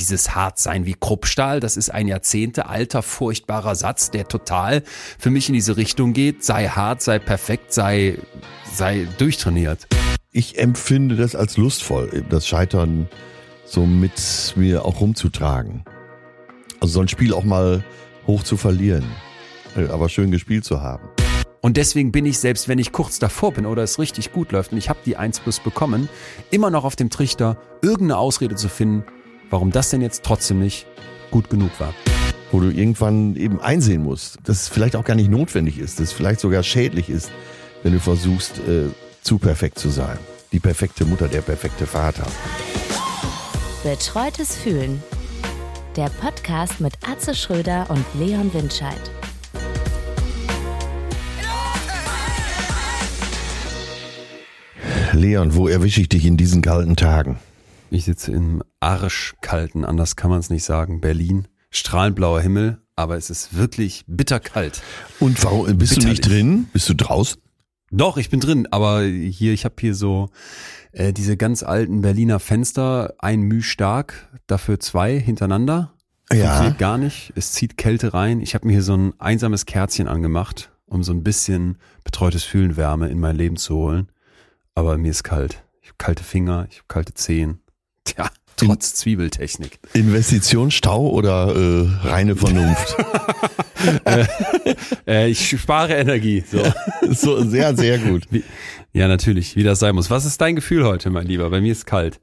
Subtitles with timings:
[0.00, 4.82] dieses Hartsein wie Kruppstahl, das ist ein Jahrzehnte alter, furchtbarer Satz, der total
[5.18, 6.42] für mich in diese Richtung geht.
[6.42, 8.18] Sei hart, sei perfekt, sei,
[8.72, 9.86] sei durchtrainiert.
[10.32, 13.08] Ich empfinde das als lustvoll, das Scheitern
[13.66, 15.84] so mit mir auch rumzutragen.
[16.80, 17.84] Also so ein Spiel auch mal
[18.26, 19.04] hoch zu verlieren,
[19.76, 21.08] äh, aber schön gespielt zu haben.
[21.60, 24.72] Und deswegen bin ich, selbst wenn ich kurz davor bin oder es richtig gut läuft
[24.72, 26.08] und ich habe die 1 plus bekommen,
[26.50, 29.04] immer noch auf dem Trichter, irgendeine Ausrede zu finden,
[29.50, 30.86] warum das denn jetzt trotzdem nicht
[31.30, 31.92] gut genug war.
[32.52, 36.08] Wo du irgendwann eben einsehen musst, dass es vielleicht auch gar nicht notwendig ist, dass
[36.08, 37.30] es vielleicht sogar schädlich ist,
[37.82, 38.88] wenn du versuchst, äh,
[39.22, 40.18] zu perfekt zu sein.
[40.52, 42.26] Die perfekte Mutter, der perfekte Vater.
[43.84, 45.02] Betreutes Fühlen.
[45.96, 49.10] Der Podcast mit Atze Schröder und Leon Windscheid.
[55.12, 57.38] Leon, wo erwische ich dich in diesen kalten Tagen?
[57.90, 61.48] Ich sitze im arschkalten, anders kann man es nicht sagen, Berlin.
[61.70, 64.82] Strahlend blauer Himmel, aber es ist wirklich bitterkalt.
[65.18, 66.20] Und warum bist Bitterlich.
[66.20, 66.68] du nicht drin?
[66.72, 67.40] Bist du draußen?
[67.90, 70.30] Doch, ich bin drin, aber hier, ich habe hier so
[70.92, 75.92] äh, diese ganz alten Berliner Fenster, ein Müh stark, dafür zwei hintereinander.
[76.32, 76.44] Ja.
[76.44, 77.32] Funktioniert gar nicht.
[77.34, 78.40] Es zieht Kälte rein.
[78.40, 82.76] Ich habe mir hier so ein einsames Kerzchen angemacht, um so ein bisschen betreutes Fühlen
[82.76, 84.12] Wärme in mein Leben zu holen.
[84.76, 85.64] Aber mir ist kalt.
[85.82, 87.59] Ich habe kalte Finger, ich habe kalte Zehen.
[88.16, 89.78] Tja, trotz Zwiebeltechnik.
[89.94, 92.96] Investition, Stau oder äh, reine Vernunft?
[94.04, 94.24] äh,
[95.06, 96.44] äh, ich spare Energie.
[96.50, 96.62] So.
[97.10, 98.24] so sehr, sehr gut.
[98.30, 98.44] Wie,
[98.92, 100.10] ja, natürlich, wie das sein muss.
[100.10, 101.48] Was ist dein Gefühl heute, mein Lieber?
[101.50, 102.20] Bei mir ist kalt.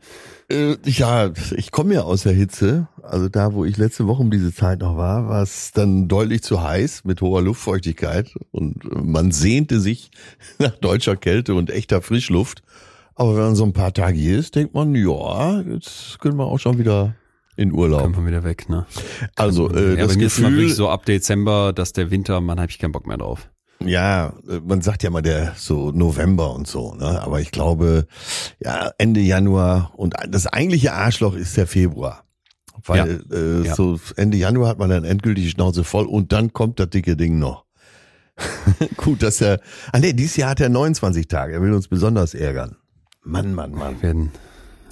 [0.49, 2.87] Äh, ja, ich komme ja aus der Hitze.
[3.01, 6.43] Also da, wo ich letzte Woche um diese Zeit noch war, war es dann deutlich
[6.43, 10.11] zu heiß mit hoher Luftfeuchtigkeit und man sehnte sich
[10.59, 12.63] nach deutscher Kälte und echter Frischluft.
[13.17, 16.45] Aber wenn man so ein paar Tage hier ist, denkt man, ja, jetzt können wir
[16.45, 17.15] auch schon wieder
[17.55, 18.03] in Urlaub.
[18.03, 18.85] Kommt man wieder weg, ne?
[19.35, 22.59] Also, äh, ja, das bei mir Gefühl, ist so ab Dezember, dass der Winter, man
[22.59, 23.49] habe ich keinen Bock mehr drauf.
[23.83, 27.19] Ja, äh, man sagt ja mal der so November und so, ne?
[27.23, 28.05] Aber ich glaube,
[28.59, 32.23] ja, Ende Januar und das eigentliche Arschloch ist der Februar.
[32.85, 33.35] Weil ja.
[33.35, 33.75] Äh, ja.
[33.75, 37.17] so Ende Januar hat man dann endgültig die Schnauze voll und dann kommt das dicke
[37.17, 37.65] Ding noch.
[38.97, 39.59] Gut, dass er.
[39.91, 41.53] Ah nee, dieses Jahr hat er 29 Tage.
[41.53, 42.77] Er will uns besonders ärgern.
[43.27, 43.95] Mann, Mann, Mann.
[43.95, 44.31] Wir werden,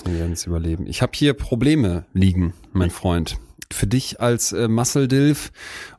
[0.04, 0.86] wir werden es überleben.
[0.88, 3.38] Ich habe hier Probleme liegen, mein Freund.
[3.72, 5.52] Für dich als äh, Muscle Dilf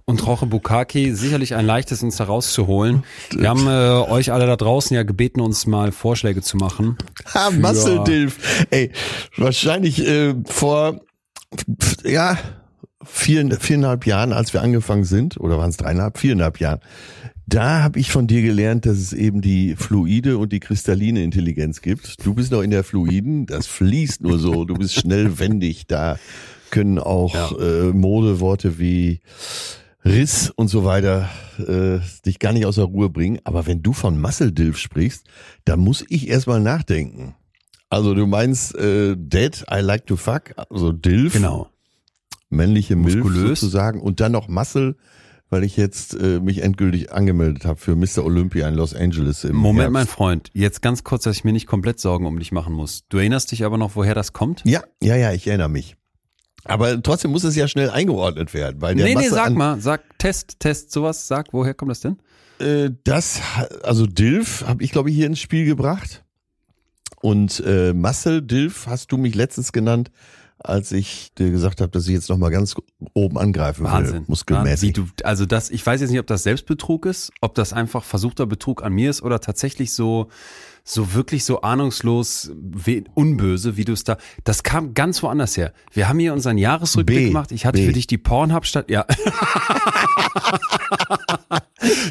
[0.04, 3.04] und Roche Bukaki sicherlich ein leichtes, uns da rauszuholen.
[3.30, 6.98] Wir haben äh, euch alle da draußen ja gebeten, uns mal Vorschläge zu machen.
[7.34, 8.66] Ha, Muscle Dilf.
[8.70, 8.92] Ey,
[9.36, 11.00] wahrscheinlich äh, vor
[12.04, 12.38] ja
[13.02, 16.80] vier, viereinhalb Jahren, als wir angefangen sind, oder waren es dreieinhalb, viereinhalb Jahren,
[17.46, 21.80] da habe ich von dir gelernt, dass es eben die fluide und die kristalline Intelligenz
[21.80, 22.24] gibt.
[22.26, 26.18] Du bist noch in der fluiden, das fließt nur so, du bist schnell wendig, da
[26.70, 27.50] können auch ja.
[27.58, 29.20] äh, Modeworte wie
[30.04, 33.38] Riss und so weiter äh, dich gar nicht aus der Ruhe bringen.
[33.44, 35.24] Aber wenn du von Muscle Dilf sprichst,
[35.64, 37.34] da muss ich erstmal nachdenken.
[37.90, 41.34] Also du meinst äh, Dead, I like to fuck, also Dilf.
[41.34, 41.70] Genau.
[42.48, 44.96] Männliche Milf sozusagen und dann noch Muscle
[45.48, 48.24] weil ich jetzt äh, mich endgültig angemeldet habe für Mr.
[48.24, 49.92] Olympia in Los Angeles im Moment, Herbst.
[49.92, 53.04] mein Freund, jetzt ganz kurz, dass ich mir nicht komplett Sorgen um dich machen muss.
[53.08, 54.62] Du erinnerst dich aber noch, woher das kommt?
[54.64, 55.96] Ja, ja, ja, ich erinnere mich.
[56.64, 59.80] Aber trotzdem muss es ja schnell eingeordnet werden, weil der Nee, Masse nee, sag mal,
[59.80, 62.18] sag Test, Test, sowas, sag, woher kommt das denn?
[62.58, 63.40] Äh, das,
[63.82, 66.24] also Dilf habe ich glaube ich hier ins Spiel gebracht.
[67.22, 70.10] Und äh, Muscle Dilf hast du mich letztens genannt,
[70.59, 72.75] als ich dir gesagt habe, dass ich jetzt noch mal ganz
[73.15, 74.15] oben angreifen Wahnsinn.
[74.15, 74.97] will, muskelmäßig.
[74.97, 75.12] Wahnsinn.
[75.17, 78.47] Du, also das, ich weiß jetzt nicht, ob das Selbstbetrug ist, ob das einfach versuchter
[78.47, 80.28] Betrug an mir ist oder tatsächlich so
[80.89, 82.53] so wirklich so ahnungslos
[83.15, 84.19] unböse, wie du es da.
[84.44, 85.72] Das kam ganz woanders her.
[85.93, 87.50] Wir haben hier unseren Jahresrückblick B, gemacht.
[87.50, 87.87] Ich hatte B.
[87.87, 88.88] für dich die Pornhub-Stadt.
[88.88, 89.05] Ja.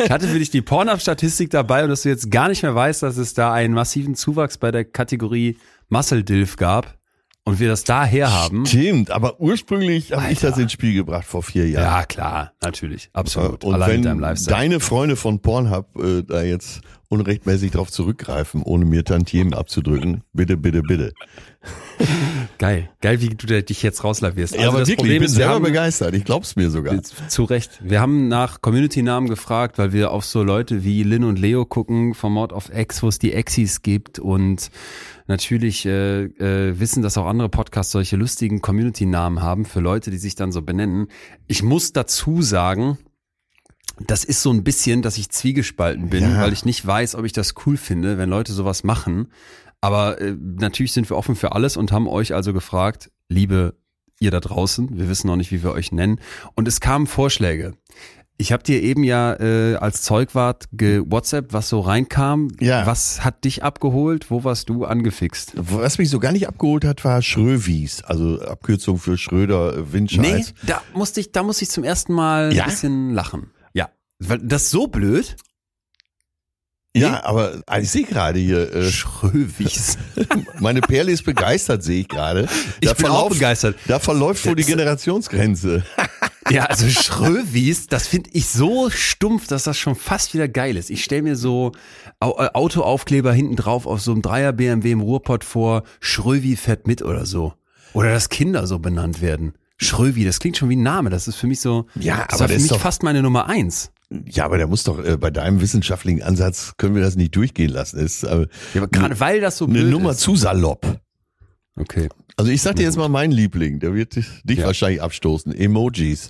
[0.04, 3.02] ich hatte für dich die Pornhub-Statistik dabei und dass du jetzt gar nicht mehr weißt,
[3.02, 5.58] dass es da einen massiven Zuwachs bei der Kategorie
[5.88, 6.98] Muscle Dilf gab
[7.46, 8.66] und wir das daher haben.
[8.66, 11.84] Stimmt, aber ursprünglich habe ich das ins Spiel gebracht vor vier Jahren.
[11.84, 13.64] Ja, klar, natürlich, absolut.
[13.64, 19.04] Und Allein wenn deine Freunde von Pornhub äh, da jetzt unrechtmäßig darauf zurückgreifen, ohne mir
[19.04, 21.14] Tantiemen abzudrücken, bitte, bitte, bitte.
[22.58, 24.54] Geil, geil, wie du dich jetzt rauslavierst.
[24.54, 27.02] Also ja, aber wirklich, Problem ich bin ist, selber haben, begeistert, ich glaub's mir sogar.
[27.04, 27.80] Zu Recht.
[27.82, 32.14] Wir haben nach Community-Namen gefragt, weil wir auf so Leute wie Lin und Leo gucken,
[32.14, 34.70] vom Mord of X, wo es die Exis gibt und
[35.28, 40.18] natürlich äh, äh, wissen, dass auch andere Podcasts solche lustigen Community-Namen haben für Leute, die
[40.18, 41.08] sich dann so benennen.
[41.48, 42.98] Ich muss dazu sagen,
[44.00, 46.42] das ist so ein bisschen, dass ich zwiegespalten bin, ja.
[46.42, 49.28] weil ich nicht weiß, ob ich das cool finde, wenn Leute sowas machen.
[49.82, 53.76] Aber äh, natürlich sind wir offen für alles und haben euch also gefragt, liebe
[54.20, 54.98] ihr da draußen.
[54.98, 56.20] Wir wissen noch nicht, wie wir euch nennen.
[56.56, 57.74] Und es kamen Vorschläge.
[58.38, 62.50] Ich habe dir eben ja äh, als Zeugwart ge-WhatsApp, was so reinkam.
[62.60, 62.86] Ja.
[62.86, 64.30] Was hat dich abgeholt?
[64.30, 65.54] Wo warst du angefixt?
[65.56, 70.22] Was mich so gar nicht abgeholt hat, war Schröwies, also Abkürzung für Schröder äh, Windscheiß.
[70.24, 72.64] Nee, da musste ich, da musste ich zum ersten Mal Ja?
[72.64, 73.52] ein bisschen lachen.
[73.74, 73.90] Ja.
[74.20, 75.38] Weil das ist so blöd.
[77.02, 79.98] Ja, aber ah, ich sehe gerade hier, äh, Schröwies.
[80.60, 82.48] meine Perle ist begeistert, sehe ich gerade.
[82.80, 83.76] Ich Da bin auch verläuft- begeistert.
[83.88, 85.84] Da verläuft wohl die Das- Generationsgrenze.
[86.52, 90.92] Ja, also Schröwies, das finde ich so stumpf, dass das schon fast wieder geil ist.
[90.92, 91.72] Ich stelle mir so
[92.22, 97.02] äh, Autoaufkleber hinten drauf auf so einem Dreier BMW im Ruhrpott vor, Schröwi fährt mit
[97.02, 97.54] oder so.
[97.94, 99.54] Oder dass Kinder so benannt werden.
[99.78, 101.10] Schröwi, das klingt schon wie ein Name.
[101.10, 103.02] Das ist für mich so, Ja, das aber war das für ist mich doch- fast
[103.02, 103.92] meine Nummer eins.
[104.10, 107.72] Ja, aber der muss doch äh, bei deinem wissenschaftlichen Ansatz können wir das nicht durchgehen
[107.72, 108.00] lassen.
[108.00, 110.20] Ist äh, Ja, aber gerade weil das so eine Nummer ist.
[110.20, 111.00] zu salopp.
[111.76, 112.10] Okay.
[112.38, 114.66] Also ich sag dir jetzt mal meinen Liebling, der wird dich, Ja.
[114.66, 115.54] wahrscheinlich abstoßen.
[115.54, 116.30] Emojis.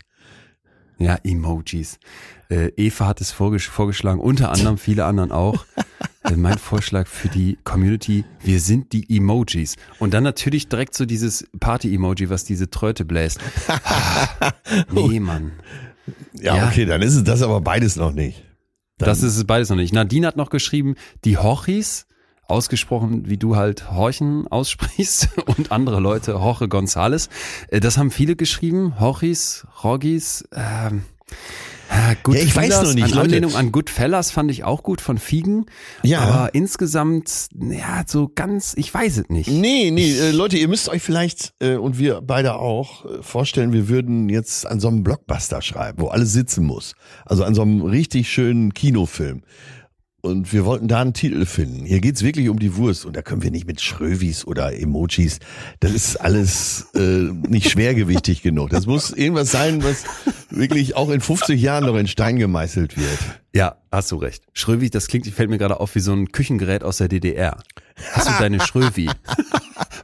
[0.97, 1.99] Ja, Emojis.
[2.49, 5.65] Äh, Eva hat es vorgesch vorgeschlagen, unter anderem viele anderen auch.
[6.23, 9.75] äh, mein Vorschlag für die Community, wir sind die Emojis.
[9.99, 13.39] Und dann natürlich direkt so dieses Party-Emoji, was diese Tröte bläst.
[13.67, 14.53] Ah,
[14.91, 15.51] nee, Mann.
[16.33, 16.67] Ja, Ja.
[16.67, 18.43] okay, dann ist es das aber beides noch nicht.
[18.97, 19.93] Dann, Das ist es beides noch nicht.
[19.93, 22.07] Nadine hat noch geschrieben, die Horchis,
[22.47, 27.29] ausgesprochen, wie du halt Horchen aussprichst und andere Leute, Jorge González.
[27.69, 28.99] Äh, Das haben viele geschrieben.
[28.99, 31.03] Horchis, Rogis, ähm,
[31.89, 33.21] äh, Ja, ich weiß noch nicht, An Leute.
[33.21, 35.65] Anlehnung an Goodfellas fand ich auch gut von Fiegen.
[36.03, 36.19] Ja.
[36.21, 39.49] Aber insgesamt, ja, so ganz, ich weiß es nicht.
[39.49, 43.73] Nee, nee, äh, Leute, ihr müsst euch vielleicht, äh, und wir beide auch, äh, vorstellen,
[43.73, 46.93] wir würden jetzt an so einem Blockbuster schreiben, wo alles sitzen muss.
[47.25, 49.43] Also an so einem richtig schönen Kinofilm.
[50.25, 51.85] Und wir wollten da einen Titel finden.
[51.85, 53.05] Hier geht's wirklich um die Wurst.
[53.05, 55.37] Und da können wir nicht mit Schrövis oder Emojis.
[55.81, 58.71] Das ist alles äh, nicht schwergewichtig genug.
[58.71, 60.03] Das muss irgendwas sein, was
[60.49, 63.19] wirklich auch in 50 Jahren noch in Stein gemeißelt wird.
[63.53, 64.43] Ja, hast du recht.
[64.53, 67.59] Schröwi, das klingt, fällt mir gerade auf wie so ein Küchengerät aus der DDR.
[68.13, 69.11] Hast du deine Schröwi?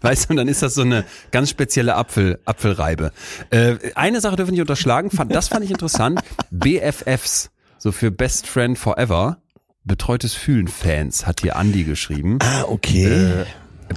[0.02, 3.12] Weißt du, und dann ist das so eine ganz spezielle Apfel, Apfelreibe.
[3.50, 6.22] Äh, eine Sache dürfen wir nicht unterschlagen, fand, das fand ich interessant.
[6.52, 9.41] BFFs, so für Best Friend Forever,
[9.84, 12.40] betreutes Fühlen Fans, hat hier Andi geschrieben.
[12.42, 13.06] Ah, okay.
[13.06, 13.46] Äh,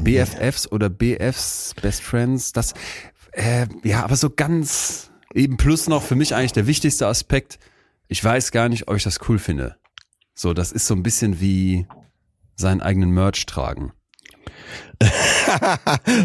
[0.03, 2.75] BFFs oder BFs, Best Friends, das,
[3.33, 7.59] äh, ja, aber so ganz, eben plus noch für mich eigentlich der wichtigste Aspekt,
[8.09, 9.77] ich weiß gar nicht, ob ich das cool finde.
[10.35, 11.87] So, das ist so ein bisschen wie
[12.57, 13.93] seinen eigenen Merch tragen.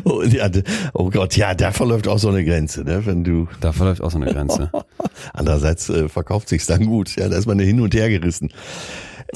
[0.04, 0.50] oh, ja,
[0.94, 3.06] oh Gott, ja, da verläuft auch so eine Grenze, ne?
[3.06, 4.72] Wenn du Da verläuft auch so eine Grenze.
[5.34, 7.16] Andererseits äh, verkauft sich's dann gut.
[7.16, 8.50] Ja, da ist man hin und her gerissen.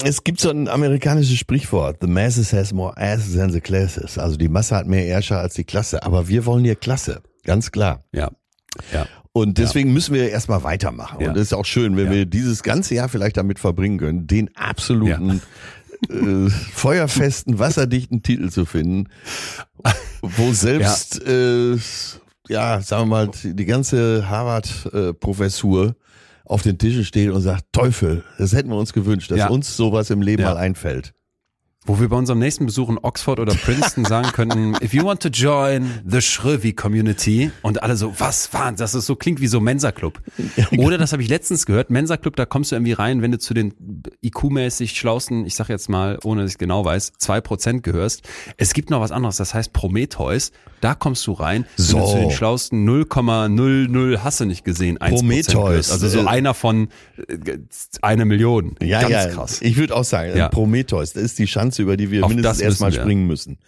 [0.02, 4.18] Es gibt so ein amerikanisches Sprichwort: The masses has more asses than the classes.
[4.18, 6.02] Also die Masse hat mehr Ärscher als die Klasse.
[6.02, 8.04] Aber wir wollen hier Klasse, ganz klar.
[8.12, 8.30] Ja.
[8.92, 9.06] Ja.
[9.32, 11.20] Und deswegen müssen wir erstmal weitermachen.
[11.20, 11.30] Ja.
[11.30, 12.12] Und es ist auch schön, wenn Ja.
[12.12, 15.42] wir dieses ganze Jahr vielleicht damit verbringen können, den absoluten
[16.08, 19.08] äh, feuerfesten, wasserdichten Titel zu finden,
[20.22, 21.76] wo selbst äh,
[22.48, 25.96] ja, sagen wir mal, die ganze Harvard-Professur
[26.44, 29.48] auf den Tischen steht und sagt, Teufel, das hätten wir uns gewünscht, dass Ja.
[29.48, 30.50] uns sowas im Leben Ja.
[30.50, 31.12] mal einfällt.
[31.86, 35.20] Wo wir bei unserem nächsten Besuch in Oxford oder Princeton sagen könnten, if you want
[35.22, 38.94] to join the Schrövi Community und alle so, was war das?
[38.94, 40.20] ist so klingt wie so Mensa Club.
[40.78, 43.38] Oder das habe ich letztens gehört, Mensa Club, da kommst du irgendwie rein, wenn du
[43.38, 43.74] zu den
[44.24, 48.22] IQ-mäßig schlausten, ich sag jetzt mal, ohne dass ich genau weiß, zwei Prozent gehörst.
[48.56, 51.96] Es gibt noch was anderes, das heißt Prometheus, da kommst du rein, So.
[51.98, 55.92] wenn du zu den schlausten 0,00 hast du nicht gesehen, 1% Prometheus, gehörst.
[55.92, 57.58] Also so äh, einer von äh,
[58.02, 58.76] eine Million.
[58.82, 59.60] Ja, Ganz ja, krass.
[59.62, 60.48] ich würde auch sagen, Ja.
[60.48, 63.58] Prometheus, das ist die Chance, über die wir Auf mindestens erstmal springen müssen.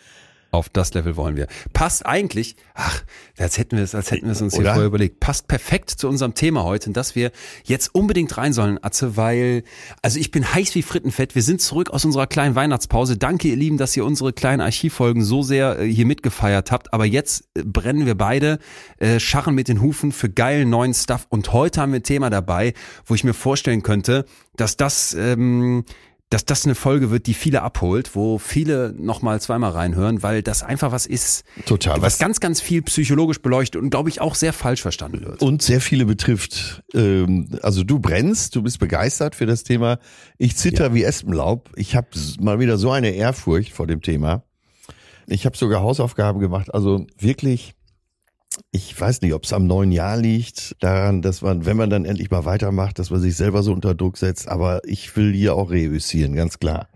[0.53, 1.49] Auf das Level wollen wir.
[1.73, 3.03] Passt eigentlich, ach,
[3.37, 4.73] als hätten wir es, als hätten wir es uns hier Oder?
[4.73, 5.21] vorher überlegt.
[5.21, 7.33] Passt perfekt zu unserem Thema heute, dass wir
[7.65, 9.65] jetzt unbedingt rein sollen, Atze, weil,
[10.03, 11.35] also ich bin heiß wie Frittenfett.
[11.35, 13.19] Wir sind zurück aus unserer kleinen Weihnachtspause.
[13.19, 16.95] Danke, ihr Lieben, dass ihr unsere kleinen Archivfolgen so sehr äh, hier mitgefeiert habt.
[16.95, 18.59] Aber jetzt äh, brennen wir beide,
[18.99, 21.27] äh, scharren mit den Hufen für geilen neuen Stuff.
[21.29, 22.73] Und heute haben wir ein Thema dabei,
[23.05, 24.25] wo ich mir vorstellen könnte,
[24.57, 25.85] dass das, ähm,
[26.31, 30.65] dass das eine Folge wird, die viele abholt, wo viele nochmal zweimal reinhören, weil das
[30.65, 32.03] einfach was ist, Total.
[32.03, 35.41] was ganz, ganz viel psychologisch beleuchtet und glaube ich auch sehr falsch verstanden wird.
[35.41, 36.83] und sehr viele betrifft.
[36.95, 39.99] Ähm, also du brennst, du bist begeistert für das Thema.
[40.37, 41.71] Ich zitter wie Espenlaub.
[41.77, 42.09] Ich habe
[42.41, 44.43] mal wieder so eine Ehrfurcht vor dem Thema.
[45.29, 46.75] Ich habe sogar Hausaufgaben gemacht.
[46.75, 47.75] Also wirklich,
[48.71, 52.05] ich weiß nicht, ob es am neuen Jahr liegt, daran, dass man, wenn man dann
[52.05, 54.49] endlich mal weitermacht, dass man sich selber so unter Druck setzt.
[54.49, 56.89] Aber ich will hier auch reüssieren, ganz klar.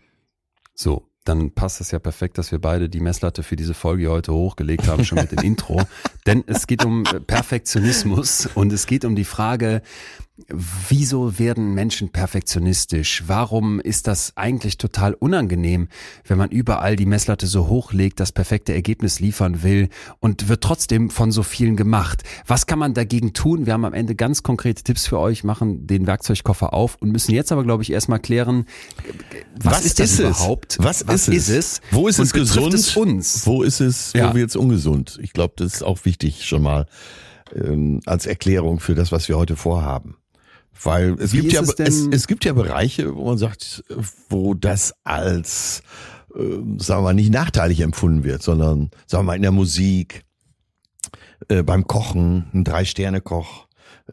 [0.74, 4.32] So, dann passt es ja perfekt, dass wir beide die Messlatte für diese Folge heute
[4.32, 5.82] hochgelegt haben, schon mit dem Intro.
[6.26, 9.82] Denn es geht um Perfektionismus und es geht um die Frage,
[10.48, 13.24] Wieso werden Menschen perfektionistisch?
[13.26, 15.88] Warum ist das eigentlich total unangenehm,
[16.24, 21.10] wenn man überall die Messlatte so hochlegt, das perfekte Ergebnis liefern will und wird trotzdem
[21.10, 22.22] von so vielen gemacht?
[22.46, 23.66] Was kann man dagegen tun?
[23.66, 27.32] Wir haben am Ende ganz konkrete Tipps für euch, machen den Werkzeugkoffer auf und müssen
[27.32, 28.66] jetzt aber, glaube ich, erstmal klären,
[29.56, 30.78] was, was ist das ist überhaupt?
[30.80, 31.56] Was, was ist, es?
[31.56, 31.80] es?
[31.90, 32.74] Wo ist es gesund?
[32.74, 33.46] Es uns?
[33.46, 35.18] Wo ist es, wo wird es ungesund?
[35.22, 36.86] Ich glaube, das ist auch wichtig schon mal
[37.54, 40.16] ähm, als Erklärung für das, was wir heute vorhaben.
[40.82, 43.84] Weil es Wie gibt ja es, es, es, gibt ja Bereiche, wo man sagt,
[44.28, 45.82] wo das als
[46.34, 46.40] äh,
[46.78, 50.24] sagen wir mal nicht nachteilig empfunden wird, sondern sagen wir mal in der Musik,
[51.48, 53.66] äh, beim Kochen, ein Drei-Sterne-Koch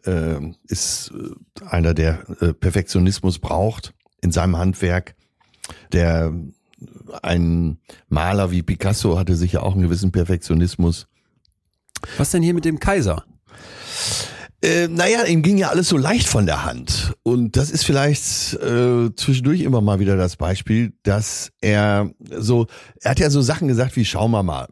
[0.06, 5.16] äh, ist äh, einer, der äh, Perfektionismus braucht in seinem Handwerk.
[5.92, 6.34] Der
[7.22, 11.08] ein Maler wie Picasso hatte sicher auch einen gewissen Perfektionismus.
[12.18, 13.26] Was denn hier mit dem Kaiser?
[14.64, 17.14] Äh, naja, ihm ging ja alles so leicht von der Hand.
[17.24, 22.66] Und das ist vielleicht äh, zwischendurch immer mal wieder das Beispiel, dass er so,
[23.02, 24.68] er hat ja so Sachen gesagt wie, schauen wir mal.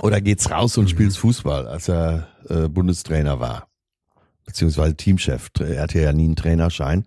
[0.00, 0.88] Oder geht's raus und mhm.
[0.88, 3.68] spielst Fußball, als er äh, Bundestrainer war.
[4.46, 5.50] Beziehungsweise Teamchef.
[5.60, 7.04] Er hatte ja nie einen Trainerschein.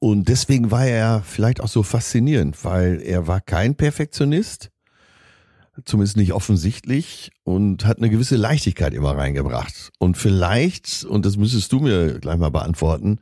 [0.00, 4.70] Und deswegen war er vielleicht auch so faszinierend, weil er war kein Perfektionist
[5.84, 9.90] zumindest nicht offensichtlich und hat eine gewisse Leichtigkeit immer reingebracht.
[9.98, 13.18] Und vielleicht, und das müsstest du mir gleich mal beantworten,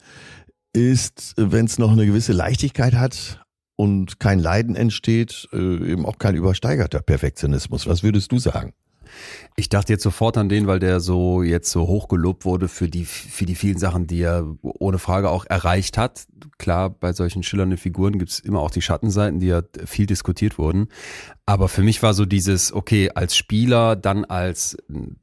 [0.73, 3.41] ist, wenn es noch eine gewisse Leichtigkeit hat
[3.77, 7.87] und kein Leiden entsteht, äh, eben auch kein übersteigerter Perfektionismus.
[7.87, 8.73] Was würdest du sagen?
[9.59, 13.05] Ich dachte jetzt sofort an den, weil der so jetzt so hochgelobt wurde für die,
[13.05, 16.29] für die vielen Sachen, die er ohne Frage auch erreicht hat.
[16.59, 20.87] Klar, bei solchen schillernden Figuren gibt's immer auch die Schattenseiten, die ja viel diskutiert wurden.
[21.45, 24.77] Aber für mich war so dieses, okay, als Spieler, dann als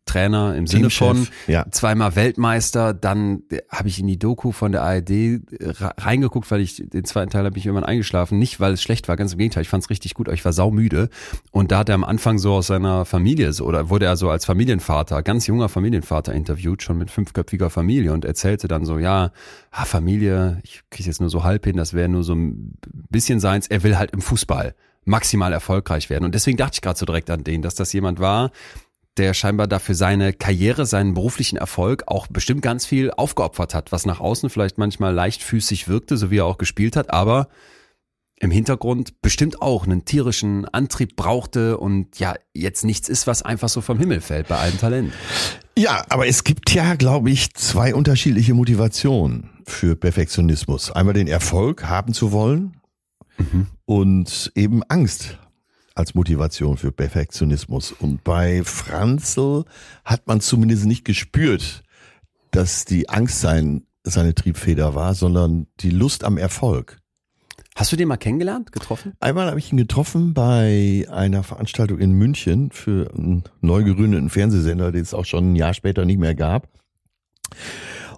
[0.05, 1.67] Trainer im Sinne von ja.
[1.69, 7.05] zweimal Weltmeister, dann habe ich in die Doku von der ARD reingeguckt, weil ich den
[7.05, 8.39] zweiten Teil habe ich irgendwann eingeschlafen.
[8.39, 10.43] Nicht, weil es schlecht war, ganz im Gegenteil, ich fand es richtig gut, aber ich
[10.43, 11.09] war saumüde.
[11.51, 14.24] Und da hat er am Anfang so aus seiner Familie so, oder wurde er so
[14.29, 19.31] als Familienvater, ganz junger Familienvater interviewt, schon mit fünfköpfiger Familie und erzählte dann so, ja,
[19.71, 22.77] ah, Familie, ich kriege jetzt nur so halb hin, das wäre nur so ein
[23.09, 26.25] bisschen seins, er will halt im Fußball maximal erfolgreich werden.
[26.25, 28.51] Und deswegen dachte ich gerade so direkt an den, dass das jemand war,
[29.17, 34.05] der scheinbar dafür seine Karriere, seinen beruflichen Erfolg auch bestimmt ganz viel aufgeopfert hat, was
[34.05, 37.47] nach außen vielleicht manchmal leichtfüßig wirkte, so wie er auch gespielt hat, aber
[38.39, 43.69] im Hintergrund bestimmt auch einen tierischen Antrieb brauchte und ja, jetzt nichts ist, was einfach
[43.69, 45.13] so vom Himmel fällt bei allem Talent.
[45.77, 50.91] Ja, aber es gibt ja, glaube ich, zwei unterschiedliche Motivationen für Perfektionismus.
[50.91, 52.77] Einmal den Erfolg haben zu wollen
[53.37, 53.67] mhm.
[53.85, 55.37] und eben Angst
[55.95, 57.93] als Motivation für Perfektionismus.
[57.93, 59.63] Und bei Franzl
[60.03, 61.83] hat man zumindest nicht gespürt,
[62.51, 66.99] dass die Angst sein, seine Triebfeder war, sondern die Lust am Erfolg.
[67.77, 69.13] Hast du den mal kennengelernt, getroffen?
[69.19, 74.93] Einmal habe ich ihn getroffen bei einer Veranstaltung in München für einen neu gegründeten Fernsehsender,
[74.93, 76.69] den es auch schon ein Jahr später nicht mehr gab.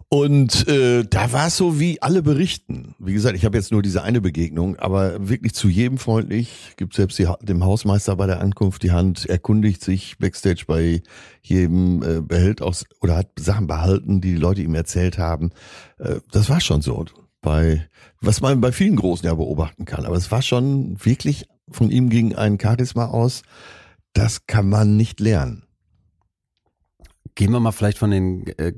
[0.10, 2.96] Und äh, da war es so, wie alle berichten.
[3.00, 6.94] Wie gesagt, ich habe jetzt nur diese eine Begegnung, aber wirklich zu jedem freundlich, gibt
[6.94, 11.02] selbst die, dem Hausmeister bei der Ankunft die Hand, erkundigt sich backstage bei
[11.42, 15.50] jedem, äh, behält auch oder hat Sachen behalten, die die Leute ihm erzählt haben.
[15.98, 17.04] Äh, das war schon so.
[17.42, 17.88] Bei,
[18.20, 20.06] was man bei vielen Großen ja beobachten kann.
[20.06, 23.44] Aber es war schon wirklich, von ihm ging ein Charisma aus,
[24.14, 25.64] das kann man nicht lernen.
[27.36, 28.74] Gehen wir mal vielleicht von den äh,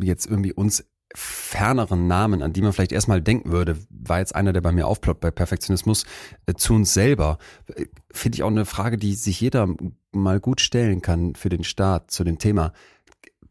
[0.00, 4.52] jetzt irgendwie uns ferneren Namen, an die man vielleicht erstmal denken würde, war jetzt einer,
[4.52, 6.04] der bei mir aufploppt bei Perfektionismus,
[6.46, 7.38] äh, zu uns selber.
[7.74, 9.68] Äh, Finde ich auch eine Frage, die sich jeder
[10.12, 12.72] mal gut stellen kann für den Start zu dem Thema.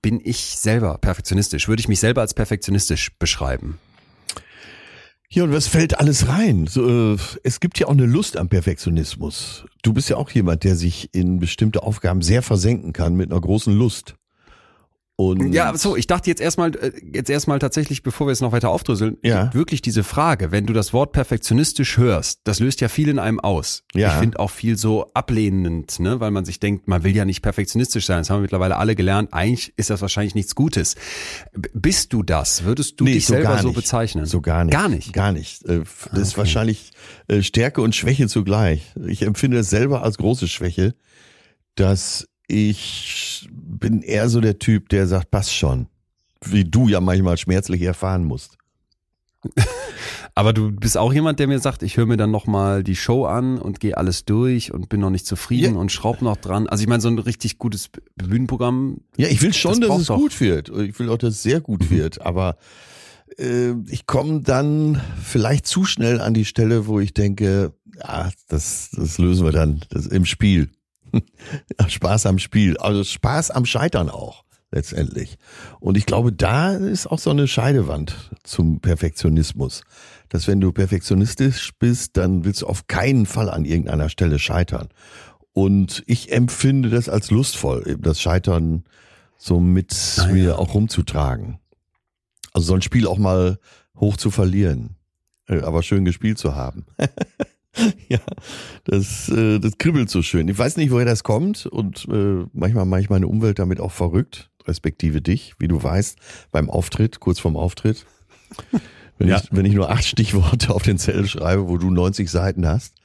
[0.04, 1.70] Bin ich selber perfektionistisch?
[1.70, 3.80] Würde ich mich selber als perfektionistisch beschreiben?
[5.30, 6.68] Ja, und was fällt alles rein?
[6.68, 9.66] So, äh, es gibt ja auch eine Lust am Perfektionismus.
[9.82, 13.40] Du bist ja auch jemand, der sich in bestimmte Aufgaben sehr versenken kann mit einer
[13.40, 14.16] großen Lust.
[15.16, 18.52] Und ja, so, ich dachte jetzt erstmal, äh, jetzt erstmal tatsächlich, bevor wir es noch
[18.52, 19.54] weiter aufdröseln, ja.
[19.54, 23.40] wirklich diese Frage, wenn du das Wort perfektionistisch hörst, das löst ja viel in einem
[23.40, 23.84] aus.
[23.94, 24.08] Ja.
[24.08, 27.44] Ich finde auch viel so ablehnend, ne, weil man sich denkt, man will ja nicht
[27.44, 28.20] perfektionistisch sein.
[28.20, 29.34] Das haben wir mittlerweile alle gelernt.
[29.34, 30.96] Eigentlich ist das wahrscheinlich nichts Gutes.
[31.74, 32.64] bist du das?
[32.64, 34.26] Würdest du nee, dich so selber so bezeichnen?
[34.26, 34.74] So gar nicht.
[34.74, 35.14] Gar nicht.
[35.14, 35.64] Gar nicht.
[35.66, 36.22] Äh, das okay.
[36.22, 36.92] ist wahrscheinlich
[37.28, 38.94] äh, Stärke und Schwäche zugleich.
[39.06, 40.96] Ich empfinde es selber als große Schwäche,
[41.76, 45.88] dass ich bin eher so der Typ, der sagt, passt schon.
[46.46, 48.58] Wie du ja manchmal schmerzlich erfahren musst.
[50.36, 53.26] Aber du bist auch jemand, der mir sagt, ich höre mir dann nochmal die Show
[53.26, 55.80] an und gehe alles durch und bin noch nicht zufrieden ja.
[55.80, 56.68] und schraub noch dran.
[56.68, 58.98] Also ich meine, so ein richtig gutes Bühnenprogramm.
[59.18, 60.18] Ja, ich will schon, das dass es doch.
[60.18, 60.70] gut wird.
[60.70, 61.90] Ich will auch, dass es sehr gut mhm.
[61.92, 62.22] wird.
[62.26, 62.58] Aber
[63.38, 68.90] äh, ich komme dann vielleicht zu schnell an die Stelle, wo ich denke, ja, das,
[68.92, 70.70] das lösen wir dann das im Spiel.
[71.88, 72.78] Spaß am Spiel.
[72.78, 75.38] Also Spaß am Scheitern auch letztendlich.
[75.80, 79.84] Und ich glaube, da ist auch so eine Scheidewand zum Perfektionismus.
[80.30, 84.90] Dass wenn du perfektionistisch bist, dann willst du auf keinen Fall an irgendeiner Stelle scheitern.
[85.54, 88.84] Und ich empfinde das als lustvoll, das Scheitern
[89.38, 90.56] so mit ah, mir ja.
[90.56, 91.60] auch rumzutragen.
[92.54, 93.60] Also so ein Spiel auch mal
[93.96, 94.96] hoch zu verlieren,
[95.48, 96.86] äh, aber schön gespielt zu haben.
[98.10, 98.20] ja,
[98.84, 100.48] das, äh, das kribbelt so schön.
[100.48, 103.92] Ich weiß nicht, woher das kommt und äh, manchmal mache ich meine Umwelt damit auch
[103.92, 106.18] verrückt respektive dich, wie du weißt,
[106.52, 108.06] beim Auftritt, kurz vorm Auftritt.
[109.18, 109.38] Wenn, ja.
[109.38, 112.96] ich, wenn ich nur acht Stichworte auf den Zettel schreibe, wo du 90 Seiten hast.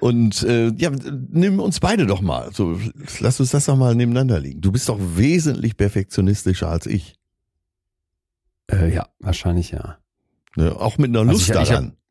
[0.00, 2.52] Und äh, ja, nimm uns beide doch mal.
[2.52, 2.78] So,
[3.20, 4.60] lass uns das doch mal nebeneinander liegen.
[4.60, 7.16] Du bist doch wesentlich perfektionistischer als ich.
[8.70, 9.98] Äh, ja, wahrscheinlich ja.
[10.56, 11.96] Ne, auch mit einer also Lust ich, daran.
[11.96, 12.03] Ich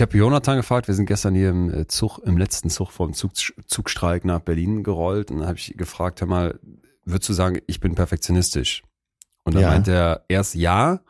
[0.00, 3.32] habe Jonathan gefragt, wir sind gestern hier im äh, Zug, im letzten Zug vom Zug,
[3.66, 6.58] Zugstreik nach Berlin gerollt und dann habe ich gefragt, hör mal,
[7.04, 8.82] würdest du sagen, ich bin perfektionistisch?
[9.44, 9.68] Und dann ja.
[9.68, 11.00] meinte er erst ja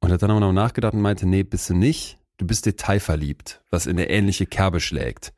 [0.00, 2.18] und hat dann aber noch nachgedacht und meinte, nee, bist du nicht.
[2.36, 5.32] Du bist detailverliebt, was in eine ähnliche Kerbe schlägt.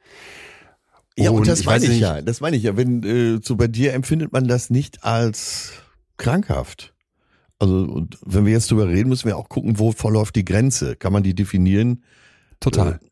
[1.16, 2.76] Ja, und, und das meine ich nicht, ja, das meine ich ja.
[2.76, 5.73] Wenn äh, so bei dir empfindet man das nicht als
[6.16, 6.95] krankhaft.
[7.59, 10.97] Also wenn wir jetzt drüber reden, müssen wir auch gucken, wo verläuft die Grenze.
[10.97, 12.03] Kann man die definieren?
[12.61, 13.01] Total.
[13.03, 13.07] Äh,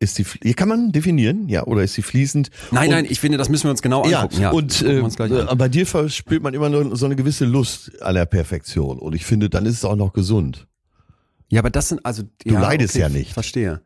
[0.00, 2.50] ist die, kann man definieren, ja, oder ist sie fließend?
[2.72, 4.34] Nein, und, nein, ich finde, das müssen wir uns genau angucken.
[4.34, 8.02] Ja, ja und äh, äh bei dir verspürt man immer nur so eine gewisse Lust
[8.02, 8.98] an der Perfektion.
[8.98, 10.66] Und ich finde, dann ist es auch noch gesund.
[11.48, 12.24] Ja, aber das sind also.
[12.44, 13.32] Du ja, leidest okay, ja nicht.
[13.32, 13.82] Verstehe.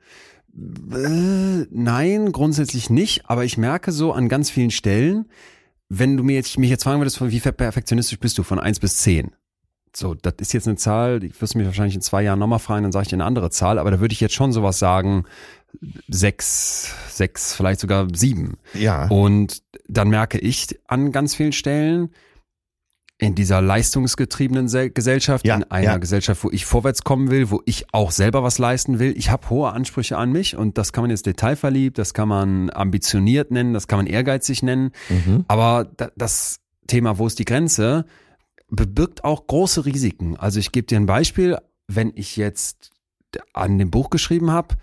[0.57, 3.29] Äh, nein, grundsätzlich nicht.
[3.29, 5.27] Aber ich merke so an ganz vielen Stellen,
[5.89, 8.97] wenn du mir jetzt mich jetzt fragen würdest, wie perfektionistisch bist du von eins bis
[8.97, 9.33] zehn?
[9.95, 12.59] So, das ist jetzt eine Zahl, die wirst du mich wahrscheinlich in zwei Jahren nochmal
[12.59, 14.79] fragen, dann sage ich dir eine andere Zahl, aber da würde ich jetzt schon sowas
[14.79, 15.25] sagen,
[16.09, 18.59] sechs, sechs, vielleicht sogar sieben.
[18.75, 19.09] Ja.
[19.09, 22.11] Und dann merke ich an ganz vielen Stellen,
[23.21, 25.97] in dieser leistungsgetriebenen Gesellschaft, ja, in einer ja.
[25.97, 29.13] Gesellschaft, wo ich vorwärts kommen will, wo ich auch selber was leisten will.
[29.17, 32.71] Ich habe hohe Ansprüche an mich und das kann man jetzt detailverliebt, das kann man
[32.71, 34.93] ambitioniert nennen, das kann man ehrgeizig nennen.
[35.09, 35.45] Mhm.
[35.49, 38.05] Aber das Thema, wo ist die Grenze,
[38.71, 40.37] birgt auch große Risiken.
[40.37, 42.91] Also ich gebe dir ein Beispiel, wenn ich jetzt
[43.53, 44.77] an dem Buch geschrieben habe,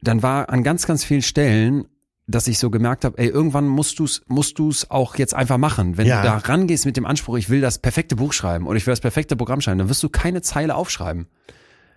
[0.00, 1.86] dann war an ganz, ganz vielen Stellen,
[2.26, 5.58] dass ich so gemerkt habe, ey, irgendwann musst du es musst du's auch jetzt einfach
[5.58, 5.96] machen.
[5.96, 6.22] Wenn ja.
[6.22, 8.92] du da rangehst mit dem Anspruch, ich will das perfekte Buch schreiben oder ich will
[8.92, 11.28] das perfekte Programm schreiben, dann wirst du keine Zeile aufschreiben.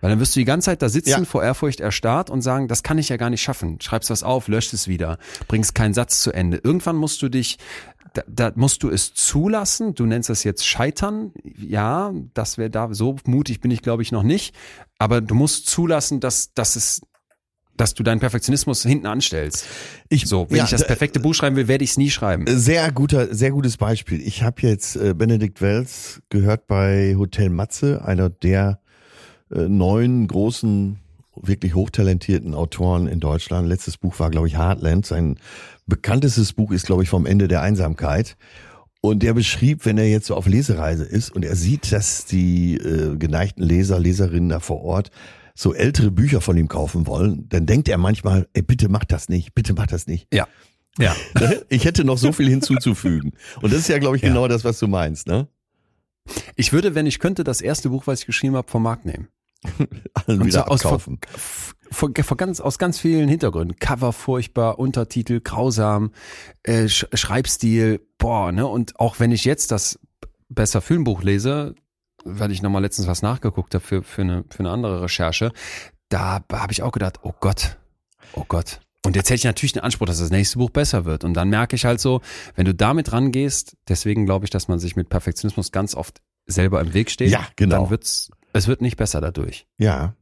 [0.00, 1.24] Weil dann wirst du die ganze Zeit da sitzen, ja.
[1.24, 3.80] vor Ehrfurcht erstarrt und sagen, das kann ich ja gar nicht schaffen.
[3.80, 6.60] Schreibst was auf, löscht es wieder, bringst keinen Satz zu Ende.
[6.62, 7.58] Irgendwann musst du dich
[8.14, 9.94] da, da musst du es zulassen.
[9.94, 11.32] Du nennst das jetzt Scheitern.
[11.56, 14.54] Ja, das wäre da, so mutig bin ich glaube ich noch nicht.
[14.98, 17.02] Aber du musst zulassen, dass, dass es
[17.76, 19.64] dass du deinen Perfektionismus hinten anstellst.
[20.10, 22.44] Ich, so, wenn ja, ich das perfekte Buch schreiben will, werde ich es nie schreiben.
[22.46, 24.20] Sehr guter, sehr gutes Beispiel.
[24.20, 28.80] Ich habe jetzt äh, Benedikt Wells gehört bei Hotel Matze, einer der
[29.52, 30.98] äh, neuen großen
[31.36, 33.68] wirklich hochtalentierten Autoren in Deutschland.
[33.68, 35.06] Letztes Buch war, glaube ich, Heartland.
[35.06, 35.38] Sein
[35.86, 38.36] bekanntestes Buch ist, glaube ich, vom Ende der Einsamkeit.
[39.00, 42.74] Und er beschrieb, wenn er jetzt so auf Lesereise ist und er sieht, dass die
[42.76, 45.10] äh, geneigten Leser, Leserinnen da vor Ort
[45.54, 49.28] so ältere Bücher von ihm kaufen wollen, dann denkt er manchmal, ey, bitte mach das
[49.28, 50.26] nicht, bitte mach das nicht.
[50.32, 50.46] Ja.
[50.98, 51.14] Ja.
[51.68, 53.32] Ich hätte noch so viel hinzuzufügen.
[53.62, 54.48] Und das ist ja, glaube ich, genau ja.
[54.48, 55.48] das, was du meinst, ne?
[56.56, 59.28] Ich würde, wenn ich könnte, das erste Buch, was ich geschrieben habe, vom Markt nehmen.
[60.14, 61.18] Allen wieder so abkaufen.
[61.32, 63.76] Aus, vor, vor ganz, aus ganz vielen Hintergründen.
[63.78, 66.12] Cover furchtbar, Untertitel grausam,
[66.62, 68.66] äh, Sch Schreibstil, boah, ne?
[68.66, 69.98] Und auch wenn ich jetzt das
[70.48, 71.74] besser Filmbuch lese,
[72.24, 75.52] weil ich nochmal letztens was nachgeguckt habe für, für, eine, für eine andere Recherche,
[76.08, 77.78] da habe ich auch gedacht, oh Gott,
[78.34, 78.80] oh Gott.
[79.04, 81.24] Und jetzt hätte ich natürlich den Anspruch, dass das nächste Buch besser wird.
[81.24, 82.20] Und dann merke ich halt so,
[82.54, 86.80] wenn du damit rangehst, deswegen glaube ich, dass man sich mit Perfektionismus ganz oft selber
[86.80, 87.76] im Weg steht, ja, genau.
[87.76, 89.66] dann wird's, es wird nicht besser dadurch.
[89.78, 90.14] Ja.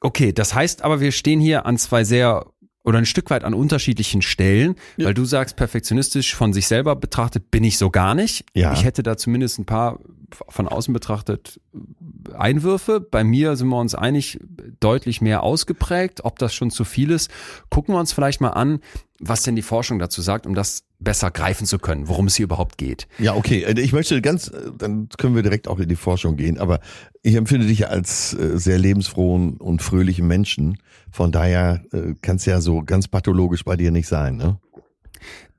[0.00, 2.46] Okay, das heißt aber, wir stehen hier an zwei sehr
[2.82, 5.06] oder ein Stück weit an unterschiedlichen Stellen, ja.
[5.06, 8.44] weil du sagst, perfektionistisch von sich selber betrachtet bin ich so gar nicht.
[8.54, 8.72] Ja.
[8.72, 10.00] Ich hätte da zumindest ein paar
[10.48, 11.60] von außen betrachtet
[12.34, 13.00] Einwürfe.
[13.00, 14.38] Bei mir sind wir uns einig,
[14.80, 16.24] deutlich mehr ausgeprägt.
[16.24, 17.30] Ob das schon zu viel ist,
[17.68, 18.80] gucken wir uns vielleicht mal an,
[19.20, 22.44] was denn die Forschung dazu sagt, um das besser greifen zu können, worum es hier
[22.44, 23.06] überhaupt geht.
[23.18, 23.62] Ja, okay.
[23.62, 26.80] Äh, ich möchte ganz, äh, dann können wir direkt auch in die Forschung gehen, aber
[27.22, 30.78] ich empfinde dich als äh, sehr lebensfrohen und fröhlichen Menschen.
[31.12, 31.82] Von daher
[32.22, 34.60] kann es ja so ganz pathologisch bei dir nicht sein, ne?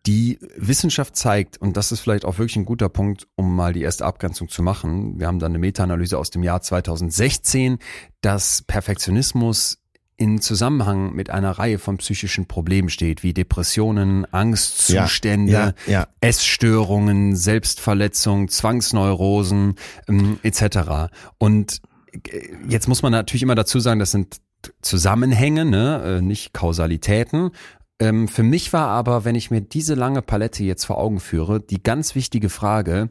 [0.08, 3.84] Die Wissenschaft zeigt, und das ist vielleicht auch wirklich ein guter Punkt, um mal die
[3.84, 5.20] erste Abgrenzung zu machen.
[5.20, 7.78] Wir haben da eine Meta-Analyse aus dem Jahr 2016,
[8.22, 9.81] dass Perfektionismus
[10.22, 16.08] in Zusammenhang mit einer Reihe von psychischen Problemen steht, wie Depressionen, Angstzustände, ja, ja, ja.
[16.22, 19.76] Essstörungen, Selbstverletzung, Zwangsneurosen
[20.08, 21.12] ähm, etc.
[21.40, 21.82] Und
[22.14, 24.38] äh, jetzt muss man natürlich immer dazu sagen, das sind
[24.84, 27.50] Zusammenhänge, ne, äh, nicht Kausalitäten.
[28.00, 31.60] Ähm, für mich war aber, wenn ich mir diese lange Palette jetzt vor Augen führe,
[31.60, 33.10] die ganz wichtige Frage,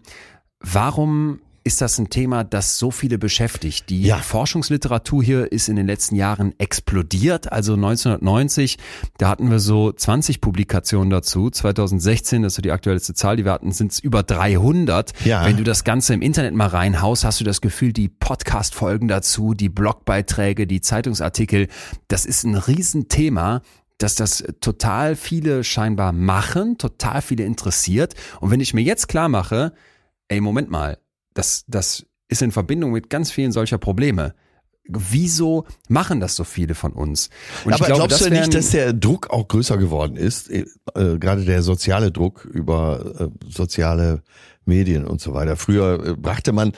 [0.61, 1.41] warum
[1.71, 3.91] ist das ein Thema, das so viele beschäftigt.
[3.91, 4.17] Die ja.
[4.17, 7.53] Forschungsliteratur hier ist in den letzten Jahren explodiert.
[7.53, 8.77] Also 1990,
[9.19, 11.49] da hatten wir so 20 Publikationen dazu.
[11.49, 15.13] 2016, das ist so die aktuellste Zahl, die wir hatten, sind es über 300.
[15.25, 15.45] Ja.
[15.45, 19.55] Wenn du das Ganze im Internet mal reinhaust, hast du das Gefühl, die Podcast-Folgen dazu,
[19.55, 21.69] die Blogbeiträge, die Zeitungsartikel,
[22.09, 23.63] das ist ein Riesenthema
[23.99, 28.15] dass das total viele scheinbar machen, total viele interessiert.
[28.41, 29.75] Und wenn ich mir jetzt klar mache,
[30.29, 30.97] ey, Moment mal,
[31.35, 34.35] das, das ist in Verbindung mit ganz vielen solcher Probleme.
[34.89, 37.31] Wieso machen das so viele von uns?
[37.65, 40.51] Und Aber glaube, glaubst du nicht, dass der Druck auch größer geworden ist?
[40.51, 44.23] Äh, äh, gerade der soziale Druck über äh, soziale
[44.65, 45.57] Medien und so weiter.
[45.57, 46.73] Früher äh, brachte man,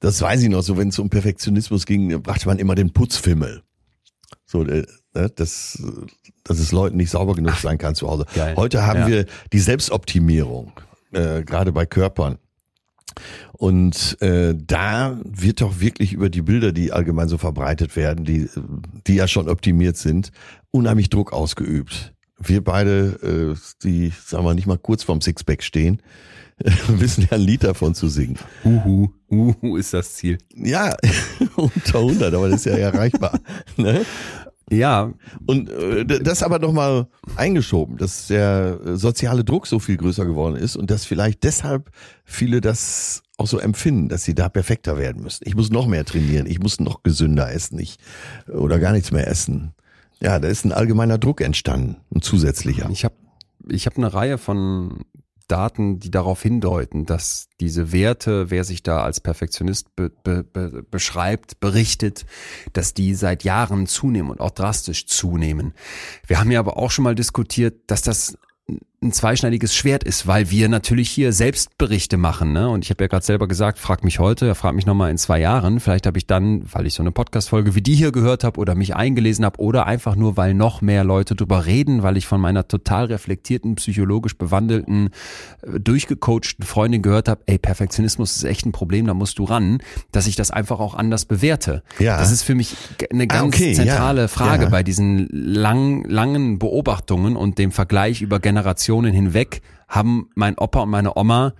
[0.00, 3.62] das weiß ich noch, so wenn es um Perfektionismus ging, brachte man immer den Putzfimmel.
[4.46, 5.82] So, äh, ne, dass,
[6.44, 8.24] dass es Leuten nicht sauber genug Ach, sein kann zu Hause.
[8.34, 8.54] Geil.
[8.56, 9.08] Heute haben ja.
[9.08, 10.72] wir die Selbstoptimierung,
[11.12, 12.38] äh, gerade bei Körpern.
[13.52, 18.48] Und äh, da wird doch wirklich über die Bilder, die allgemein so verbreitet werden, die,
[19.06, 20.30] die ja schon optimiert sind,
[20.70, 22.14] unheimlich Druck ausgeübt.
[22.38, 26.00] Wir beide, äh, die, sagen wir, nicht mal kurz vorm Sixpack stehen,
[26.88, 28.38] wissen ja ein Lied davon zu singen.
[28.64, 30.38] Uhu, uhu ist das Ziel.
[30.54, 30.94] Ja,
[31.56, 33.38] unter 100, aber das ist ja erreichbar.
[33.76, 34.04] Ne?
[34.70, 35.12] Ja.
[35.46, 40.76] Und äh, das aber nochmal eingeschoben, dass der soziale Druck so viel größer geworden ist
[40.76, 41.90] und dass vielleicht deshalb
[42.24, 45.44] viele das auch so empfinden, dass sie da perfekter werden müssen.
[45.46, 47.98] Ich muss noch mehr trainieren, ich muss noch gesünder essen, ich
[48.48, 49.72] oder gar nichts mehr essen.
[50.20, 52.90] Ja, da ist ein allgemeiner Druck entstanden, ein zusätzlicher.
[52.90, 53.14] Ich habe
[53.68, 55.04] ich hab eine Reihe von
[55.48, 60.82] Daten, die darauf hindeuten, dass diese Werte, wer sich da als Perfektionist be, be, be,
[60.82, 62.26] beschreibt, berichtet,
[62.74, 65.74] dass die seit Jahren zunehmen und auch drastisch zunehmen.
[66.26, 68.38] Wir haben ja aber auch schon mal diskutiert, dass das
[69.00, 72.52] ein zweischneidiges Schwert ist, weil wir natürlich hier Selbstberichte machen.
[72.52, 72.68] Ne?
[72.68, 75.38] Und ich habe ja gerade selber gesagt, frag mich heute, frag mich nochmal in zwei
[75.38, 75.78] Jahren.
[75.78, 78.74] Vielleicht habe ich dann, weil ich so eine Podcast-Folge wie die hier gehört habe oder
[78.74, 82.40] mich eingelesen habe oder einfach nur, weil noch mehr Leute drüber reden, weil ich von
[82.40, 85.10] meiner total reflektierten, psychologisch bewandelten,
[85.62, 89.78] äh, durchgecoachten Freundin gehört habe, ey, Perfektionismus ist echt ein Problem, da musst du ran,
[90.10, 91.84] dass ich das einfach auch anders bewerte.
[92.00, 92.18] Ja.
[92.18, 92.74] Das ist für mich
[93.12, 94.28] eine ah, ganz ah, okay, zentrale ja.
[94.28, 94.70] Frage ja.
[94.70, 100.80] bei diesen lang, langen Beobachtungen und dem Vergleich über Generationen Generationen hinweg haben mein Opa
[100.80, 101.52] und meine Oma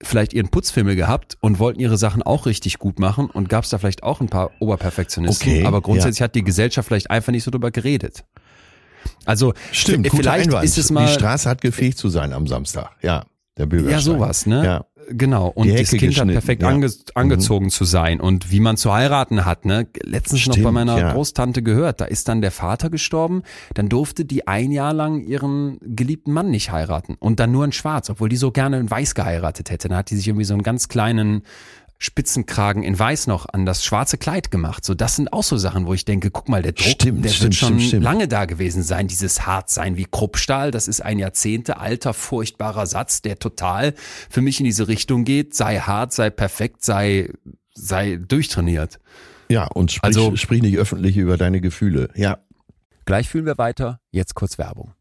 [0.00, 3.70] vielleicht ihren Putzfimmel gehabt und wollten ihre Sachen auch richtig gut machen und gab es
[3.70, 5.50] da vielleicht auch ein paar Oberperfektionisten.
[5.50, 6.24] Okay, aber grundsätzlich ja.
[6.24, 8.24] hat die Gesellschaft vielleicht einfach nicht so drüber geredet.
[9.24, 11.06] Also Stimmt, vielleicht ist es mal.
[11.06, 12.92] Die Straße hat gefegt zu sein am Samstag.
[13.02, 13.24] Ja,
[13.56, 13.92] der Bürgersteig.
[13.92, 14.64] Ja, sowas, ne?
[14.64, 14.84] Ja.
[15.10, 16.68] Genau, und das Kind hat perfekt ja.
[16.68, 17.70] ange angezogen mhm.
[17.70, 19.64] zu sein und wie man zu heiraten hat.
[19.64, 19.86] Ne?
[20.02, 21.12] Letztens Stimmt, noch bei meiner ja.
[21.12, 23.42] Großtante gehört, da ist dann der Vater gestorben,
[23.74, 27.72] dann durfte die ein Jahr lang ihren geliebten Mann nicht heiraten und dann nur in
[27.72, 29.88] Schwarz, obwohl die so gerne in Weiß geheiratet hätte.
[29.88, 31.42] Dann hat die sich irgendwie so einen ganz kleinen
[32.00, 34.84] Spitzenkragen in Weiß noch an das schwarze Kleid gemacht.
[34.84, 37.30] So, das sind auch so Sachen, wo ich denke, guck mal, der Druck, stimmt, der
[37.30, 39.08] stimmt, wird schon stimmt, lange da gewesen sein.
[39.08, 43.94] Dieses Hartsein wie Kruppstahl, das ist ein Jahrzehnte alter, furchtbarer Satz, der total
[44.30, 45.54] für mich in diese Richtung geht.
[45.54, 47.30] Sei hart, sei perfekt, sei,
[47.74, 49.00] sei durchtrainiert.
[49.48, 52.10] Ja, und sprich, also, sprich nicht öffentlich über deine Gefühle.
[52.14, 52.38] Ja.
[53.06, 54.00] Gleich fühlen wir weiter.
[54.12, 54.92] Jetzt kurz Werbung.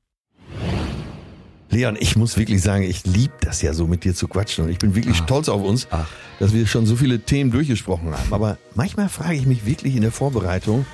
[1.69, 4.71] Leon, ich muss wirklich sagen, ich liebe das ja so mit dir zu quatschen und
[4.71, 5.23] ich bin wirklich Ach.
[5.23, 6.07] stolz auf uns, Ach.
[6.39, 8.33] dass wir schon so viele Themen durchgesprochen haben.
[8.33, 10.85] Aber manchmal frage ich mich wirklich in der Vorbereitung,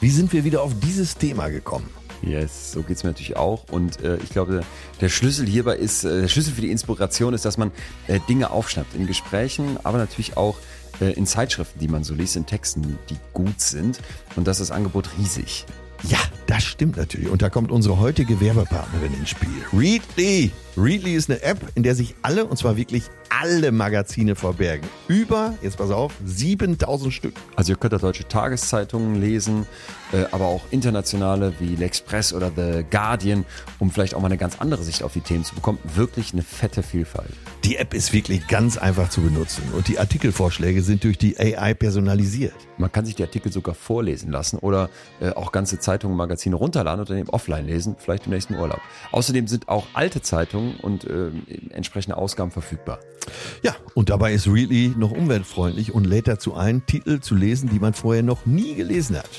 [0.00, 1.88] wie sind wir wieder auf dieses Thema gekommen?
[2.22, 3.64] Yes, so geht's mir natürlich auch.
[3.70, 4.62] Und äh, ich glaube,
[5.00, 7.70] der Schlüssel hierbei ist, äh, der Schlüssel für die Inspiration ist, dass man
[8.06, 10.56] äh, Dinge aufschnappt in Gesprächen, aber natürlich auch
[11.00, 14.00] äh, in Zeitschriften, die man so liest, in Texten, die gut sind.
[14.34, 15.66] Und das ist das Angebot riesig.
[16.08, 17.28] Ja, das stimmt natürlich.
[17.28, 19.50] Und da kommt unsere heutige Werbepartnerin ins Spiel.
[19.72, 20.50] Readly.
[20.76, 24.86] Readly ist eine App, in der sich alle, und zwar wirklich alle Magazine verbergen.
[25.08, 27.34] Über, jetzt pass auf, 7000 Stück.
[27.56, 29.66] Also ihr könnt da deutsche Tageszeitungen lesen,
[30.12, 33.44] äh, aber auch internationale wie L'Express oder The Guardian,
[33.78, 35.78] um vielleicht auch mal eine ganz andere Sicht auf die Themen zu bekommen.
[35.94, 37.32] Wirklich eine fette Vielfalt.
[37.64, 41.74] Die App ist wirklich ganz einfach zu benutzen und die Artikelvorschläge sind durch die AI
[41.74, 42.54] personalisiert.
[42.78, 47.00] Man kann sich die Artikel sogar vorlesen lassen oder äh, auch ganze Zeitungen, Magazine runterladen
[47.00, 48.80] und dann eben offline lesen, vielleicht im nächsten Urlaub.
[49.10, 51.30] Außerdem sind auch alte Zeitungen und äh,
[51.70, 52.98] entsprechende Ausgaben verfügbar.
[53.62, 57.78] Ja, und dabei ist Really noch umweltfreundlich und lädt dazu ein, Titel zu lesen, die
[57.78, 59.30] man vorher noch nie gelesen hat.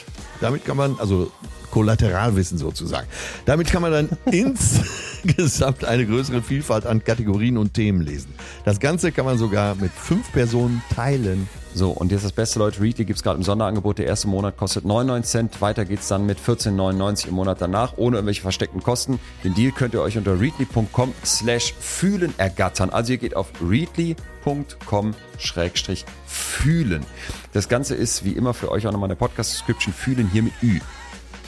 [0.42, 1.32] Damit kann man, also
[1.72, 3.08] Kollateralwissen sozusagen.
[3.46, 8.34] Damit kann man dann insgesamt eine größere Vielfalt an Kategorien und Themen lesen.
[8.66, 11.48] Das Ganze kann man sogar mit fünf Personen teilen.
[11.78, 14.00] So, und jetzt das Beste, Leute, Readly gibt es gerade im Sonderangebot.
[14.00, 15.62] Der erste Monat kostet 99 Cent.
[15.62, 19.20] Weiter geht's dann mit 14,99 im Monat danach, ohne irgendwelche versteckten Kosten.
[19.44, 22.90] Den Deal könnt ihr euch unter readly.com slash fühlen ergattern.
[22.90, 27.06] Also ihr geht auf readly.com schrägstrich fühlen.
[27.54, 30.80] Das Ganze ist wie immer für euch auch nochmal eine Podcast-Description fühlen hier mit Ü.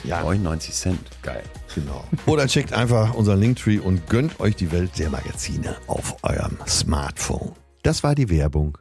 [0.04, 0.22] Ja.
[0.22, 1.00] 99 Cent.
[1.22, 1.42] Geil.
[1.74, 2.04] Genau.
[2.26, 7.52] Oder checkt einfach unseren Linktree und gönnt euch die Welt der Magazine auf eurem Smartphone.
[7.82, 8.78] Das war die Werbung.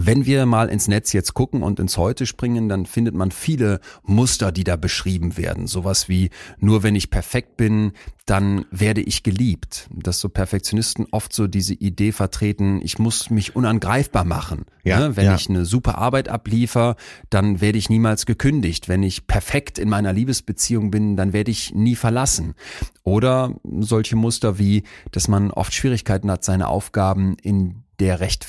[0.00, 3.80] Wenn wir mal ins Netz jetzt gucken und ins Heute springen, dann findet man viele
[4.04, 5.66] Muster, die da beschrieben werden.
[5.66, 6.30] Sowas wie,
[6.60, 7.90] nur wenn ich perfekt bin,
[8.24, 9.88] dann werde ich geliebt.
[9.92, 14.66] Dass so Perfektionisten oft so diese Idee vertreten, ich muss mich unangreifbar machen.
[14.84, 15.16] Ja, ne?
[15.16, 15.34] Wenn ja.
[15.34, 16.94] ich eine super Arbeit abliefer,
[17.28, 18.88] dann werde ich niemals gekündigt.
[18.88, 22.54] Wenn ich perfekt in meiner Liebesbeziehung bin, dann werde ich nie verlassen.
[23.02, 28.46] Oder solche Muster wie, dass man oft Schwierigkeiten hat, seine Aufgaben in der recht,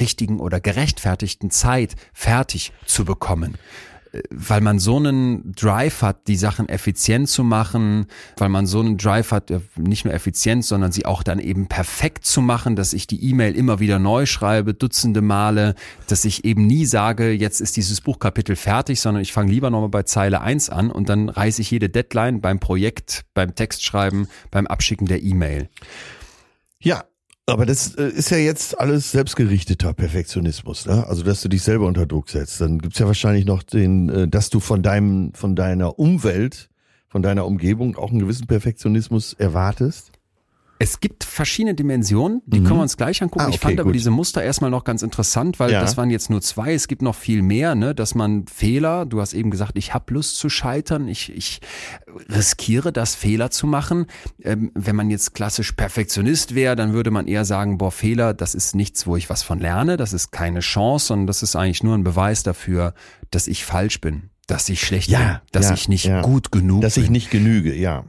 [0.00, 3.56] richtigen oder gerechtfertigten Zeit fertig zu bekommen
[4.12, 8.06] äh, weil man so einen Drive hat, die Sachen effizient zu machen,
[8.38, 12.24] weil man so einen Drive hat, nicht nur effizient, sondern sie auch dann eben perfekt
[12.24, 15.74] zu machen, dass ich die E-Mail immer wieder neu schreibe, dutzende Male,
[16.06, 19.90] dass ich eben nie sage, jetzt ist dieses Buchkapitel fertig, sondern ich fange lieber nochmal
[19.90, 24.66] bei Zeile eins an und dann reiße ich jede Deadline beim Projekt, beim Textschreiben, beim
[24.66, 25.68] Abschicken der E-Mail.
[26.80, 27.04] Ja,
[27.48, 31.06] aber das äh, ist ja jetzt alles selbstgerichteter Perfektionismus, ne?
[31.06, 32.60] Also dass du dich selber unter Druck setzt.
[32.60, 36.68] Dann gibt's ja wahrscheinlich noch den, äh, dass du von deinem, von deiner Umwelt,
[37.08, 40.12] von deiner Umgebung auch einen gewissen Perfektionismus erwartest.
[40.80, 42.64] Es gibt verschiedene Dimensionen, die mhm.
[42.64, 43.40] können wir uns gleich angucken.
[43.40, 45.80] Ah, okay, ich fand aber diese Muster erstmal noch ganz interessant, weil ja.
[45.80, 46.72] das waren jetzt nur zwei.
[46.72, 47.96] Es gibt noch viel mehr, ne?
[47.96, 51.60] dass man Fehler, du hast eben gesagt, ich habe Lust zu scheitern, ich, ich
[52.28, 54.06] riskiere das, Fehler zu machen.
[54.42, 58.54] Ähm, wenn man jetzt klassisch Perfektionist wäre, dann würde man eher sagen, boah, Fehler, das
[58.54, 61.82] ist nichts, wo ich was von lerne, das ist keine Chance, sondern das ist eigentlich
[61.82, 62.94] nur ein Beweis dafür,
[63.32, 66.82] dass ich falsch bin, dass ich schlecht ja, bin, dass ja, ich nicht gut genug
[66.82, 67.02] dass bin.
[67.02, 68.04] Dass ich nicht genüge, ja.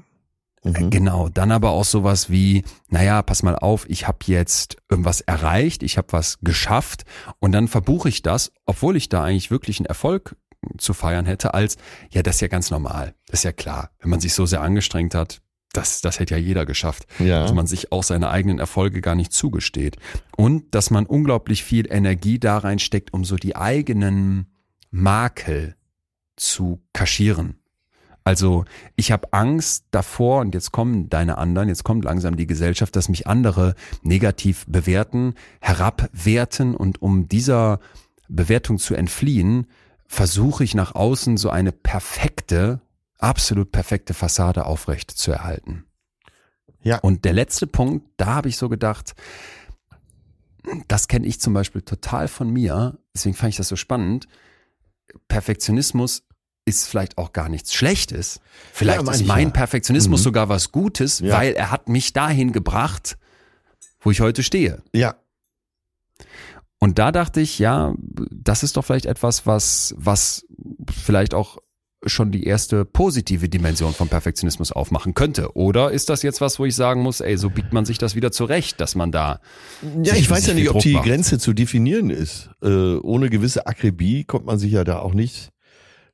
[0.63, 0.89] Mhm.
[0.89, 5.83] Genau, dann aber auch sowas wie, naja, pass mal auf, ich habe jetzt irgendwas erreicht,
[5.83, 7.05] ich habe was geschafft
[7.39, 10.35] und dann verbuche ich das, obwohl ich da eigentlich wirklich einen Erfolg
[10.77, 11.77] zu feiern hätte, als,
[12.11, 14.61] ja, das ist ja ganz normal, das ist ja klar, wenn man sich so sehr
[14.61, 15.41] angestrengt hat,
[15.71, 17.43] das, das hätte ja jeder geschafft, ja.
[17.43, 19.97] dass man sich auch seine eigenen Erfolge gar nicht zugesteht
[20.35, 24.47] und dass man unglaublich viel Energie da reinsteckt, um so die eigenen
[24.91, 25.75] Makel
[26.35, 27.58] zu kaschieren
[28.29, 28.63] also
[28.95, 33.09] ich habe Angst davor, und jetzt kommen deine anderen, jetzt kommt langsam die Gesellschaft, dass
[33.09, 37.79] mich andere negativ bewerten, herabwerten und um dieser
[38.27, 39.65] Bewertung zu entfliehen,
[40.05, 42.81] versuche ich nach außen so eine perfekte,
[43.17, 45.85] absolut perfekte Fassade aufrecht zu erhalten.
[46.83, 46.99] Ja.
[46.99, 49.15] Und der letzte Punkt, da habe ich so gedacht,
[50.87, 54.27] das kenne ich zum Beispiel total von mir, deswegen fand ich das so spannend.
[55.27, 56.28] Perfektionismus
[56.69, 58.39] ist vielleicht auch gar nichts Schlechtes.
[58.71, 59.53] Vielleicht ja, ist mein ja.
[59.53, 60.23] Perfektionismus mhm.
[60.23, 61.35] sogar was Gutes, ja.
[61.35, 63.17] weil er hat mich dahin gebracht,
[63.99, 64.81] wo ich heute stehe.
[64.93, 65.15] Ja.
[66.79, 67.93] Und da dachte ich, ja,
[68.31, 70.45] das ist doch vielleicht etwas, was, was
[70.89, 71.57] vielleicht auch
[72.05, 75.55] schon die erste positive Dimension von Perfektionismus aufmachen könnte.
[75.57, 78.15] Oder ist das jetzt was, wo ich sagen muss, ey, so biegt man sich das
[78.15, 79.41] wieder zurecht, dass man da.
[80.03, 81.05] Ja, ich weiß ja nicht, ob die macht.
[81.05, 82.49] Grenze zu definieren ist.
[82.61, 85.51] Äh, ohne gewisse Akribie kommt man sich ja da auch nicht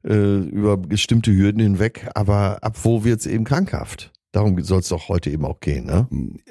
[0.05, 4.11] äh, über bestimmte Hürden hinweg, aber ab wo wird's eben krankhaft?
[4.31, 5.85] Darum soll es doch heute eben auch gehen.
[5.85, 6.07] Ne?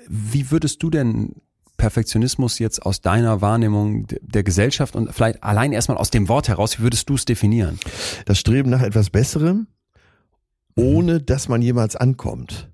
[0.09, 1.35] Wie würdest du denn
[1.77, 6.79] Perfektionismus jetzt aus deiner Wahrnehmung der Gesellschaft und vielleicht allein erstmal aus dem Wort heraus,
[6.79, 7.79] wie würdest du es definieren?
[8.27, 9.67] Das Streben nach etwas Besserem,
[10.77, 12.71] ohne dass man jemals ankommt.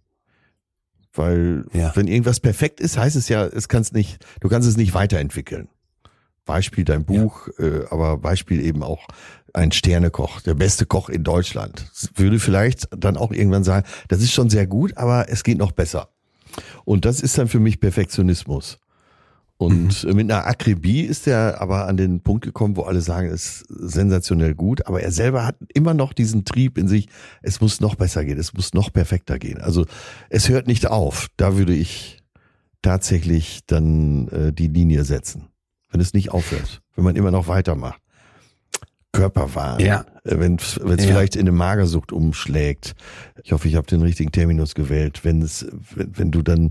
[1.13, 1.91] Weil ja.
[1.97, 5.69] wenn irgendwas perfekt ist, heißt es ja, es kannst nicht, du kannst es nicht weiterentwickeln
[6.51, 7.65] Beispiel dein Buch, ja.
[7.65, 9.07] äh, aber Beispiel eben auch
[9.55, 11.87] ein Sternekoch, der beste Koch in Deutschland.
[12.15, 15.73] Würde vielleicht dann auch irgendwann sagen, das ist schon sehr gut, aber es geht noch
[15.73, 16.09] besser.
[16.85, 18.79] Und das ist dann für mich Perfektionismus.
[19.61, 20.17] Und mhm.
[20.17, 23.67] mit einer Akribie ist er aber an den Punkt gekommen, wo alle sagen, es ist
[23.69, 27.09] sensationell gut, aber er selber hat immer noch diesen Trieb in sich,
[27.43, 29.61] es muss noch besser gehen, es muss noch perfekter gehen.
[29.61, 29.85] Also
[30.31, 31.29] es hört nicht auf.
[31.37, 32.23] Da würde ich
[32.81, 35.49] tatsächlich dann äh, die Linie setzen,
[35.91, 38.01] wenn es nicht aufhört, wenn man immer noch weitermacht.
[39.13, 40.05] Körperwahn, ja.
[40.25, 40.97] Äh, wenn es ja.
[40.97, 42.95] vielleicht in eine Magersucht umschlägt.
[43.43, 45.25] Ich hoffe, ich habe den richtigen Terminus gewählt.
[45.25, 46.71] Wenn es, wenn, wenn du dann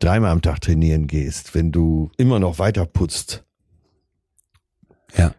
[0.00, 3.44] dreimal am Tag trainieren gehst, wenn du immer noch weiter putzt.
[5.16, 5.34] Ja.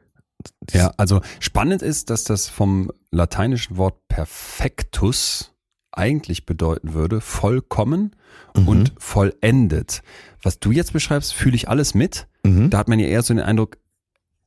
[0.71, 5.53] Ja, also spannend ist, dass das vom lateinischen Wort perfectus
[5.91, 8.15] eigentlich bedeuten würde, vollkommen
[8.55, 8.67] mhm.
[8.67, 10.03] und vollendet.
[10.41, 12.27] Was du jetzt beschreibst, fühle ich alles mit.
[12.43, 12.69] Mhm.
[12.69, 13.77] Da hat man ja eher so den Eindruck,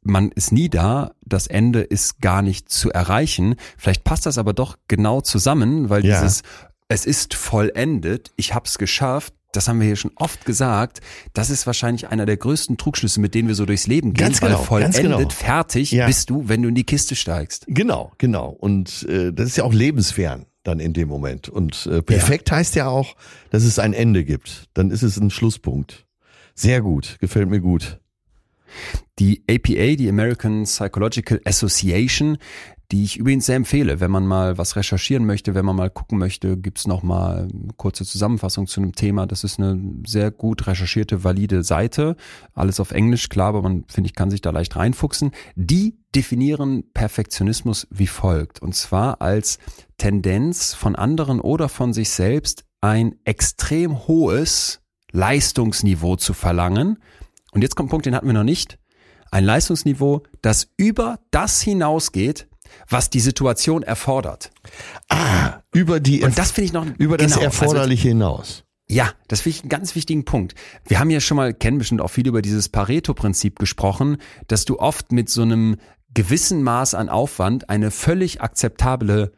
[0.02, 3.56] man ist nie da, das Ende ist gar nicht zu erreichen.
[3.76, 6.20] Vielleicht passt das aber doch genau zusammen, weil ja.
[6.20, 6.42] dieses
[6.88, 11.00] es ist vollendet, ich hab's geschafft, das haben wir hier schon oft gesagt,
[11.32, 14.40] das ist wahrscheinlich einer der größten Trugschlüsse, mit denen wir so durchs Leben gehen, ganz
[14.40, 15.28] genau, weil vollendet, genau.
[15.28, 16.06] fertig ja.
[16.06, 17.64] bist du, wenn du in die Kiste steigst.
[17.68, 18.48] Genau, genau.
[18.48, 21.48] Und äh, das ist ja auch lebensfern dann in dem Moment.
[21.48, 22.56] Und äh, perfekt ja.
[22.56, 23.16] heißt ja auch,
[23.50, 24.68] dass es ein Ende gibt.
[24.74, 26.06] Dann ist es ein Schlusspunkt.
[26.54, 27.98] Sehr gut, gefällt mir gut.
[29.18, 32.38] Die APA, die American Psychological Association,
[32.90, 36.18] die ich übrigens sehr empfehle, wenn man mal was recherchieren möchte, wenn man mal gucken
[36.18, 39.26] möchte, gibt's noch mal eine kurze Zusammenfassung zu einem Thema.
[39.26, 42.16] Das ist eine sehr gut recherchierte, valide Seite.
[42.52, 45.30] Alles auf Englisch, klar, aber man, finde ich, kann sich da leicht reinfuchsen.
[45.54, 48.60] Die definieren Perfektionismus wie folgt.
[48.60, 49.58] Und zwar als
[49.98, 54.80] Tendenz von anderen oder von sich selbst ein extrem hohes
[55.12, 56.98] Leistungsniveau zu verlangen.
[57.52, 58.78] Und jetzt kommt ein Punkt, den hatten wir noch nicht.
[59.30, 62.48] Ein Leistungsniveau, das über das hinausgeht,
[62.88, 64.50] was die Situation erfordert.
[65.08, 68.64] Ah, über die und das finde ich noch über das genau, also Erforderliche also, hinaus.
[68.88, 70.54] Ja, das finde ich einen ganz wichtigen Punkt.
[70.84, 74.16] Wir haben ja schon mal, kennen bestimmt auch viel über dieses Pareto-Prinzip gesprochen,
[74.48, 75.76] dass du oft mit so einem
[76.12, 79.32] gewissen Maß an Aufwand eine völlig akzeptable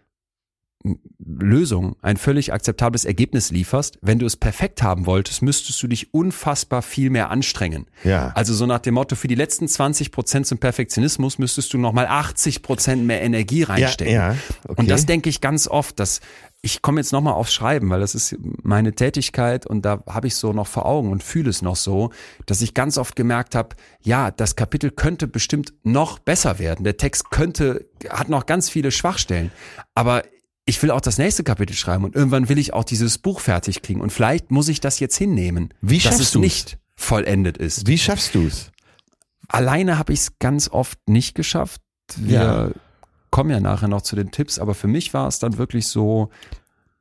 [1.19, 3.99] Lösung, ein völlig akzeptables Ergebnis lieferst.
[4.03, 7.87] Wenn du es perfekt haben wolltest, müsstest du dich unfassbar viel mehr anstrengen.
[8.05, 8.33] Ja.
[8.35, 12.07] Also so nach dem Motto, für die letzten 20 Prozent zum Perfektionismus müsstest du nochmal
[12.07, 14.15] 80 Prozent mehr Energie reinstecken.
[14.15, 14.75] Ja, ja, okay.
[14.81, 16.21] Und das denke ich ganz oft, dass
[16.65, 20.37] ich komme jetzt nochmal aufs Schreiben, weil das ist meine Tätigkeit und da habe ich
[20.37, 22.11] so noch vor Augen und fühle es noch so,
[22.47, 26.85] dass ich ganz oft gemerkt habe, ja, das Kapitel könnte bestimmt noch besser werden.
[26.85, 29.51] Der Text könnte, hat noch ganz viele Schwachstellen.
[29.97, 30.23] Aber
[30.65, 33.83] ich will auch das nächste Kapitel schreiben und irgendwann will ich auch dieses Buch fertig
[33.83, 36.43] kriegen und vielleicht muss ich das jetzt hinnehmen, Wie dass es du's?
[36.43, 37.87] nicht vollendet ist.
[37.87, 38.71] Wie schaffst du es?
[39.49, 41.83] Alleine habe ich es ganz oft nicht geschafft.
[42.17, 42.71] Wir ja.
[43.31, 46.31] kommen ja nachher noch zu den Tipps, aber für mich war es dann wirklich so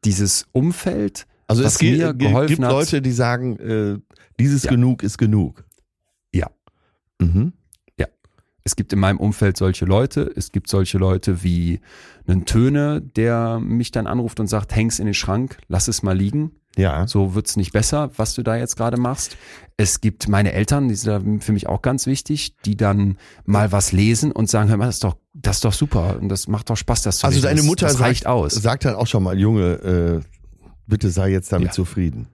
[0.03, 2.61] dieses Umfeld, also was es gibt, mir geholfen gibt.
[2.61, 3.99] Leute, die sagen, äh,
[4.39, 4.71] dieses ja.
[4.71, 5.63] genug ist genug.
[6.33, 6.49] Ja.
[7.19, 7.53] Mhm.
[8.63, 10.31] Es gibt in meinem Umfeld solche Leute.
[10.35, 11.79] Es gibt solche Leute wie
[12.27, 16.15] einen Töne, der mich dann anruft und sagt, häng's in den Schrank, lass es mal
[16.15, 16.51] liegen.
[16.77, 17.05] Ja.
[17.07, 19.35] So wird's nicht besser, was du da jetzt gerade machst.
[19.75, 23.91] Es gibt meine Eltern, die sind für mich auch ganz wichtig, die dann mal was
[23.91, 26.69] lesen und sagen, hör mal, das ist doch, das ist doch super und das macht
[26.69, 27.47] doch Spaß, das zu Also lesen.
[27.47, 28.53] deine Mutter das, das reicht aus.
[28.53, 31.73] sagt dann auch schon mal, Junge, äh, bitte sei jetzt damit ja.
[31.73, 32.27] zufrieden.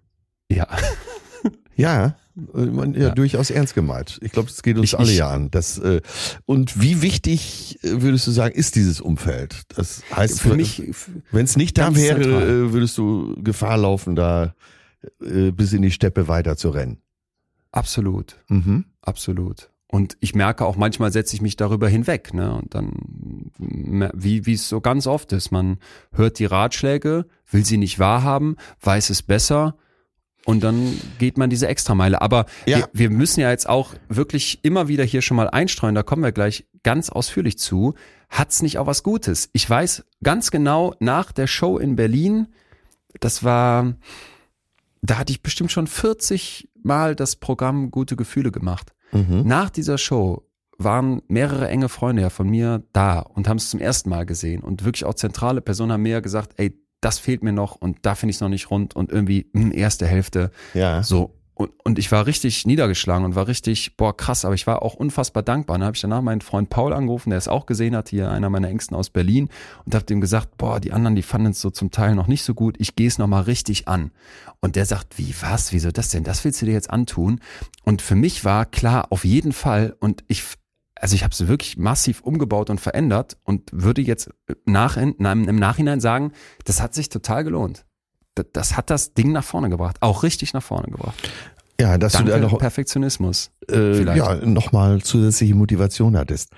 [0.51, 0.67] Ja.
[1.77, 2.15] Ja.
[2.53, 4.19] Man, ja, ja, durchaus ernst gemeint.
[4.21, 5.49] Ich glaube, es geht uns ich, alle ich, ja an.
[5.49, 6.01] Das, äh,
[6.45, 9.63] und wie wichtig äh, würdest du sagen, ist dieses Umfeld?
[9.75, 10.83] Das heißt, für mich,
[11.31, 12.43] wenn es nicht da wäre, zentral.
[12.43, 14.53] Äh, würdest du Gefahr laufen, da
[15.19, 16.99] äh, bis in die Steppe weiter zu rennen.
[17.71, 18.85] Absolut, mhm.
[19.01, 19.71] absolut.
[19.87, 22.53] Und ich merke auch manchmal setze ich mich darüber hinweg, ne?
[22.53, 25.77] Und dann, wie wie es so ganz oft ist, man
[26.11, 29.77] hört die Ratschläge, will sie nicht wahrhaben, weiß es besser
[30.47, 32.21] und dann geht man diese Extrameile.
[32.21, 32.77] Aber ja.
[32.77, 36.23] wir, wir müssen ja jetzt auch wirklich immer wieder hier schon mal einstreuen, da kommen
[36.23, 37.95] wir gleich ganz ausführlich zu.
[38.29, 39.49] Hat's nicht auch was Gutes?
[39.51, 42.47] Ich weiß ganz genau, nach der Show in Berlin,
[43.19, 43.95] das war,
[45.01, 48.93] da hatte ich bestimmt schon 40 Mal das Programm Gute Gefühle gemacht.
[49.11, 49.43] Mhm.
[49.45, 53.81] Nach dieser Show waren mehrere enge Freunde ja von mir da und haben es zum
[53.81, 57.41] ersten Mal gesehen und wirklich auch zentrale Personen haben mir ja gesagt, ey, das fehlt
[57.41, 60.05] mir noch und da finde ich es noch nicht rund und irgendwie mh, hm, erste
[60.05, 60.51] Hälfte.
[60.73, 61.01] Ja.
[61.03, 61.33] So.
[61.53, 64.93] und, und ich war richtig niedergeschlagen und war richtig, boah, krass, aber ich war auch
[64.93, 65.75] unfassbar dankbar.
[65.75, 68.29] Und dann habe ich danach meinen Freund Paul angerufen, der es auch gesehen hat, hier
[68.29, 69.47] einer meiner Ängsten aus Berlin,
[69.85, 72.43] und habe dem gesagt, boah, die anderen, die fanden es so zum Teil noch nicht
[72.43, 74.11] so gut, ich gehe es nochmal richtig an.
[74.59, 76.25] Und der sagt, wie, was, wieso das denn?
[76.25, 77.39] Das willst du dir jetzt antun?
[77.85, 80.43] Und für mich war klar, auf jeden Fall, und ich,
[80.99, 84.29] also ich habe es wirklich massiv umgebaut und verändert und würde jetzt
[84.65, 86.31] nach, im Nachhinein sagen,
[86.65, 87.85] das hat sich total gelohnt
[88.53, 91.31] das hat das Ding nach vorne gebracht, auch richtig nach vorne gebracht.
[91.79, 96.51] Ja, dass Danke, du da noch Perfektionismus äh, ja nochmal zusätzliche Motivation hattest.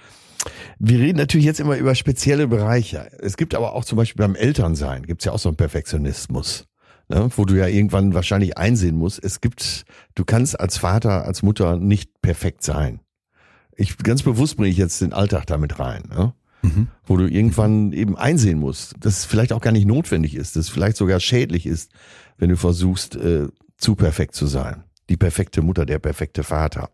[0.79, 3.11] Wir reden natürlich jetzt immer über spezielle Bereiche.
[3.19, 6.67] Es gibt aber auch zum Beispiel beim Elternsein gibt's ja auch so einen Perfektionismus,
[7.09, 9.21] ne, wo du ja irgendwann wahrscheinlich einsehen musst.
[9.21, 9.83] Es gibt,
[10.15, 13.01] du kannst als Vater, als Mutter nicht perfekt sein.
[13.80, 16.03] Ich ganz bewusst bringe ich jetzt den Alltag damit rein.
[16.09, 16.34] Ne?
[16.61, 16.88] mhm.
[17.05, 20.65] wo du irgendwann eben einsehen musst, dass es vielleicht auch gar nicht notwendig ist, dass
[20.65, 21.91] es vielleicht sogar schädlich ist,
[22.38, 24.84] wenn du versuchst, äh, zu perfekt zu sein.
[25.09, 26.89] Die perfekte Mutter, der perfekte Vater.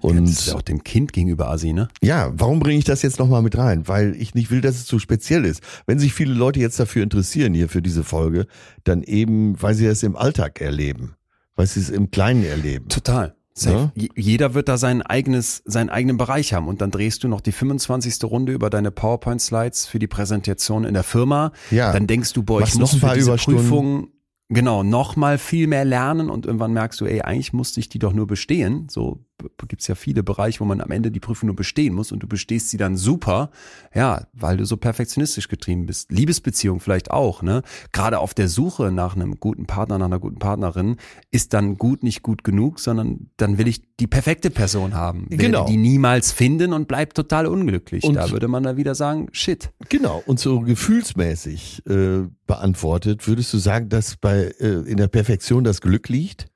[0.00, 1.88] Und ja, das ist auch dem Kind gegenüber Asi, ne?
[2.02, 3.88] Ja, warum bringe ich das jetzt nochmal mit rein?
[3.88, 5.62] Weil ich nicht will, dass es zu speziell ist.
[5.86, 8.46] Wenn sich viele Leute jetzt dafür interessieren hier für diese Folge,
[8.84, 11.16] dann eben, weil sie es im Alltag erleben,
[11.54, 12.88] weil sie es im Kleinen erleben.
[12.88, 13.36] Total.
[13.64, 13.92] Ja?
[14.14, 17.52] Jeder wird da sein eigenes, seinen eigenen Bereich haben und dann drehst du noch die
[17.52, 18.22] 25.
[18.24, 21.52] Runde über deine PowerPoint-Slides für die Präsentation in der Firma.
[21.70, 21.92] Ja.
[21.92, 24.08] Dann denkst du, boah, ich muss noch für diese Prüfung
[24.48, 27.98] genau noch mal viel mehr lernen und irgendwann merkst du, ey, eigentlich musste ich die
[27.98, 28.86] doch nur bestehen.
[28.90, 29.24] So
[29.68, 32.26] gibt's ja viele Bereiche, wo man am Ende die Prüfung nur bestehen muss und du
[32.26, 33.50] bestehst sie dann super,
[33.94, 36.10] ja, weil du so perfektionistisch getrieben bist.
[36.10, 37.62] Liebesbeziehung vielleicht auch, ne?
[37.92, 40.96] Gerade auf der Suche nach einem guten Partner, nach einer guten Partnerin
[41.30, 45.26] ist dann gut nicht gut genug, sondern dann will ich die perfekte Person haben.
[45.30, 45.66] Will genau.
[45.66, 48.04] die niemals finden und bleibt total unglücklich.
[48.04, 49.70] Und da würde man da wieder sagen, shit.
[49.88, 50.22] Genau.
[50.26, 55.80] Und so gefühlsmäßig äh, beantwortet, würdest du sagen, dass bei äh, in der Perfektion das
[55.80, 56.46] Glück liegt?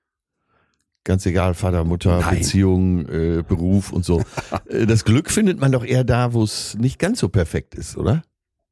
[1.10, 2.38] Ganz egal, Vater, Mutter, Nein.
[2.38, 4.22] Beziehung, äh, Beruf und so.
[4.68, 7.96] Äh, das Glück findet man doch eher da, wo es nicht ganz so perfekt ist,
[7.96, 8.22] oder?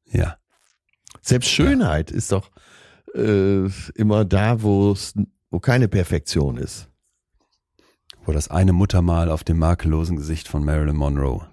[0.09, 0.37] Ja.
[1.21, 2.15] Selbst Schönheit ja.
[2.15, 2.49] ist doch
[3.13, 3.65] äh,
[3.95, 5.15] immer da, wo es
[5.51, 6.87] wo keine Perfektion ist.
[8.23, 11.45] Wo das eine Muttermal auf dem makellosen Gesicht von Marilyn Monroe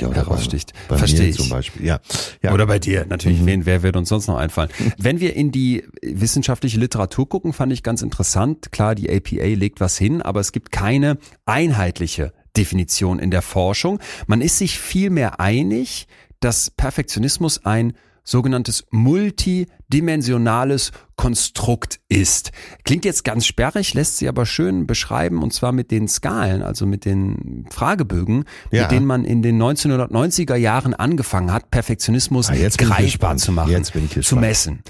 [0.00, 0.72] ja, heraussticht.
[0.88, 1.36] Bei, bei Verstehe ich.
[1.36, 2.00] Zum Beispiel, ja.
[2.42, 2.52] ja.
[2.52, 3.40] Oder bei dir, natürlich.
[3.40, 3.46] Mhm.
[3.46, 4.70] Wen, wer wird uns sonst noch einfallen?
[4.98, 8.72] Wenn wir in die wissenschaftliche Literatur gucken, fand ich ganz interessant.
[8.72, 13.98] Klar, die APA legt was hin, aber es gibt keine einheitliche Definition in der Forschung.
[14.26, 16.06] Man ist sich vielmehr einig,
[16.40, 22.50] dass Perfektionismus ein sogenanntes multidimensionales Konstrukt ist.
[22.84, 26.86] Klingt jetzt ganz sperrig, lässt sie aber schön beschreiben und zwar mit den Skalen, also
[26.86, 28.82] mit den Fragebögen, ja.
[28.82, 34.36] mit denen man in den 1990er Jahren angefangen hat, Perfektionismus ah, greifbar zu machen, zu
[34.36, 34.82] messen.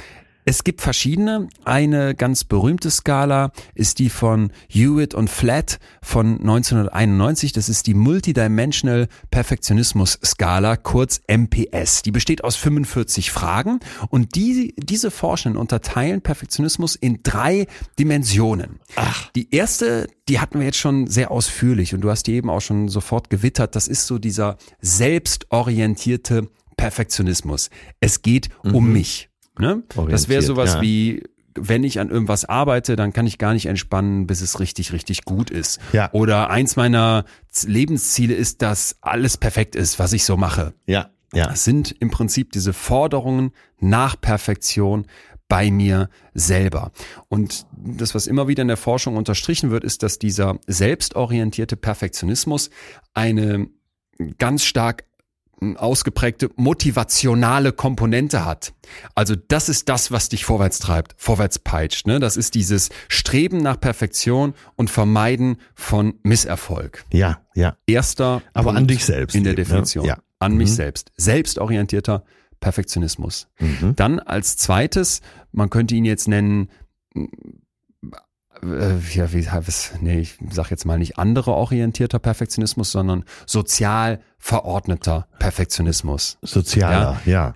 [0.46, 1.48] Es gibt verschiedene.
[1.64, 7.52] Eine ganz berühmte Skala ist die von Hewitt und Flat von 1991.
[7.52, 12.02] Das ist die Multidimensional Perfektionismus Skala, kurz MPS.
[12.02, 13.80] Die besteht aus 45 Fragen
[14.10, 17.66] und die, diese Forschenden unterteilen Perfektionismus in drei
[17.98, 18.80] Dimensionen.
[18.96, 19.30] Ach.
[19.32, 22.60] Die erste, die hatten wir jetzt schon sehr ausführlich und du hast die eben auch
[22.60, 23.74] schon sofort gewittert.
[23.76, 27.70] Das ist so dieser selbstorientierte Perfektionismus.
[28.00, 28.74] Es geht mhm.
[28.74, 29.30] um mich.
[29.58, 29.82] Ne?
[30.08, 30.82] Das wäre sowas ja.
[30.82, 31.22] wie,
[31.54, 35.24] wenn ich an irgendwas arbeite, dann kann ich gar nicht entspannen, bis es richtig, richtig
[35.24, 35.80] gut ist.
[35.92, 36.10] Ja.
[36.12, 37.24] Oder eins meiner
[37.64, 40.74] Lebensziele ist, dass alles perfekt ist, was ich so mache.
[40.86, 41.10] Ja.
[41.32, 41.48] Ja.
[41.48, 43.50] Das sind im Prinzip diese Forderungen
[43.80, 45.06] nach Perfektion
[45.48, 46.92] bei mir selber.
[47.28, 52.70] Und das, was immer wieder in der Forschung unterstrichen wird, ist, dass dieser selbstorientierte Perfektionismus
[53.14, 53.68] eine
[54.38, 55.04] ganz stark
[55.76, 58.72] ausgeprägte motivationale Komponente hat.
[59.14, 62.06] Also das ist das, was dich vorwärts treibt, vorwärts peitscht.
[62.06, 62.20] Ne?
[62.20, 67.04] Das ist dieses Streben nach Perfektion und Vermeiden von Misserfolg.
[67.12, 67.76] Ja, ja.
[67.86, 69.34] Erster Aber Punkt an dich selbst.
[69.34, 69.56] In der ne?
[69.56, 70.04] Definition.
[70.04, 70.10] Ne?
[70.10, 70.18] Ja.
[70.38, 70.58] An mhm.
[70.58, 71.12] mich selbst.
[71.16, 72.24] Selbstorientierter
[72.60, 73.48] Perfektionismus.
[73.58, 73.94] Mhm.
[73.96, 75.20] Dann als zweites,
[75.52, 76.68] man könnte ihn jetzt nennen,
[78.62, 84.20] äh, ja, wie, was, nee, ich sag jetzt mal nicht andere orientierter Perfektionismus, sondern sozial
[84.38, 86.38] verordneter Perfektionismus.
[86.42, 87.32] Sozialer, ja.
[87.32, 87.54] ja.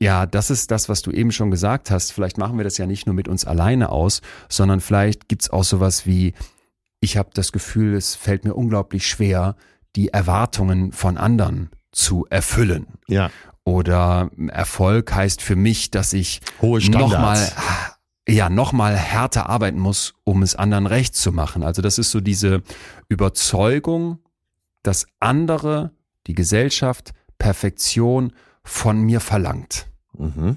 [0.00, 2.12] Ja, das ist das, was du eben schon gesagt hast.
[2.12, 5.62] Vielleicht machen wir das ja nicht nur mit uns alleine aus, sondern vielleicht gibt's auch
[5.62, 6.34] sowas wie,
[6.98, 9.54] ich habe das Gefühl, es fällt mir unglaublich schwer,
[9.94, 12.86] die Erwartungen von anderen zu erfüllen.
[13.06, 13.30] Ja.
[13.64, 17.52] Oder Erfolg heißt für mich, dass ich Hohe nochmal
[18.28, 21.62] ja nochmal härter arbeiten muss, um es anderen recht zu machen.
[21.62, 22.62] Also das ist so diese
[23.08, 24.18] Überzeugung,
[24.82, 25.92] dass andere,
[26.26, 28.32] die Gesellschaft, Perfektion
[28.64, 29.86] von mir verlangt.
[30.16, 30.56] Mhm.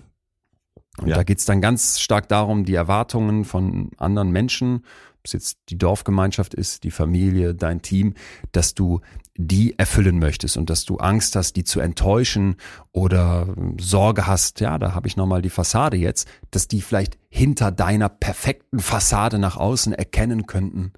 [0.98, 1.16] Und ja.
[1.16, 4.84] da geht's dann ganz stark darum, die Erwartungen von anderen Menschen
[5.24, 8.16] es jetzt die Dorfgemeinschaft ist, die Familie, dein Team,
[8.52, 9.02] dass du
[9.38, 12.56] die erfüllen möchtest und dass du Angst hast, die zu enttäuschen
[12.92, 17.72] oder Sorge hast, ja, da habe ich nochmal die Fassade jetzt, dass die vielleicht hinter
[17.72, 20.94] deiner perfekten Fassade nach außen erkennen könnten,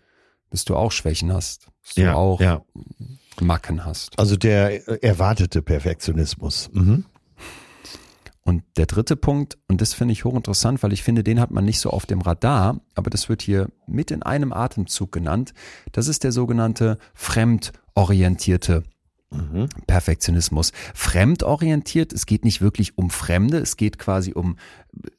[0.49, 2.61] dass du auch Schwächen hast, dass ja, du auch ja.
[3.39, 4.17] Macken hast.
[4.17, 6.69] Also der erwartete Perfektionismus.
[6.73, 7.05] Mhm.
[8.45, 11.63] Und der dritte Punkt, und das finde ich hochinteressant, weil ich finde, den hat man
[11.63, 15.53] nicht so auf dem Radar, aber das wird hier mit in einem Atemzug genannt.
[15.93, 16.97] Das ist der sogenannte
[17.95, 18.83] fremdorientierte
[19.31, 19.69] mhm.
[19.87, 20.71] Perfektionismus.
[20.93, 24.57] Fremdorientiert, es geht nicht wirklich um Fremde, es geht quasi um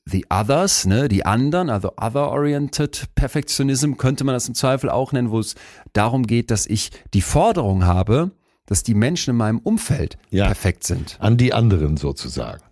[0.04, 5.30] the others, ne, die anderen, also other-oriented Perfektionism könnte man das im Zweifel auch nennen,
[5.30, 5.54] wo es
[5.92, 8.30] darum geht, dass ich die Forderung habe,
[8.66, 11.16] dass die Menschen in meinem Umfeld ja, perfekt sind.
[11.20, 12.62] An die anderen sozusagen.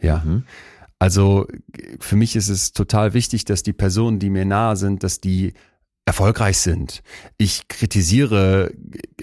[0.00, 0.22] Ja.
[0.24, 0.44] Mhm.
[0.98, 1.46] Also
[2.00, 5.52] für mich ist es total wichtig, dass die Personen, die mir nahe sind, dass die
[6.06, 7.02] erfolgreich sind.
[7.36, 8.70] Ich kritisiere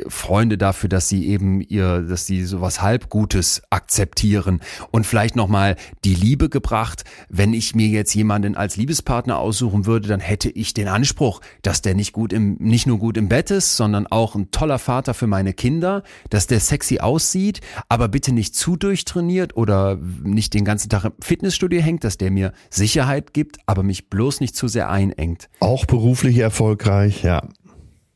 [0.09, 4.59] Freunde dafür, dass sie eben ihr, dass sie sowas halbgutes akzeptieren
[4.91, 7.05] und vielleicht nochmal die Liebe gebracht.
[7.29, 11.81] Wenn ich mir jetzt jemanden als Liebespartner aussuchen würde, dann hätte ich den Anspruch, dass
[11.81, 15.13] der nicht gut im, nicht nur gut im Bett ist, sondern auch ein toller Vater
[15.13, 20.65] für meine Kinder, dass der sexy aussieht, aber bitte nicht zu durchtrainiert oder nicht den
[20.65, 24.67] ganzen Tag im Fitnessstudio hängt, dass der mir Sicherheit gibt, aber mich bloß nicht zu
[24.67, 25.49] sehr einengt.
[25.61, 27.47] Auch berufliche Erfolg erfolgreich, ja.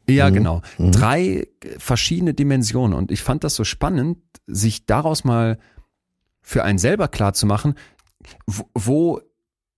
[0.10, 0.34] Ja, mhm.
[0.34, 0.62] genau.
[0.78, 0.91] Mhm.
[0.91, 1.47] Drei
[1.78, 2.97] verschiedene Dimensionen.
[2.97, 5.58] Und ich fand das so spannend, sich daraus mal
[6.41, 7.76] für einen selber klar zu machen,
[8.45, 9.22] wo, wo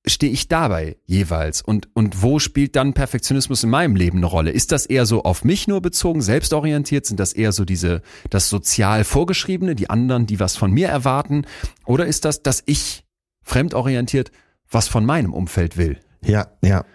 [0.06, 4.52] stehe ich dabei jeweils und, und wo spielt dann Perfektionismus in meinem Leben eine Rolle?
[4.52, 7.06] Ist das eher so auf mich nur bezogen, selbstorientiert?
[7.06, 11.46] Sind das eher so diese, das sozial vorgeschriebene, die anderen, die was von mir erwarten?
[11.86, 13.04] Oder ist das, dass ich
[13.42, 14.32] fremdorientiert
[14.70, 16.00] was von meinem Umfeld will?
[16.24, 16.86] Ja, ja.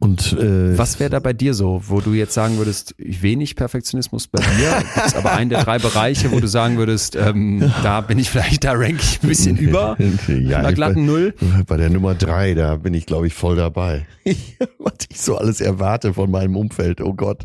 [0.00, 4.28] Und äh, was wäre da bei dir so, wo du jetzt sagen würdest, wenig Perfektionismus
[4.28, 8.18] bei dir, ist aber ein der drei Bereiche, wo du sagen würdest, ähm, da bin
[8.18, 9.96] ich vielleicht, da rank ich ein bisschen über,
[10.28, 11.34] ja, einer glatten Null.
[11.66, 14.06] Bei der Nummer drei, da bin ich glaube ich voll dabei.
[14.78, 17.44] was ich so alles erwarte von meinem Umfeld, oh Gott.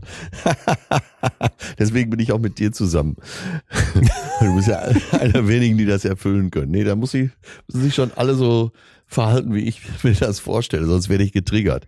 [1.79, 3.15] Deswegen bin ich auch mit dir zusammen.
[4.41, 6.71] Du bist ja einer wenigen, die das erfüllen können.
[6.71, 7.31] Nee, da muss ich,
[7.67, 8.71] müssen sich schon alle so
[9.07, 11.87] verhalten, wie ich mir das vorstelle, sonst werde ich getriggert.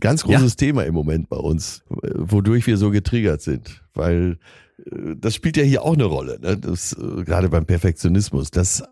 [0.00, 0.56] Ganz großes ja.
[0.56, 4.38] Thema im Moment bei uns, wodurch wir so getriggert sind, weil
[4.86, 6.56] äh, das spielt ja hier auch eine Rolle, ne?
[6.56, 8.50] das, äh, gerade beim Perfektionismus.
[8.50, 8.82] dass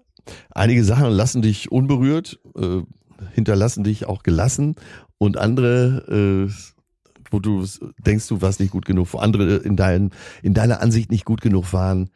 [0.50, 2.82] einige Sachen lassen dich unberührt, äh,
[3.32, 4.76] hinterlassen dich auch gelassen
[5.18, 6.52] und andere, äh,
[7.30, 7.66] wo du
[7.98, 10.10] denkst, du warst nicht gut genug, wo andere in, dein,
[10.42, 12.10] in deiner Ansicht nicht gut genug waren,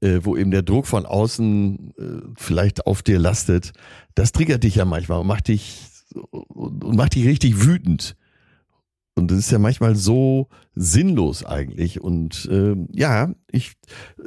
[0.00, 2.02] äh, wo eben der Druck von außen äh,
[2.36, 3.72] vielleicht auf dir lastet,
[4.14, 5.82] das triggert dich ja manchmal und macht dich
[6.30, 8.16] und macht dich richtig wütend.
[9.18, 12.00] Und das ist ja manchmal so sinnlos eigentlich.
[12.00, 13.72] Und äh, ja, ich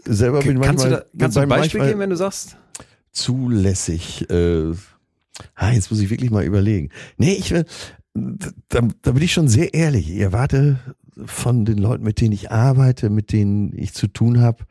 [0.06, 0.90] selber bin kannst manchmal.
[0.90, 2.58] Du da, kannst du ein Beispiel geben, wenn du sagst?
[3.12, 4.30] Zulässig.
[4.30, 4.74] Äh,
[5.56, 6.90] ah, jetzt muss ich wirklich mal überlegen.
[7.18, 7.66] Nee, ich will.
[8.14, 10.12] Da, da bin ich schon sehr ehrlich.
[10.12, 10.80] Ich erwarte
[11.26, 14.66] von den Leuten, mit denen ich arbeite, mit denen ich zu tun habe,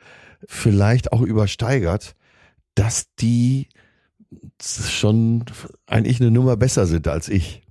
[0.46, 2.14] vielleicht auch übersteigert,
[2.74, 3.68] dass die
[4.62, 5.44] schon
[5.86, 7.62] eigentlich eine Nummer besser sind als ich.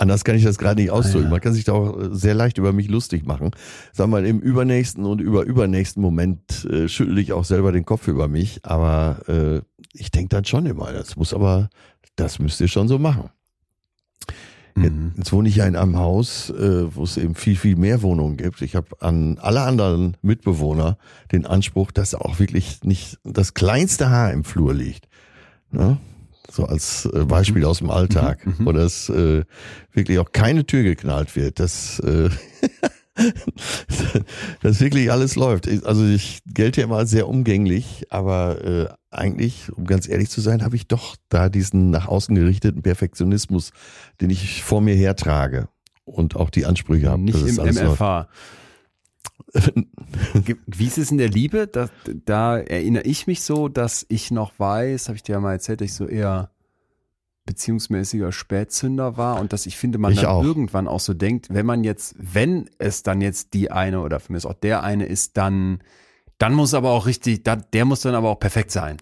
[0.00, 1.26] Anders kann ich das gerade nicht ausdrücken.
[1.26, 1.30] Ah.
[1.30, 3.50] Man kann sich da auch äh, sehr leicht über mich lustig machen.
[3.92, 8.08] Sag mal, im übernächsten und über übernächsten Moment äh, schüttel ich auch selber den Kopf
[8.08, 8.60] über mich.
[8.62, 9.60] Aber äh,
[9.92, 11.68] ich denke dann schon immer, das muss aber,
[12.16, 13.28] das müsst ihr schon so machen.
[14.74, 15.12] Mhm.
[15.18, 18.38] Jetzt wohne ich ja in einem Haus, äh, wo es eben viel, viel mehr Wohnungen
[18.38, 18.62] gibt.
[18.62, 20.96] Ich habe an alle anderen Mitbewohner
[21.30, 25.08] den Anspruch, dass auch wirklich nicht das kleinste Haar im Flur liegt.
[25.70, 25.98] Ne?
[26.50, 28.66] So als äh, Beispiel aus dem Alltag, mhm, mhm.
[28.66, 29.44] wo das äh,
[29.92, 32.28] wirklich auch keine Tür geknallt wird, dass, äh,
[34.62, 35.68] dass wirklich alles läuft.
[35.84, 40.40] Also ich gelte ja immer als sehr umgänglich, aber äh, eigentlich, um ganz ehrlich zu
[40.40, 43.70] sein, habe ich doch da diesen nach außen gerichteten Perfektionismus,
[44.20, 45.68] den ich vor mir hertrage
[46.04, 47.22] und auch die Ansprüche habe.
[47.22, 48.28] Nicht im MFH.
[50.66, 51.66] Wie ist es in der Liebe?
[51.66, 51.88] Da,
[52.24, 55.80] da, erinnere ich mich so, dass ich noch weiß, habe ich dir ja mal erzählt,
[55.80, 56.50] dass ich so eher
[57.46, 60.44] beziehungsmäßiger Spätzünder war und dass ich finde, man ich dann auch.
[60.44, 64.32] irgendwann auch so denkt, wenn man jetzt, wenn es dann jetzt die eine oder für
[64.32, 65.80] mich ist auch der eine ist, dann,
[66.38, 68.98] dann muss aber auch richtig, der muss dann aber auch perfekt sein.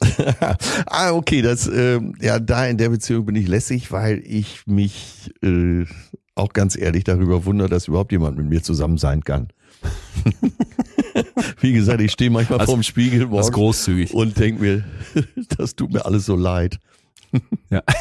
[0.86, 5.30] ah, okay, das, äh, ja, da in der Beziehung bin ich lässig, weil ich mich
[5.42, 5.84] äh,
[6.34, 9.48] auch ganz ehrlich darüber wundere, dass überhaupt jemand mit mir zusammen sein kann.
[11.60, 14.14] Wie gesagt, ich stehe manchmal also, vorm Spiegel morgens großzügig.
[14.14, 14.84] und denke mir,
[15.58, 16.78] das tut mir alles so leid.
[17.70, 17.82] Ja.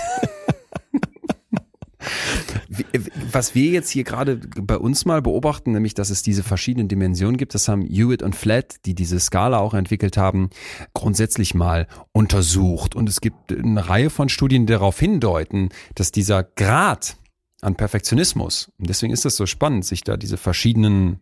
[3.31, 7.37] was wir jetzt hier gerade bei uns mal beobachten, nämlich, dass es diese verschiedenen Dimensionen
[7.37, 10.49] gibt, das haben Hewitt und Flat, die diese Skala auch entwickelt haben,
[10.93, 12.95] grundsätzlich mal untersucht.
[12.95, 17.17] Und es gibt eine Reihe von Studien, die darauf hindeuten, dass dieser Grad
[17.61, 21.19] an Perfektionismus, und deswegen ist das so spannend, sich da diese verschiedenen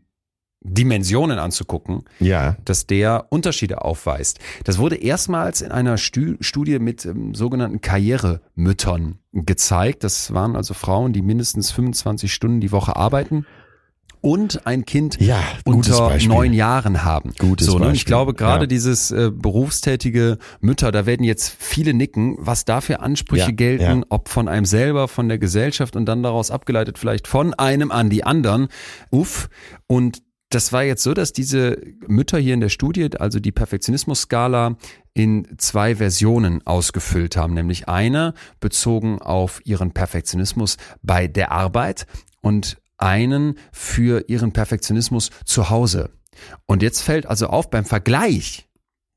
[0.62, 2.58] Dimensionen anzugucken, ja.
[2.66, 4.39] dass der Unterschiede aufweist.
[4.64, 10.03] Das wurde erstmals in einer Stu Studie mit ähm, sogenannten Karrieremüttern gezeigt.
[10.03, 13.45] Das waren also Frauen, die mindestens 25 Stunden die Woche arbeiten
[14.22, 17.34] und ein Kind ja, unter neun Jahren haben.
[17.38, 17.93] Gutes so, ne?
[17.93, 18.68] Ich glaube, gerade ja.
[18.68, 24.03] dieses äh, berufstätige Mütter, da werden jetzt viele nicken, was da für Ansprüche Ja, gelten,
[24.10, 28.10] ob von einem selber, von der Gesellschaft und dann daraus abgeleitet vielleicht von einem an
[28.10, 28.68] die anderen.
[29.12, 29.49] Uff.
[29.86, 31.78] Und das war jetzt so, dass diese
[32.08, 34.78] Mütter hier in der Studie, also die Perfektionismus-Skala,
[35.14, 42.06] in zwei Versionen ausgefüllt haben, nämlich eine bezogen auf ihren Perfektionismus bei der Arbeit
[42.41, 46.12] und einen für ihren Perfektionismus zu Hause.
[46.66, 48.68] Und jetzt fällt also auf beim Vergleich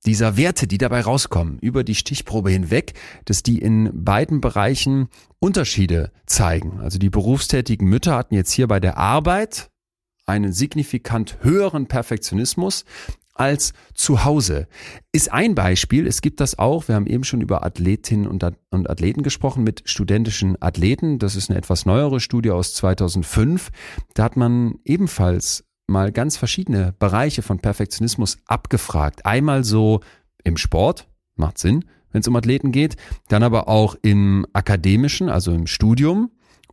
[0.06, 2.94] dieser Werte, die dabei rauskommen, über die Stichprobe hinweg,
[3.26, 5.08] dass die in beiden Bereichen
[5.38, 6.80] Unterschiede zeigen.
[6.80, 9.69] Also die berufstätigen Mütter hatten jetzt hier bei der Arbeit
[10.30, 12.84] einen signifikant höheren Perfektionismus
[13.34, 14.68] als zu Hause.
[15.12, 18.90] Ist ein Beispiel, es gibt das auch, wir haben eben schon über Athletinnen und, und
[18.90, 23.70] Athleten gesprochen mit studentischen Athleten, das ist eine etwas neuere Studie aus 2005,
[24.14, 29.24] da hat man ebenfalls mal ganz verschiedene Bereiche von Perfektionismus abgefragt.
[29.24, 30.00] Einmal so
[30.44, 32.96] im Sport, macht Sinn, wenn es um Athleten geht,
[33.28, 36.30] dann aber auch im akademischen, also im Studium,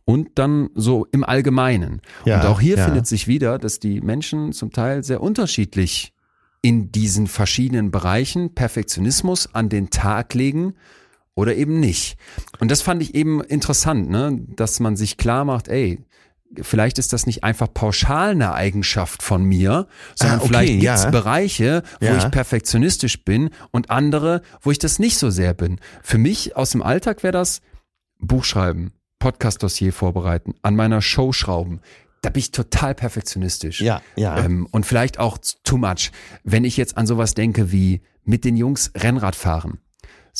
[0.08, 2.00] und dann so im Allgemeinen.
[2.24, 2.84] Ja, und auch hier ja.
[2.86, 6.14] findet sich wieder, dass die Menschen zum Teil sehr unterschiedlich
[6.62, 10.72] in diesen verschiedenen Bereichen Perfektionismus an den Tag legen
[11.34, 12.16] oder eben nicht.
[12.58, 14.40] Und das fand ich eben interessant, ne?
[14.56, 16.02] dass man sich klar macht, ey,
[16.62, 21.04] vielleicht ist das nicht einfach pauschal eine Eigenschaft von mir, sondern Ah, okay, vielleicht gibt's
[21.04, 21.10] ja.
[21.10, 22.16] Bereiche, wo Ja.
[22.16, 25.78] ich perfektionistisch bin und andere, wo ich das nicht so sehr bin.
[26.02, 27.60] Für mich aus dem Alltag wäre das
[28.20, 31.80] Buch schreiben, Podcast-Dossier vorbereiten, an meiner Show schrauben.
[32.22, 33.80] Da bin ich total perfektionistisch.
[33.80, 34.38] Ja, ja.
[34.38, 36.10] Ähm, und vielleicht auch too much.
[36.42, 39.78] Wenn ich jetzt an sowas denke wie mit den Jungs Rennrad fahren.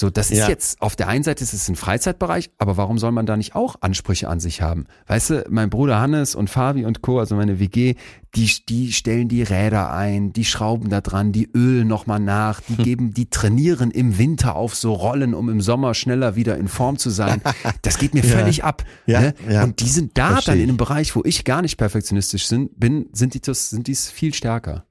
[0.00, 0.48] So, das ist Ja.
[0.48, 3.56] jetzt, auf der einen Seite ist es ein Freizeitbereich, aber warum soll man da nicht
[3.56, 4.84] auch Ansprüche an sich haben?
[5.08, 7.96] Weißt du, mein Bruder Hannes und Fabi und Co., also meine WG,
[8.36, 12.76] die, die stellen die Räder ein, die schrauben da dran, die ölen nochmal nach, die
[12.84, 16.96] geben, die trainieren im Winter auf so Rollen, um im Sommer schneller wieder in Form
[16.96, 17.42] zu sein.
[17.82, 18.36] Das geht mir Ja.
[18.36, 18.84] völlig ab.
[19.06, 19.34] Ja, ne?
[19.50, 19.64] ja.
[19.64, 22.46] Und die sind da Versteh dann in einem Bereich, wo ich gar nicht perfektionistisch
[22.76, 24.84] bin, sind die das, sind dies viel stärker.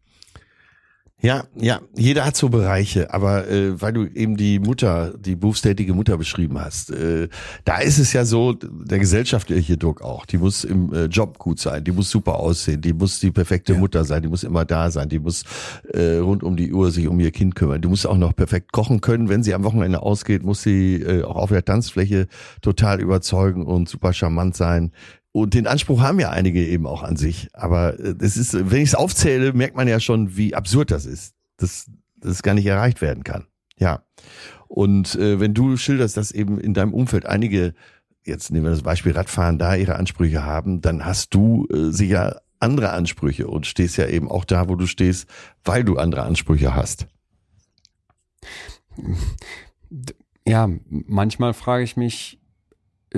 [1.20, 5.96] Ja, ja, jeder hat so Bereiche, aber äh, weil du eben die Mutter, die berufstätige
[5.96, 7.28] Mutter beschrieben hast, äh,
[7.66, 11.60] da ist es ja so, der gesellschaftliche Druck auch, die muss im äh, Job gut
[11.60, 13.80] sein, die muss super aussehen, die muss die perfekte Ja.
[13.80, 15.44] Mutter sein, die muss immer da sein, die muss
[15.92, 18.72] äh, rund um die Uhr sich um ihr Kind kümmern, die muss auch noch perfekt
[18.72, 22.28] kochen können, wenn sie am Wochenende ausgeht, muss sie äh, auch auf der Tanzfläche
[22.62, 24.92] total überzeugen und super charmant sein.
[25.32, 27.50] Und den Anspruch haben ja einige eben auch an sich.
[27.54, 31.06] Aber äh, das ist, wenn ich es aufzähle, merkt man ja schon, wie absurd das
[31.06, 31.36] ist.
[31.58, 33.46] Dass das gar nicht erreicht werden kann.
[33.78, 34.04] Ja.
[34.68, 37.74] Und äh, wenn du schilderst, dass eben in deinem Umfeld einige,
[38.26, 42.42] jetzt nehmen wir das Beispiel Radfahren, da ihre Ansprüche haben, dann hast du äh, sicher
[42.60, 45.30] andere Ansprüche und stehst ja eben auch da, wo du stehst,
[45.64, 47.08] weil du andere Ansprüche hast.
[50.46, 52.40] Ja, manchmal frage ich mich,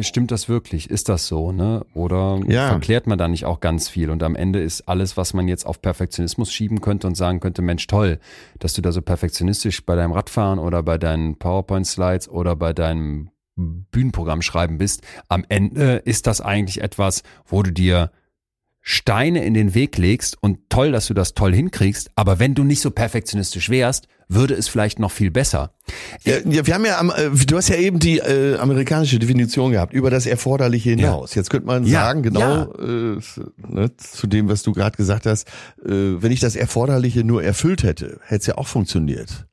[0.04, 0.90] stimmt das wirklich?
[0.90, 1.86] Ist das so, ne?
[1.94, 2.70] Oder Ja.
[2.70, 4.10] verklärt man da nicht auch ganz viel?
[4.10, 7.62] Und am Ende ist alles, was man jetzt auf Perfektionismus schieben könnte und sagen könnte,
[7.62, 8.20] Mensch, toll,
[8.60, 13.30] dass du da so perfektionistisch bei deinem Radfahren oder bei deinen PowerPoint-Slides oder bei deinem
[13.56, 15.04] Bühnenprogramm schreiben bist.
[15.28, 18.12] Am Ende ist das eigentlich etwas, wo du dir
[18.82, 22.64] Steine in den Weg legst und toll, dass du das toll hinkriegst, aber wenn du
[22.64, 25.74] nicht so perfektionistisch wärst, würde es vielleicht noch viel besser.
[26.24, 29.92] Ja, ja, wir haben ja, äh, du hast ja eben die äh, amerikanische Definition gehabt
[29.92, 31.34] über das Erforderliche hinaus.
[31.36, 33.16] Jetzt könnte man Ja, sagen, genau ja.
[33.16, 33.18] äh,
[33.68, 35.48] ne, zu dem, was du gerade gesagt hast,
[35.84, 39.48] äh, wenn ich das Erforderliche nur erfüllt hätte, hätte es ja auch funktioniert.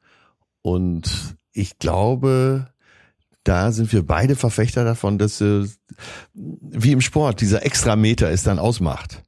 [0.62, 2.68] Und ich glaube,
[3.47, 5.66] da sind wir beide Verfechter davon, dass äh,
[6.34, 9.22] wie im Sport dieser Extrameter es dann ausmacht.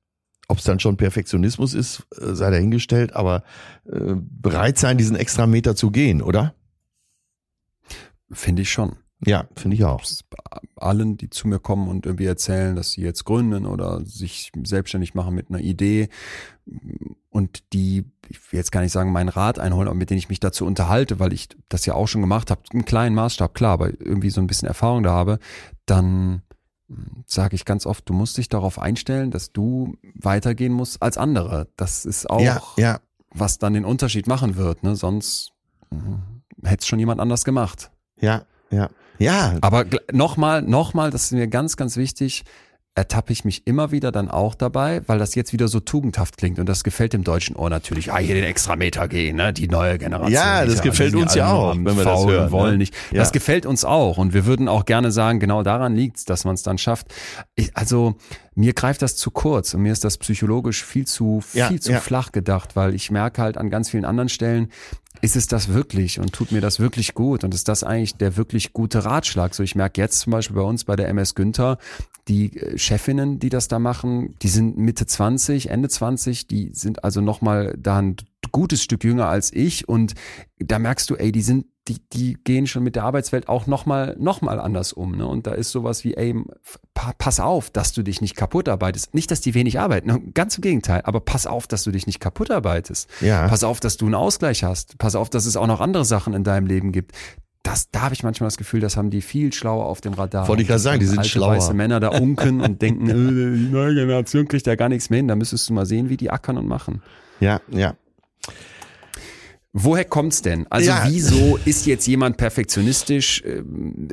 [0.48, 3.44] Ob es dann schon Perfektionismus ist, äh, sei dahingestellt, aber
[3.86, 6.54] äh, bereit sein, diesen Extrameter zu gehen, oder?
[8.32, 8.96] Finde ich schon.
[9.24, 10.02] Ja, finde ich auch.
[10.76, 15.14] Allen, die zu mir kommen und irgendwie erzählen, dass sie jetzt gründen oder sich selbstständig
[15.14, 16.08] machen mit einer Idee
[17.30, 20.28] und die, ich will jetzt gar nicht sagen, meinen Rat einholen, aber mit denen ich
[20.28, 23.72] mich dazu unterhalte, weil ich das ja auch schon gemacht habe, im kleinen Maßstab, klar,
[23.72, 25.38] aber irgendwie so ein bisschen Erfahrung da habe,
[25.86, 26.42] dann
[27.26, 31.68] sage ich ganz oft, du musst dich darauf einstellen, dass du weitergehen musst als andere.
[31.76, 33.00] Das ist auch, ja, ja.
[33.30, 34.82] was dann den Unterschied machen wird.
[34.82, 34.96] Ne?
[34.96, 35.52] Sonst
[35.90, 37.90] äh, hätte es schon jemand anders gemacht.
[38.20, 38.88] Ja, ja.
[39.18, 39.56] Ja.
[39.60, 42.44] Aber nochmal, nochmal, das ist mir ganz, ganz wichtig
[42.98, 46.58] ertappe ich mich immer wieder dann auch dabei, weil das jetzt wieder so tugendhaft klingt
[46.58, 48.12] und das gefällt dem deutschen Ohr natürlich.
[48.12, 49.52] Ah, hier den Extrameter gehen, ne?
[49.52, 50.32] die neue Generation.
[50.32, 52.50] Ja, das gefällt uns ja auch, wenn wir das hören.
[52.50, 52.78] Wollen ne?
[52.78, 52.94] nicht.
[53.12, 53.18] Ja.
[53.20, 56.54] Das gefällt uns auch und wir würden auch gerne sagen, genau daran liegt's, dass man
[56.54, 57.06] es dann schafft.
[57.54, 58.16] Ich, also
[58.56, 61.92] mir greift das zu kurz und mir ist das psychologisch viel zu viel ja, zu
[61.92, 62.00] ja.
[62.00, 64.72] flach gedacht, weil ich merke halt an ganz vielen anderen Stellen,
[65.20, 66.20] ist es das wirklich?
[66.20, 67.44] Und tut mir das wirklich gut?
[67.44, 69.54] Und ist das eigentlich der wirklich gute Ratschlag?
[69.54, 71.78] So, ich merke jetzt zum Beispiel bei uns bei der MS Günther,
[72.28, 77.04] die äh, Chefinnen, die das da machen, die sind Mitte 20, Ende 20, die sind
[77.04, 78.16] also nochmal da ein
[78.52, 79.88] gutes Stück jünger als ich.
[79.88, 80.14] Und
[80.58, 84.14] da merkst du, ey, die sind die, die gehen schon mit der Arbeitswelt auch nochmal
[84.18, 85.16] noch mal anders um.
[85.16, 85.26] Ne?
[85.26, 86.34] Und da ist sowas wie, ey,
[86.94, 89.14] pass auf, dass du dich nicht kaputt arbeitest.
[89.14, 92.20] Nicht, dass die wenig arbeiten, ganz im Gegenteil, aber pass auf, dass du dich nicht
[92.20, 93.08] kaputt arbeitest.
[93.20, 93.48] Ja.
[93.48, 94.98] Pass auf, dass du einen Ausgleich hast.
[94.98, 97.12] Pass auf, dass es auch noch andere Sachen in deinem Leben gibt.
[97.62, 100.48] Das, da habe ich manchmal das Gefühl, das haben die viel schlauer auf dem Radar.
[100.48, 101.56] Wollte ich gerade sagen, die sind alte, schlauer.
[101.56, 105.18] weiße Männer da unken und denken, äh, die neue Generation kriegt ja gar nichts mehr
[105.18, 105.28] hin.
[105.28, 107.02] Da müsstest du mal sehen, wie die ackern und machen.
[107.40, 107.94] Ja, ja.
[109.74, 110.66] Woher kommt's denn?
[110.70, 111.04] Also ja.
[111.06, 113.62] wieso ist jetzt jemand perfektionistisch äh,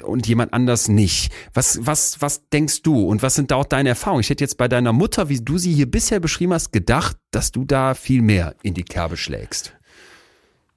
[0.04, 1.32] und jemand anders nicht?
[1.54, 4.22] Was, was, was denkst du und was sind da auch deine Erfahrungen?
[4.22, 7.52] Ich hätte jetzt bei deiner Mutter, wie du sie hier bisher beschrieben hast, gedacht, dass
[7.52, 9.74] du da viel mehr in die Kerbe schlägst.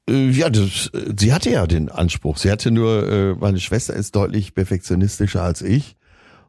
[0.08, 2.38] Äh, ja, das, sie hatte ja den Anspruch.
[2.38, 5.96] Sie hatte nur, äh, meine Schwester ist deutlich perfektionistischer als ich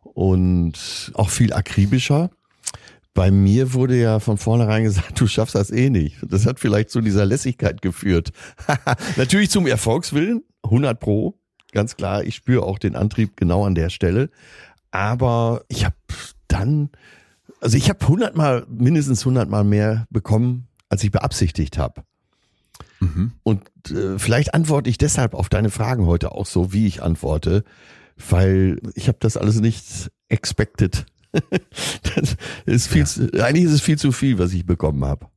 [0.02, 2.30] und auch viel akribischer.
[3.14, 6.18] Bei mir wurde ja von vornherein gesagt, du schaffst das eh nicht.
[6.22, 8.32] Das hat vielleicht zu dieser Lässigkeit geführt.
[9.18, 11.40] Natürlich zum Erfolgswillen, 100 pro,
[11.72, 12.24] ganz klar.
[12.24, 14.30] Ich spüre auch den Antrieb genau an der Stelle.
[14.92, 15.96] Aber ich habe
[16.48, 16.90] dann,
[17.62, 22.04] also ich habe 100 mal, mindestens 100 mal mehr bekommen, als ich beabsichtigt habe.
[23.00, 23.34] Mhm.
[23.44, 27.64] Und äh, vielleicht antworte ich deshalb auf deine Fragen heute auch so, wie ich antworte,
[28.30, 31.06] weil ich habe das alles nicht expected
[32.16, 33.06] das ist viel ja.
[33.06, 35.28] zu, eigentlich ist es viel zu viel, was ich bekommen habe.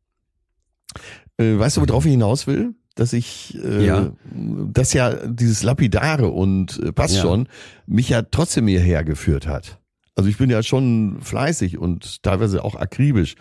[1.36, 2.74] Äh, weißt du, worauf ich hinaus will?
[2.94, 4.12] Dass ich, äh, ja.
[4.34, 7.22] dass ja dieses Lapidare und äh, passt ja.
[7.22, 7.48] schon,
[7.86, 9.78] mich ja trotzdem hierher geführt hat.
[10.14, 13.34] Also ich bin ja schon fleißig und teilweise auch akribisch,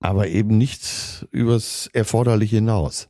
[0.00, 3.08] aber eben nicht übers Erforderliche hinaus.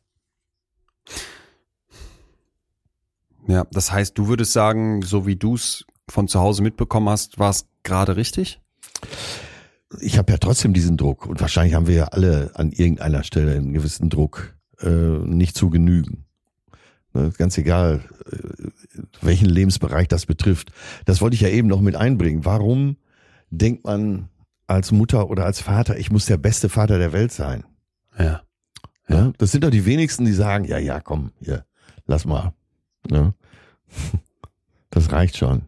[3.48, 7.38] Ja, das heißt, du würdest sagen, so wie du es von zu Hause mitbekommen hast,
[7.38, 8.60] war es gerade richtig?
[10.00, 13.54] Ich habe ja trotzdem diesen Druck und wahrscheinlich haben wir ja alle an irgendeiner Stelle
[13.54, 16.24] einen gewissen Druck, äh, nicht zu genügen.
[17.14, 18.68] Ne, ganz egal, äh,
[19.22, 20.72] welchen Lebensbereich das betrifft.
[21.04, 22.44] Das wollte ich ja eben noch mit einbringen.
[22.44, 22.96] Warum
[23.50, 24.28] denkt man
[24.66, 27.64] als Mutter oder als Vater, ich muss der beste Vater der Welt sein?
[28.18, 28.42] Ja.
[29.08, 29.22] ja.
[29.24, 31.64] Ne, das sind doch die wenigsten, die sagen, ja, ja, komm, hier,
[32.06, 32.52] lass mal.
[33.08, 33.34] Ne?
[34.90, 35.62] Das reicht schon.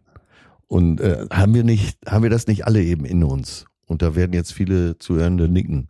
[0.68, 3.64] Und äh, haben wir nicht, haben wir das nicht alle eben in uns?
[3.86, 5.88] Und da werden jetzt viele Zuhörende nicken.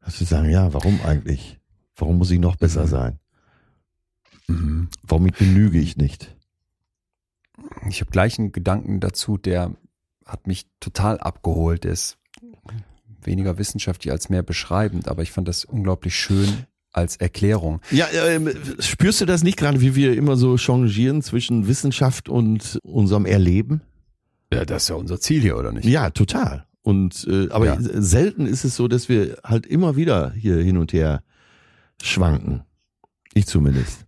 [0.00, 1.60] Dass sie sagen, ja, warum eigentlich?
[1.94, 2.88] Warum muss ich noch besser mhm.
[2.88, 3.18] sein?
[4.48, 4.88] Mhm.
[5.02, 6.34] Warum genüge ich nicht?
[7.88, 9.72] Ich habe gleich einen Gedanken dazu, der
[10.24, 11.84] hat mich total abgeholt.
[11.84, 12.18] Der ist
[13.20, 17.80] weniger wissenschaftlich als mehr beschreibend, aber ich fand das unglaublich schön als Erklärung.
[17.90, 22.78] Ja, äh, spürst du das nicht gerade, wie wir immer so changieren zwischen Wissenschaft und
[22.82, 23.82] unserem Erleben?
[24.52, 25.86] Ja, das ist ja unser Ziel hier, oder nicht?
[25.86, 26.66] Ja, total.
[26.82, 27.76] Und äh, aber ja.
[27.78, 31.22] selten ist es so, dass wir halt immer wieder hier hin und her
[32.02, 32.62] schwanken.
[33.34, 34.04] Ich zumindest.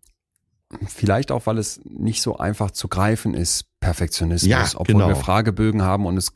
[0.87, 5.09] Vielleicht auch, weil es nicht so einfach zu greifen ist, Perfektionismus, ja, obwohl genau.
[5.09, 6.33] wir Fragebögen haben und es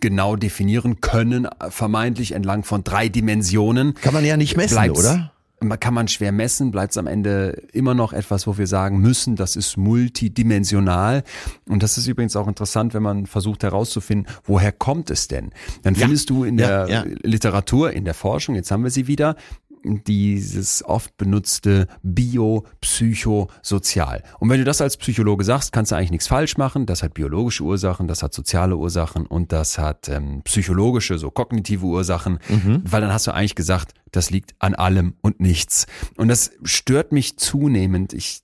[0.00, 3.94] genau definieren können, vermeintlich entlang von drei Dimensionen.
[3.94, 5.32] Kann man ja nicht messen, oder?
[5.80, 9.36] kann man schwer messen, bleibt es am Ende immer noch etwas, wo wir sagen müssen,
[9.36, 11.24] das ist multidimensional.
[11.66, 15.50] Und das ist übrigens auch interessant, wenn man versucht herauszufinden, woher kommt es denn?
[15.82, 17.04] Dann findest ja, du in der ja.
[17.22, 19.36] Literatur, in der Forschung, jetzt haben wir sie wieder,
[20.04, 24.22] dieses oft benutzte biopsychosozial.
[24.38, 26.86] Und wenn du das als Psychologe sagst, kannst du eigentlich nichts falsch machen.
[26.86, 31.86] Das hat biologische Ursachen, das hat soziale Ursachen und das hat ähm, psychologische, so kognitive
[31.86, 32.82] Ursachen, mhm.
[32.84, 35.86] weil dann hast du eigentlich gesagt, das liegt an allem und nichts.
[36.16, 38.12] Und das stört mich zunehmend.
[38.12, 38.42] Ich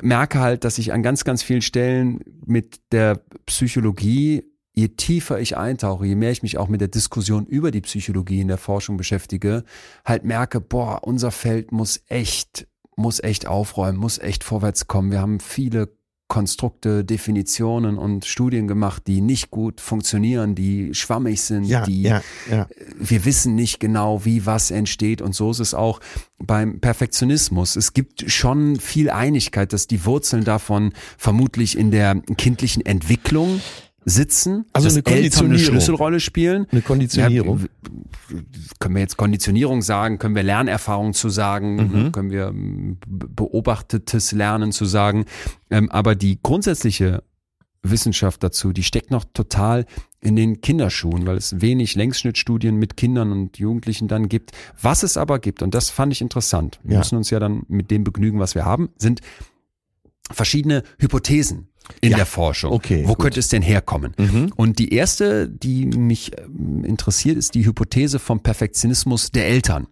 [0.00, 4.44] merke halt, dass ich an ganz, ganz vielen Stellen mit der Psychologie
[4.74, 8.40] je tiefer ich eintauche, je mehr ich mich auch mit der Diskussion über die Psychologie
[8.40, 9.64] in der Forschung beschäftige,
[10.04, 12.66] halt merke, boah, unser Feld muss echt,
[12.96, 15.12] muss echt aufräumen, muss echt vorwärts kommen.
[15.12, 15.96] Wir haben viele
[16.26, 22.22] Konstrukte, Definitionen und Studien gemacht, die nicht gut funktionieren, die schwammig sind, Ja, die ja,
[22.50, 22.66] ja.
[22.98, 25.20] wir wissen nicht genau, wie was entsteht.
[25.20, 26.00] Und so ist es auch
[26.38, 27.76] beim Perfektionismus.
[27.76, 33.60] Es gibt schon viel Einigkeit, dass die Wurzeln davon vermutlich in der kindlichen Entwicklung
[34.04, 35.58] sitzen, Also dass eine Eltern eine Konditionierung.
[35.58, 36.66] Schlüsselrolle spielen.
[36.70, 37.60] Eine Konditionierung.
[37.60, 38.38] Ja,
[38.78, 41.76] können wir jetzt Konditionierung sagen, können wir Lernerfahrung zu sagen,
[42.06, 42.12] Mhm.
[42.12, 45.24] können wir ähm, be- beobachtetes Lernen zu sagen.
[45.70, 47.22] Ähm, aber die grundsätzliche
[47.82, 49.84] Wissenschaft dazu, die steckt noch total
[50.20, 54.52] in den Kinderschuhen, weil es wenig Längsschnittstudien mit Kindern und Jugendlichen dann gibt.
[54.80, 56.98] Was es aber gibt, und das fand ich interessant, wir Ja.
[57.00, 59.20] müssen uns ja dann mit dem begnügen, was wir haben, sind
[60.30, 61.68] verschiedene Hypothesen
[62.00, 62.16] in Ja.
[62.18, 62.72] der Forschung.
[62.72, 63.20] Okay, Wo gut.
[63.24, 64.14] könnte es denn herkommen?
[64.18, 64.52] Mhm.
[64.56, 69.86] Und die erste, die mich ähm, interessiert, ist die Hypothese vom Perfektionismus der Eltern.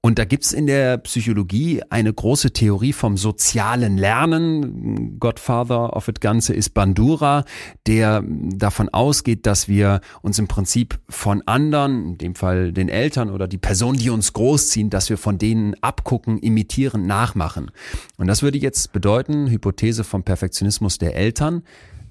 [0.00, 5.18] Und da gibt's in der Psychologie eine große Theorie vom sozialen Lernen.
[5.20, 7.44] Godfather of it Ganze ist Bandura,
[7.86, 13.30] der davon ausgeht, dass wir uns im Prinzip von anderen, in dem Fall den Eltern
[13.30, 17.70] oder die Personen, die uns großziehen, dass wir von denen abgucken, imitieren, nachmachen.
[18.16, 21.21] Und das würde jetzt bedeuten, Hypothese vom Perfektionismus der Eltern,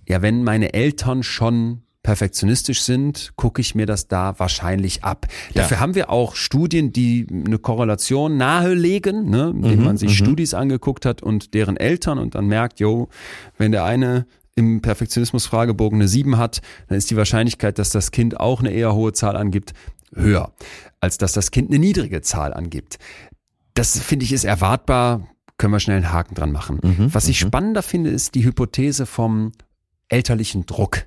[0.08, 5.28] ja, wenn meine Eltern schon perfektionistisch sind, gucke ich mir das da wahrscheinlich ab.
[5.54, 5.62] Ja.
[5.62, 10.54] Dafür haben wir auch Studien, die eine Korrelation nahelegen, ne, indem Mhm, man sich Studis
[10.54, 13.10] angeguckt hat und deren Eltern und dann merkt, jo,
[13.58, 18.40] wenn der eine im Perfektionismus-Fragebogen eine 7 hat, dann ist die Wahrscheinlichkeit, dass das Kind
[18.40, 19.74] auch eine eher hohe Zahl angibt,
[20.14, 20.52] höher,
[21.00, 22.98] als dass das Kind eine niedrige Zahl angibt.
[23.76, 25.28] Das finde ich ist erwartbar,
[25.62, 26.80] können wir schnell einen Haken dran machen.
[26.84, 29.52] Mhm, Was ich spannender finde, ist die Hypothese vom
[30.10, 31.06] elterlichen Druck.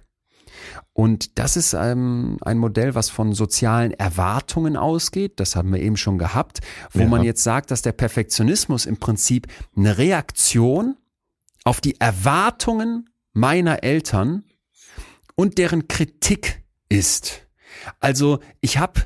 [0.93, 5.41] Und das ist ähm, ein Modell, was von sozialen Erwartungen ausgeht.
[5.41, 6.61] Das haben wir eben schon gehabt,
[6.93, 7.09] wo Ja.
[7.09, 10.97] man jetzt sagt, dass der Perfektionismus im Prinzip eine Reaktion
[11.65, 14.45] auf die Erwartungen meiner Eltern
[15.35, 17.43] und deren Kritik ist.
[17.99, 19.01] Also ich habe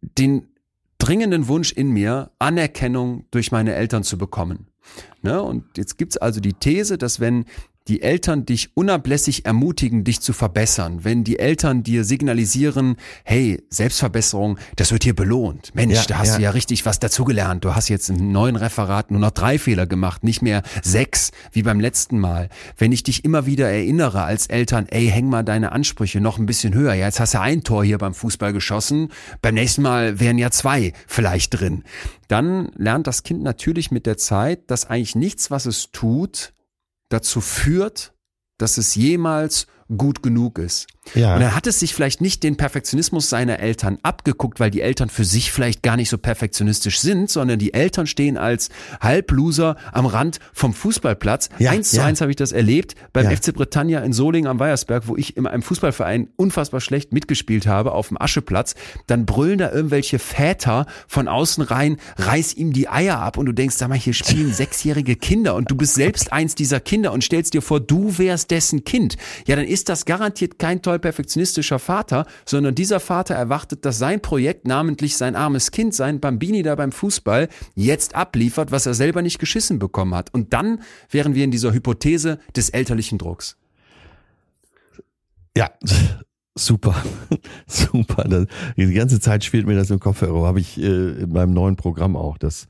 [0.00, 0.48] den
[1.08, 4.66] dringenden Wunsch in mir, Anerkennung durch meine Eltern zu bekommen.
[5.22, 5.40] Ne?
[5.42, 7.46] Und jetzt gibt's also die These, dass wenn
[7.88, 14.58] die Eltern dich unablässig ermutigen, dich zu verbessern, wenn die Eltern dir signalisieren, hey, Selbstverbesserung,
[14.76, 15.74] das wird hier belohnt.
[15.74, 16.36] Mensch, Ja, da hast ja.
[16.36, 17.64] du ja richtig was dazugelernt.
[17.64, 21.62] Du hast jetzt im neuen Referat nur noch drei Fehler gemacht, nicht mehr sechs, wie
[21.62, 22.50] beim letzten Mal.
[22.76, 26.46] Wenn ich dich immer wieder erinnere als Eltern, ey, häng mal deine Ansprüche noch ein
[26.46, 26.94] bisschen höher.
[26.94, 29.08] Ja, jetzt hast du ein Tor hier beim Fußball geschossen.
[29.40, 31.84] Beim nächsten Mal wären ja zwei vielleicht drin.
[32.28, 36.52] Dann lernt das Kind natürlich mit der Zeit, dass eigentlich nichts, was es tut,
[37.08, 38.12] dazu führt,
[38.58, 40.86] dass es jemals gut genug ist.
[41.14, 41.34] Ja.
[41.34, 45.08] Und dann hat es sich vielleicht nicht den Perfektionismus seiner Eltern abgeguckt, weil die Eltern
[45.08, 48.68] für sich vielleicht gar nicht so perfektionistisch sind, sondern die Eltern stehen als
[49.00, 51.48] Halbloser am Rand vom Fußballplatz.
[51.58, 52.04] Ja, eins zu ja.
[52.04, 53.36] eins habe ich das erlebt beim Ja.
[53.36, 57.92] FC Britannia in Solingen am Weiersberg, wo ich in einem Fußballverein unfassbar schlecht mitgespielt habe
[57.92, 58.74] auf dem Ascheplatz.
[59.06, 63.52] Dann brüllen da irgendwelche Väter von außen rein, reiß ihm die Eier ab und du
[63.52, 67.24] denkst, sag mal, hier spielen sechsjährige Kinder und du bist selbst eins dieser Kinder und
[67.24, 69.16] stellst dir vor, du wärst dessen Kind.
[69.46, 74.20] Ja, dann ist das garantiert kein toll perfektionistischer Vater, sondern dieser Vater erwartet, dass sein
[74.20, 79.22] Projekt, namentlich sein armes Kind, sein Bambini da beim Fußball, jetzt abliefert, was er selber
[79.22, 80.32] nicht geschissen bekommen hat.
[80.32, 83.56] Und dann wären wir in dieser Hypothese des elterlichen Drucks.
[85.56, 85.70] Ja,
[86.54, 86.94] super,
[87.66, 88.24] super.
[88.24, 88.46] Das,
[88.76, 90.44] die ganze Zeit spielt mir das im Kopf herum.
[90.44, 92.68] Habe ich äh, in meinem neuen Programm auch, dass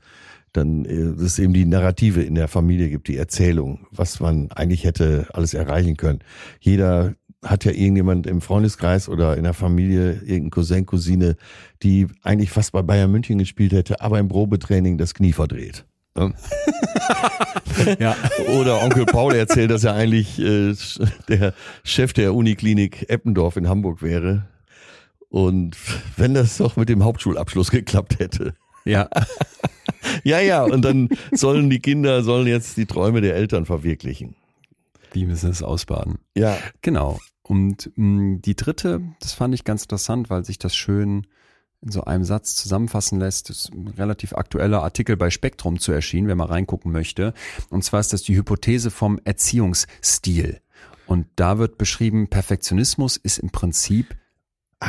[0.53, 4.83] dann äh, es eben die Narrative in der Familie gibt, die Erzählung, was man eigentlich
[4.83, 6.19] hätte alles erreichen können.
[6.59, 7.13] Jeder
[7.43, 11.35] hat ja irgendjemand im Freundeskreis oder in der Familie, irgendein Cousin, Cousine,
[11.83, 15.85] die eigentlich fast bei Bayern München gespielt hätte, aber im Probetraining das Knie verdreht.
[16.15, 16.33] Ne?
[17.97, 18.15] Ja.
[18.59, 20.73] Oder Onkel Paul erzählt, dass er eigentlich äh,
[21.29, 24.47] der Chef der Uniklinik Eppendorf in Hamburg wäre.
[25.29, 25.77] Und
[26.17, 28.53] wenn das doch mit dem Hauptschulabschluss geklappt hätte.
[28.85, 29.07] Ja.
[30.23, 34.35] Ja, ja, und dann sollen die Kinder, sollen jetzt die Träume der Eltern verwirklichen.
[35.13, 36.19] Die müssen es ausbaden.
[36.35, 37.19] Ja, Genau.
[37.49, 41.25] Und mh, die dritte, das fand ich ganz interessant, weil sich das schön
[41.81, 43.49] in so einem Satz zusammenfassen lässt.
[43.49, 47.33] Das ist ein relativ aktueller Artikel bei Spektrum zu erschienen, wenn man reingucken möchte.
[47.71, 50.59] Und zwar ist das die Hypothese vom Erziehungsstil.
[51.07, 54.15] Und da wird beschrieben, Perfektionismus ist im Prinzip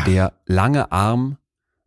[0.07, 1.39] der lange Arm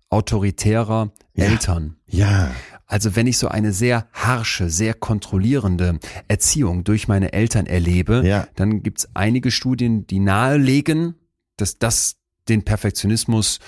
[0.10, 1.46] autoritärer Ja.
[1.46, 1.98] Eltern.
[2.08, 2.52] ja,
[2.86, 8.48] Also wenn ich so eine sehr harsche, sehr kontrollierende Erziehung durch meine Eltern erlebe, Ja.
[8.56, 11.16] dann gibt's einige Studien, die nahelegen,
[11.58, 12.16] dass das
[12.50, 13.60] den Perfektionismus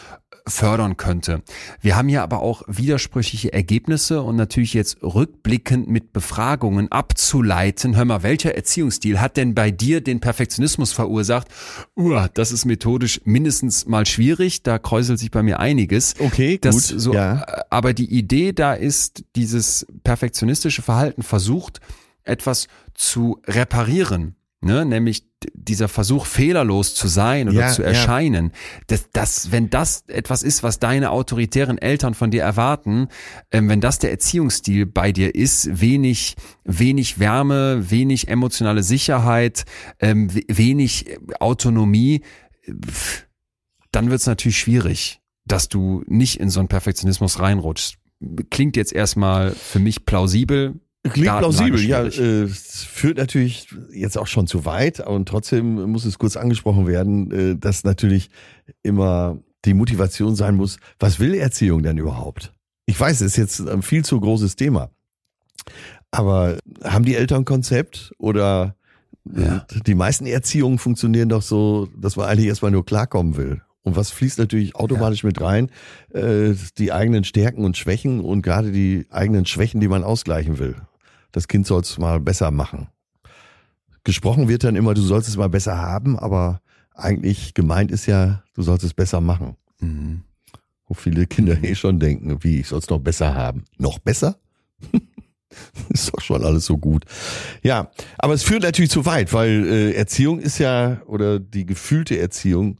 [0.47, 1.41] fördern könnte.
[1.81, 7.95] Wir haben hier aber auch widersprüchliche Ergebnisse und natürlich jetzt rückblickend mit Befragungen abzuleiten.
[7.95, 11.47] Hör mal, welcher Erziehungsstil hat denn bei dir den Perfektionismus verursacht?
[11.95, 14.61] Uh, das ist methodisch mindestens mal schwierig.
[14.61, 16.13] Da kräuselt sich bei mir einiges.
[16.19, 16.65] Okay, gut.
[16.65, 17.43] Das so, ja.
[17.71, 21.79] Aber die Idee da ist, dieses perfektionistische Verhalten versucht,
[22.23, 24.35] etwas zu reparieren
[24.65, 24.85] ne?
[24.85, 28.51] nämlich dieser Versuch, fehlerlos zu sein oder ja, zu erscheinen, ja.
[28.87, 33.07] dass, dass, wenn das etwas ist, was deine autoritären Eltern von dir erwarten,
[33.51, 39.65] ähm, wenn das der Erziehungsstil bei dir ist, wenig, wenig Wärme, wenig emotionale Sicherheit,
[39.99, 42.21] ähm, wenig Autonomie,
[43.91, 47.97] dann wird es natürlich schwierig, dass du nicht in so einen Perfektionismus reinrutschst.
[48.49, 50.79] Klingt jetzt erstmal für mich plausibel,
[51.09, 52.03] Klingt plausibel, ja.
[52.03, 57.31] Äh, führt natürlich jetzt auch schon zu weit und trotzdem muss es kurz angesprochen werden,
[57.31, 58.29] äh, dass natürlich
[58.81, 62.53] immer die Motivation sein muss, was will Erziehung denn überhaupt?
[62.87, 64.89] Ich weiß, es ist jetzt ein viel zu großes Thema.
[66.11, 68.75] Aber haben die Eltern ein Konzept oder
[69.31, 69.65] ja.
[69.85, 73.61] die meisten Erziehungen funktionieren doch so, dass man eigentlich erstmal nur klarkommen will.
[73.81, 75.27] Und was fließt natürlich automatisch ja.
[75.27, 75.69] mit rein?
[76.13, 80.75] Äh, die eigenen Stärken und Schwächen und gerade die eigenen Schwächen, die man ausgleichen will
[81.35, 82.87] das Kind soll es mal besser machen.
[84.05, 86.61] Gesprochen wird dann immer, du sollst es mal besser haben, aber
[86.93, 89.57] eigentlich gemeint ist ja, du sollst es besser machen.
[89.81, 90.21] Mhm.
[90.87, 93.65] Wo viele Kinder eh schon denken, wie, ich soll es noch besser haben.
[93.77, 94.37] Noch besser?
[95.89, 97.03] ist doch schon alles so gut.
[97.63, 102.17] Ja, aber es führt natürlich zu weit, weil äh, Erziehung ist ja, oder die gefühlte
[102.17, 102.79] Erziehung,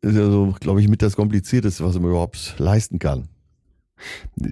[0.00, 3.28] ist ja so, glaube ich, mit das Komplizierteste, was man überhaupt leisten kann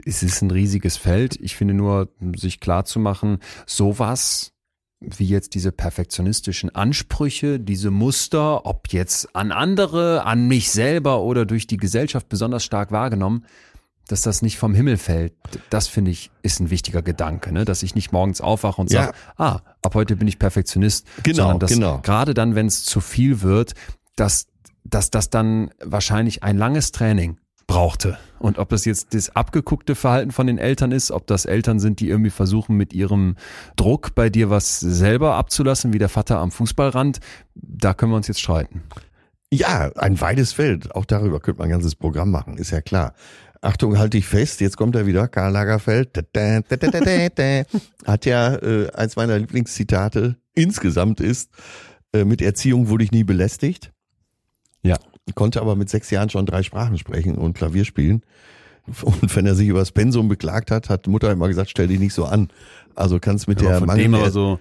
[0.05, 1.39] es ist ein riesiges Feld.
[1.41, 4.53] Ich finde nur, sich klar zu machen, sowas
[5.01, 11.47] wie jetzt diese perfektionistischen Ansprüche, diese Muster, ob jetzt an andere, an mich selber oder
[11.47, 13.47] durch die Gesellschaft besonders stark wahrgenommen,
[14.09, 15.33] dass das nicht vom Himmel fällt.
[15.71, 17.65] Das finde ich ist ein wichtiger Gedanke, ne?
[17.65, 19.45] dass ich nicht morgens aufwache und sage, ja.
[19.45, 22.01] ah, ab heute bin ich Perfektionist, genau, sondern dass genau.
[22.03, 23.75] gerade dann, wenn es zu viel wird,
[24.17, 24.49] dass
[24.85, 27.39] dass das dann wahrscheinlich ein langes Training
[27.71, 28.19] brauchte.
[28.41, 32.01] Und ob das jetzt das abgeguckte Verhalten von den Eltern ist, ob das Eltern sind,
[32.01, 33.37] die irgendwie versuchen, mit ihrem
[33.77, 37.21] Druck bei dir was selber abzulassen, wie der Vater am Fußballrand,
[37.55, 38.83] da können wir uns jetzt streiten.
[39.53, 40.97] Ja, ein weites Feld.
[40.97, 43.15] Auch darüber könnte man ein ganzes Programm machen, ist ja klar.
[43.61, 46.17] Achtung, halte dich fest, jetzt kommt er wieder, Karl Lagerfeld.
[48.05, 51.51] Hat ja äh, eins meiner Lieblingszitate insgesamt ist,
[52.13, 53.93] äh, mit Erziehung wurde ich nie belästigt.
[54.83, 54.97] Ja
[55.35, 58.23] konnte aber mit sechs Jahren schon drei Sprachen sprechen und Klavier spielen.
[59.03, 62.01] Und wenn er sich über das Pensum beklagt hat, hat Mutter immer gesagt, stell dich
[62.01, 62.49] nicht so an.
[62.95, 64.59] Also kann es mit der mangelnden, so,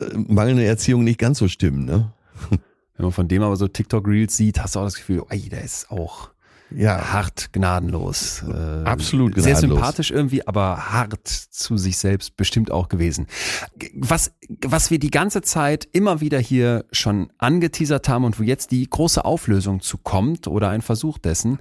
[0.00, 1.84] äh, mangelnden Erziehung nicht ganz so stimmen.
[1.84, 2.12] Ne?
[2.50, 5.62] Wenn man von dem aber so TikTok-Reels sieht, hast du auch das Gefühl, ey, der
[5.62, 6.30] ist auch
[6.70, 7.12] ja.
[7.12, 8.42] hart gnadenlos.
[8.42, 9.44] Äh, Absolut gnadenlos.
[9.44, 13.26] Sehr sympathisch irgendwie, aber hart zu sich selbst bestimmt auch gewesen.
[13.94, 18.70] Was, was wir die ganze Zeit immer wieder hier schon angeteasert haben und wo jetzt
[18.70, 21.58] die große Auflösung zu kommt oder ein Versuch dessen,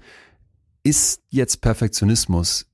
[0.84, 2.68] ist jetzt Perfektionismus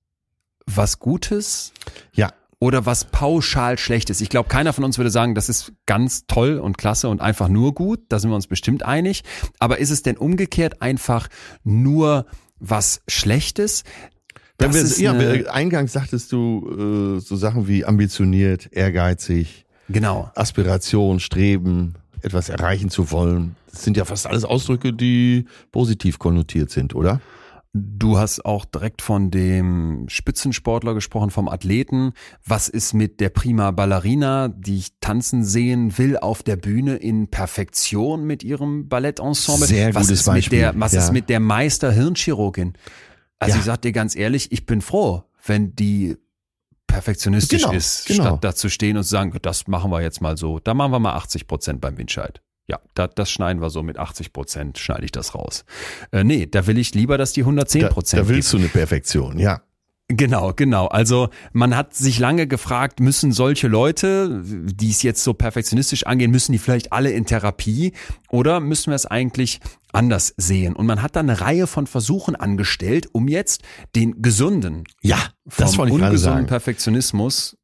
[0.66, 1.74] was Gutes?
[2.14, 4.22] Ja oder was pauschal schlecht ist.
[4.22, 7.49] Ich glaube, keiner von uns würde sagen, das ist ganz toll und klasse und einfach
[7.49, 8.01] nur gut.
[8.07, 9.24] Da sind wir uns bestimmt einig.
[9.57, 11.28] Aber ist es denn umgekehrt einfach
[11.64, 12.28] nur
[12.59, 13.84] was Schlechtes?
[14.59, 21.20] Wenn wir, ja, wir, eingangs sagtest du äh, so Sachen wie ambitioniert, ehrgeizig, genau, Aspiration,
[21.20, 23.55] Streben, etwas erreichen zu wollen.
[23.72, 27.22] Das sind ja fast alles Ausdrücke, die positiv konnotiert sind, oder?
[27.74, 32.12] Du hast auch direkt von dem Spitzensportler gesprochen, vom Athleten.
[32.46, 37.30] Was ist mit der prima Ballerina, die ich tanzen sehen will auf der Bühne in
[37.30, 39.68] Perfektion mit ihrem Ballettensemble?
[39.68, 40.58] Sehr was gutes ist Beispiel.
[40.58, 41.00] Mit der, was ja.
[41.00, 42.74] ist mit der Meister-Hirnchirurgin?
[43.40, 43.60] Also ja.
[43.60, 46.18] ich sag dir ganz ehrlich, ich bin froh, wenn die
[46.88, 48.24] perfektionistisch genau, ist, genau.
[48.24, 50.60] statt da zu stehen und zu sagen, das machen wir jetzt mal so.
[50.60, 52.42] Da machen wir mal 80 Prozent beim Windscheid.
[52.68, 55.66] Ja, da, das schneiden wir so mit 80 Prozent, schneide ich das raus.
[56.12, 58.20] Äh, nee, da will ich lieber, dass die 110 Prozent.
[58.20, 58.64] Da, da willst gibt.
[58.64, 59.62] du eine Perfektion, ja.
[60.18, 60.88] Genau, genau.
[60.88, 66.32] Also man hat sich lange gefragt, müssen solche Leute, die es jetzt so perfektionistisch angehen,
[66.32, 67.93] müssen die vielleicht alle in Therapie
[68.30, 69.62] oder müssen wir es eigentlich
[69.93, 70.76] anders sehen?
[70.76, 73.64] Und man hat dann eine Reihe von Versuchen angestellt, um jetzt
[73.95, 75.18] den gesunden, ja,
[75.57, 76.45] das vom ungesunden.
[76.45, 77.57] Perfektionismus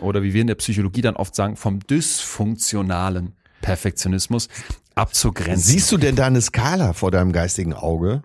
[0.00, 4.48] oder wie wir in der Psychologie dann oft sagen, vom dysfunktionalen Perfektionismus
[4.94, 5.72] abzugrenzen.
[5.72, 8.22] Siehst du denn da eine Skala vor deinem geistigen Auge?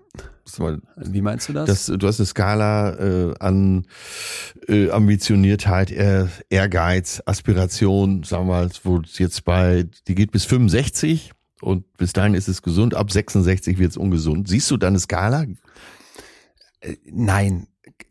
[0.98, 1.88] Wie meinst du das?
[1.88, 3.88] das du hast eine Skala äh, an
[4.68, 5.92] äh, Ambitioniertheit,
[6.50, 11.32] Ehrgeiz, Aspiration, sagen wir mal, wo jetzt bei, die geht bis 65
[11.62, 14.48] und bis dahin ist es gesund, ab 66 wird es ungesund.
[14.48, 15.46] Siehst du da eine Skala?
[16.80, 17.68] Äh, nein,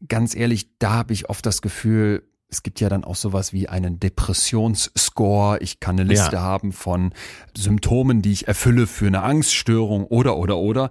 [0.09, 2.25] ganz ehrlich, da habe ich oft das Gefühl,
[2.55, 5.59] es gibt ja dann auch sowas wie einen Depressionsscore.
[5.61, 6.43] Ich kann eine Liste ja.
[6.43, 7.13] haben von
[7.57, 10.91] Symptomen, die ich erfülle für eine Angststörung oder, oder, oder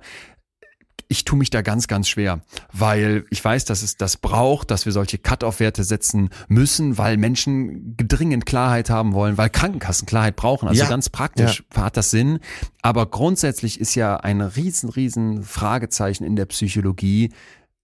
[1.08, 2.42] ich tue mich da ganz, ganz schwer,
[2.72, 7.96] weil ich weiß, dass es das braucht, dass wir solche Cut-off-Werte setzen müssen, weil Menschen
[7.98, 10.68] dringend Klarheit haben wollen, weil Krankenkassen Klarheit brauchen.
[10.68, 10.90] Also ja.
[10.90, 11.84] ganz praktisch ja.
[11.84, 12.40] hat das Sinn.
[12.82, 17.32] Aber grundsätzlich ist ja ein riesen, riesen Fragezeichen in der Psychologie.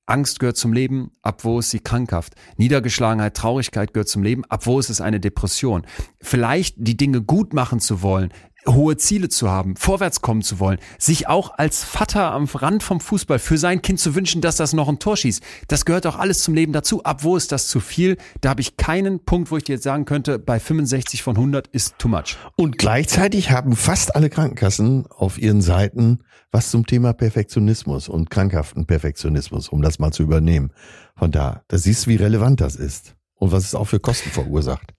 [0.10, 2.34] Angst gehört zum Leben, ab wo ist sie krankhaft?
[2.58, 5.86] Niedergeschlagenheit, Traurigkeit gehört zum Leben, ab wo ist es eine Depression?
[6.22, 8.34] Vielleicht die Dinge gut machen zu wollen,
[8.68, 13.00] hohe Ziele zu haben, vorwärts kommen zu wollen, sich auch als Vater am Rand vom
[13.00, 15.42] Fußball für sein Kind zu wünschen, dass das noch ein Tor schießt.
[15.68, 17.04] Das gehört auch alles zum Leben dazu.
[17.04, 18.18] Ab wo ist das zu viel?
[18.42, 21.68] Da habe ich keinen Punkt, wo ich dir jetzt sagen könnte, bei 65 von 100
[21.68, 22.38] ist too much.
[22.56, 26.20] Und gleichzeitig haben fast alle Krankenkassen auf ihren Seiten
[26.52, 30.72] was zum Thema Perfektionismus und krankhaften Perfektionismus, um das mal zu übernehmen.
[31.16, 34.30] Von da, da siehst du, wie relevant das ist und was es auch für Kosten
[34.30, 34.94] verursacht.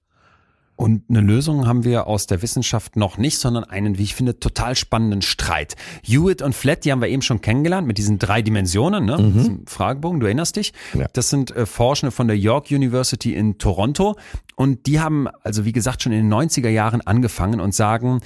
[0.80, 4.40] Und eine Lösung haben wir aus der Wissenschaft noch nicht, sondern einen, wie ich finde,
[4.40, 5.76] total spannenden Streit.
[6.03, 9.18] Hewitt und Flat, die haben wir eben schon kennengelernt mit diesen drei Dimensionen, ne?
[9.18, 9.32] Mhm.
[9.34, 10.72] Diesem Fragebogen, du erinnerst dich?
[10.94, 11.07] Ja.
[11.12, 14.16] Das sind äh, Forschende von der York University in Toronto.
[14.57, 18.20] Und die haben, also wie gesagt, schon in den 90er Jahren angefangen und sagen,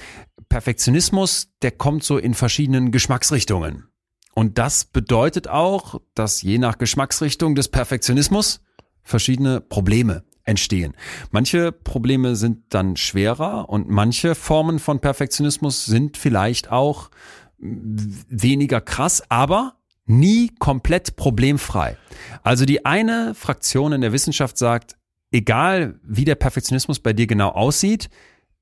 [0.49, 3.87] Perfektionismus, der kommt so in verschiedenen Geschmacksrichtungen.
[4.33, 8.61] Und das bedeutet auch, dass je nach Geschmacksrichtung des Perfektionismus
[9.01, 10.93] verschiedene Probleme entstehen.
[11.31, 17.09] Manche Probleme sind dann schwerer und manche Formen von Perfektionismus sind vielleicht auch
[17.57, 19.75] weniger krass, aber
[20.05, 21.97] nie komplett problemfrei.
[22.43, 24.97] Also die eine Fraktion in der Wissenschaft sagt,
[25.31, 28.09] egal wie der Perfektionismus bei dir genau aussieht,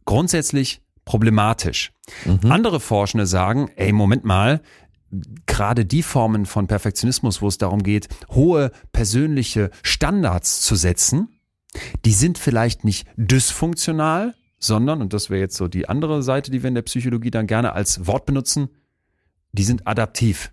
[0.06, 1.92] grundsätzlich problematisch.
[2.26, 2.52] Mhm.
[2.52, 4.62] Andere Forschende sagen, ey, Moment mal,
[5.46, 11.30] gerade die Formen von Perfektionismus, wo es darum geht, hohe persönliche Standards zu setzen,
[12.06, 16.64] die sind vielleicht nicht dysfunktional, sondern, und das wäre jetzt so die andere Seite, die
[16.64, 18.70] wir in der Psychologie dann gerne als Wort benutzen,
[19.52, 20.52] die sind adaptiv.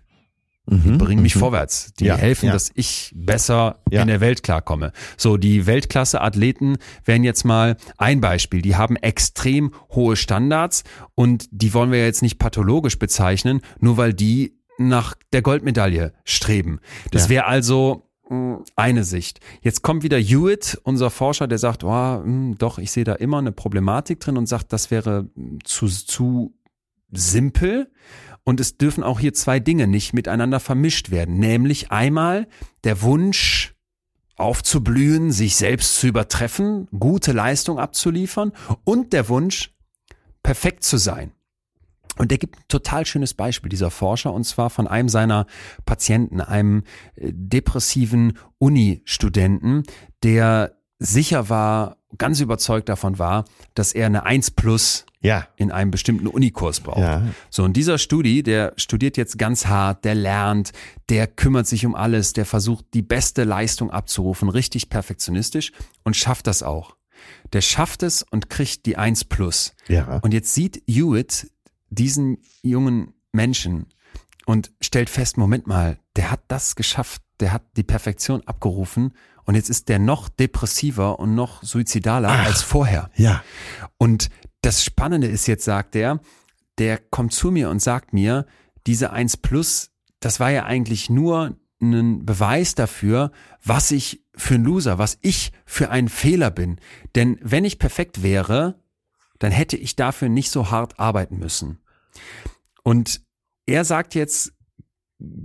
[0.67, 1.39] Die mhm, bringen mich mhm.
[1.39, 1.93] vorwärts.
[1.99, 2.53] Die ja, helfen, ja.
[2.53, 4.01] dass ich besser ja.
[4.01, 4.91] in der Welt klarkomme.
[5.17, 8.61] So, die Weltklasse-Athleten wären jetzt mal ein Beispiel.
[8.61, 10.83] Die haben extrem hohe Standards
[11.15, 16.79] und die wollen wir jetzt nicht pathologisch bezeichnen, nur weil die nach der Goldmedaille streben.
[17.11, 18.07] Das wäre also
[18.75, 19.41] eine Sicht.
[19.61, 23.13] Jetzt kommt wieder Hewitt, unser Forscher, der sagt, oh, mh, hm, doch, ich sehe da
[23.13, 25.29] immer eine Problematik drin und sagt, das wäre
[25.63, 26.53] zu, zu
[27.11, 27.91] simpel.
[28.43, 31.37] Und es dürfen auch hier zwei Dinge nicht miteinander vermischt werden.
[31.37, 32.47] Nämlich einmal
[32.83, 33.75] der Wunsch,
[34.35, 38.51] aufzublühen, sich selbst zu übertreffen, gute Leistung abzuliefern
[38.83, 39.73] und der Wunsch,
[40.41, 41.31] perfekt zu sein.
[42.17, 45.45] Und der gibt ein total schönes Beispiel, dieser Forscher, und zwar von einem seiner
[45.85, 46.83] Patienten, einem
[47.15, 49.83] äh, depressiven Uni-Studenten,
[50.23, 55.47] der sicher war, ganz überzeugt davon war, dass er eine 1 plus ja.
[55.55, 56.99] in einem bestimmten Unikurs braucht.
[56.99, 57.23] Ja.
[57.49, 60.71] So, und dieser Studi, der studiert jetzt ganz hart, der lernt,
[61.09, 65.71] der kümmert sich um alles, der versucht, die beste Leistung abzurufen, richtig perfektionistisch
[66.03, 66.95] und schafft das auch.
[67.53, 69.75] Der schafft es und kriegt die 1 plus.
[69.87, 70.19] Ja.
[70.23, 71.51] Und jetzt sieht Hewitt
[71.89, 73.87] diesen jungen Menschen
[74.45, 79.13] und stellt fest, Moment mal, der hat das geschafft, der hat die Perfektion abgerufen
[79.45, 83.09] und jetzt ist der noch depressiver und noch suizidaler Ach, als vorher.
[83.15, 83.43] Ja.
[83.97, 84.29] Und
[84.61, 86.19] das Spannende ist jetzt, sagt er,
[86.77, 88.45] der kommt zu mir und sagt mir,
[88.87, 93.31] diese 1 Plus, das war ja eigentlich nur ein Beweis dafür,
[93.63, 96.79] was ich für ein Loser, was ich für ein Fehler bin.
[97.15, 98.79] Denn wenn ich perfekt wäre,
[99.39, 101.79] dann hätte ich dafür nicht so hart arbeiten müssen.
[102.83, 103.21] Und
[103.65, 104.53] er sagt jetzt,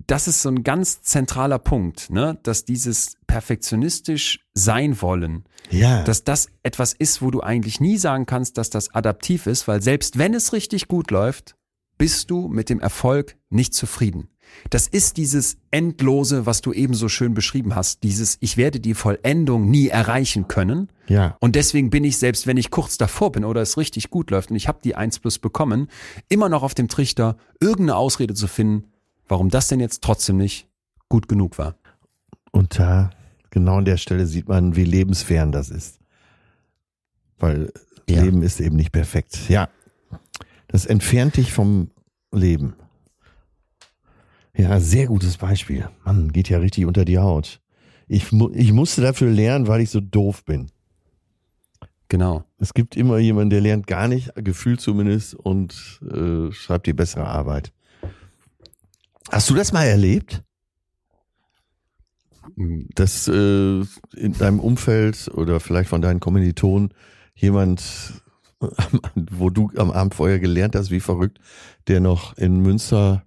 [0.07, 2.39] das ist so ein ganz zentraler Punkt, ne?
[2.43, 6.03] dass dieses perfektionistisch sein wollen, ja.
[6.05, 9.83] dass das etwas ist, wo du eigentlich nie sagen kannst, dass das adaptiv ist, weil
[9.83, 11.57] selbst wenn es richtig gut läuft,
[11.99, 14.29] bist du mit dem Erfolg nicht zufrieden.
[14.71, 18.95] Das ist dieses Endlose, was du eben so schön beschrieben hast, dieses Ich werde die
[18.95, 20.89] Vollendung nie erreichen können.
[21.09, 21.37] Ja.
[21.41, 24.51] Und deswegen bin ich, selbst wenn ich kurz davor bin oder es richtig gut läuft
[24.51, 25.89] und ich habe die 1 plus bekommen,
[26.29, 28.85] immer noch auf dem Trichter, irgendeine Ausrede zu finden,
[29.29, 30.69] warum das denn jetzt trotzdem nicht
[31.09, 31.77] gut genug war.
[32.53, 33.11] Und da,
[33.51, 35.99] genau an der Stelle sieht man, wie lebensfern das ist.
[37.39, 37.73] Weil
[38.09, 38.23] ja.
[38.23, 39.49] Leben ist eben nicht perfekt.
[39.49, 39.69] Ja.
[40.69, 41.91] Das entfernt dich vom
[42.33, 42.75] Leben.
[44.57, 45.89] Ja, sehr gutes Beispiel.
[46.05, 47.61] Mann, geht ja richtig unter die Haut.
[48.09, 50.71] Ich, ich musste dafür lernen, weil ich so doof bin.
[52.09, 52.45] Genau.
[52.59, 57.27] Es gibt immer jemanden, der lernt gar nicht, gefühlt zumindest, und äh, schreibt die bessere
[57.27, 57.73] Arbeit.
[59.31, 60.43] Hast du das mal erlebt?
[62.95, 63.81] Dass äh,
[64.17, 66.95] in deinem Umfeld oder vielleicht von deinen Kommilitonen
[67.35, 68.23] jemand,
[69.15, 71.39] wo du am Abend vorher gelernt hast, wie verrückt,
[71.89, 73.27] der noch in Münster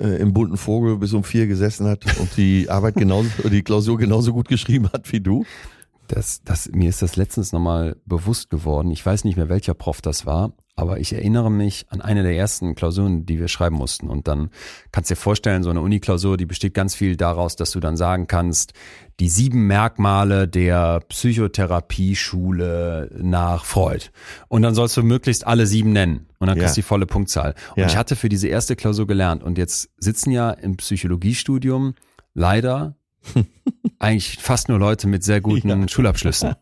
[0.00, 3.98] äh, im bunten Vogel bis um vier gesessen hat und die Arbeit genauso, die Klausur
[3.98, 5.44] genauso gut geschrieben hat wie du?
[6.10, 8.90] Das, das, mir ist das letztens nochmal bewusst geworden.
[8.90, 12.36] Ich weiß nicht mehr, welcher Prof das war, aber ich erinnere mich an eine der
[12.36, 14.08] ersten Klausuren, die wir schreiben mussten.
[14.08, 14.50] Und dann
[14.90, 17.96] kannst du dir vorstellen, so eine Uni-Klausur, die besteht ganz viel daraus, dass du dann
[17.96, 18.72] sagen kannst,
[19.20, 24.06] die sieben Merkmale der Psychotherapie-Schule nach Freud.
[24.48, 26.26] Und dann sollst du möglichst alle sieben nennen.
[26.40, 27.54] Und dann kriegst du die volle Punktzahl.
[27.76, 27.86] Und ja.
[27.86, 29.44] ich hatte für diese erste Klausur gelernt.
[29.44, 31.94] Und jetzt sitzen ja im Psychologiestudium
[32.34, 32.96] leider
[33.98, 35.88] eigentlich fast nur Leute mit sehr guten ja.
[35.88, 36.54] Schulabschlüssen.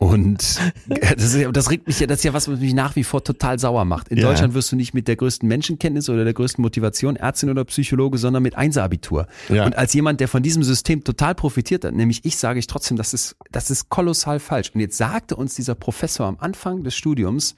[0.00, 3.04] Und das, ist, das regt mich ja, das ist ja was, was mich nach wie
[3.04, 4.08] vor total sauer macht.
[4.08, 4.28] In ja.
[4.28, 8.18] Deutschland wirst du nicht mit der größten Menschenkenntnis oder der größten Motivation Ärztin oder Psychologe,
[8.18, 9.26] sondern mit Einser-Abitur.
[9.48, 9.66] Ja.
[9.66, 12.96] Und als jemand, der von diesem System total profitiert hat, nämlich ich, sage ich trotzdem,
[12.96, 14.72] das ist, das ist kolossal falsch.
[14.74, 17.54] Und jetzt sagte uns dieser Professor am Anfang des Studiums,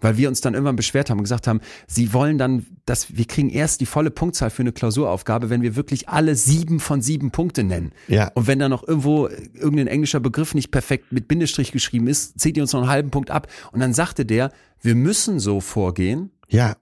[0.00, 3.26] weil wir uns dann irgendwann beschwert haben und gesagt haben, sie wollen dann, dass wir
[3.26, 7.30] kriegen erst die volle Punktzahl für eine Klausuraufgabe, wenn wir wirklich alle sieben von sieben
[7.30, 7.92] Punkte nennen.
[8.10, 8.30] Ja.
[8.34, 12.56] Und wenn da noch irgendwo irgendein englischer Begriff nicht perfekt mit Bindestrich geschrieben ist, zieht
[12.56, 13.46] ihr uns noch einen halben Punkt ab.
[13.70, 14.50] Und dann sagte der,
[14.82, 16.30] wir müssen so vorgehen.
[16.48, 16.76] Ja.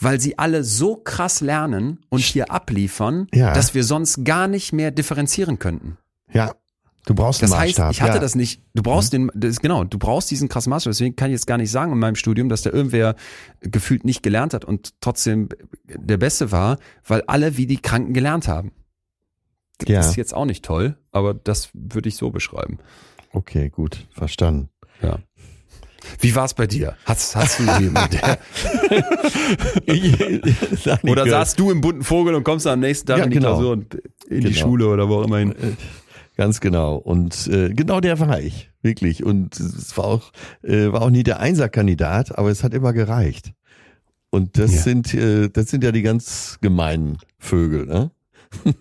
[0.00, 3.52] Weil sie alle so krass lernen und hier abliefern, ja.
[3.52, 5.98] dass wir sonst gar nicht mehr differenzieren könnten.
[6.32, 6.52] Ja.
[7.04, 7.86] Du brauchst das einen Maßstab.
[7.86, 8.20] heißt, ich hatte ja.
[8.20, 8.62] das nicht.
[8.74, 9.30] Du brauchst mhm.
[9.34, 10.92] den, das, genau, du brauchst diesen krassen Maßstab.
[10.92, 13.14] Deswegen kann ich jetzt gar nicht sagen in meinem Studium, dass da irgendwer
[13.60, 15.48] gefühlt nicht gelernt hat und trotzdem
[15.84, 18.72] der Beste war, weil alle wie die Kranken gelernt haben
[19.88, 20.00] ja.
[20.00, 22.78] ist jetzt auch nicht toll, aber das würde ich so beschreiben.
[23.32, 24.68] Okay, gut, verstanden.
[25.02, 25.18] Ja.
[26.20, 26.96] Wie war es bei dir?
[27.04, 28.38] Hast, hast du der?
[31.04, 33.50] oder saßt du im bunten Vogel und kommst am nächsten Tag ja, in die genau.
[33.50, 34.48] Klausur und in genau.
[34.48, 35.52] die Schule oder wo auch immer hin?
[35.52, 35.76] Äh,
[36.36, 36.96] ganz genau.
[36.96, 39.24] Und äh, genau der war ich, wirklich.
[39.24, 40.32] Und es war auch,
[40.62, 43.52] äh, war auch nie der Einserkandidat, aber es hat immer gereicht.
[44.30, 44.80] Und das ja.
[44.80, 48.10] sind, äh, das sind ja die ganz gemeinen Vögel, ne?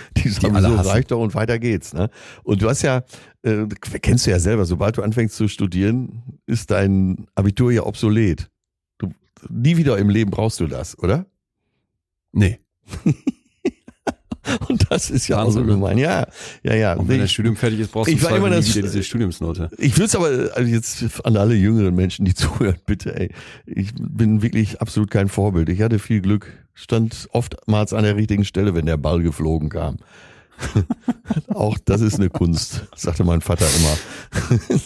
[0.16, 1.92] die sagen, die so reicht doch und weiter geht's.
[1.92, 2.10] Ne?
[2.42, 3.04] Und du hast ja,
[3.42, 3.66] äh,
[4.00, 8.50] kennst du ja selber, sobald du anfängst zu studieren, ist dein Abitur ja obsolet.
[8.98, 9.12] Du,
[9.48, 11.26] nie wieder im Leben brauchst du das, oder?
[12.32, 12.60] Nee.
[14.68, 15.98] Und das ist ja Wahnsinn, auch so gemein.
[15.98, 16.26] Ja,
[16.62, 16.94] ja, ja.
[16.94, 19.70] Und wenn das Studium fertig ist, brauchst du ich immer das, wieder diese Studiumsnote.
[19.78, 23.30] Ich würde es aber also jetzt an alle jüngeren Menschen, die zuhören, bitte, ey.
[23.66, 25.68] Ich bin wirklich absolut kein Vorbild.
[25.68, 29.96] Ich hatte viel Glück, stand oftmals an der richtigen Stelle, wenn der Ball geflogen kam.
[31.54, 34.60] auch das ist eine Kunst, sagte mein Vater immer.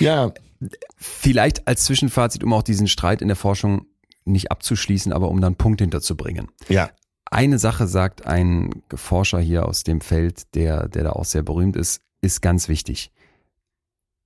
[0.00, 0.32] ja.
[0.96, 3.86] Vielleicht als Zwischenfazit, um auch diesen Streit in der Forschung
[4.24, 6.48] nicht abzuschließen, aber um dann Punkt hinterzubringen.
[6.68, 6.90] Ja.
[7.30, 11.76] Eine Sache sagt ein Forscher hier aus dem Feld, der, der da auch sehr berühmt
[11.76, 13.12] ist, ist ganz wichtig.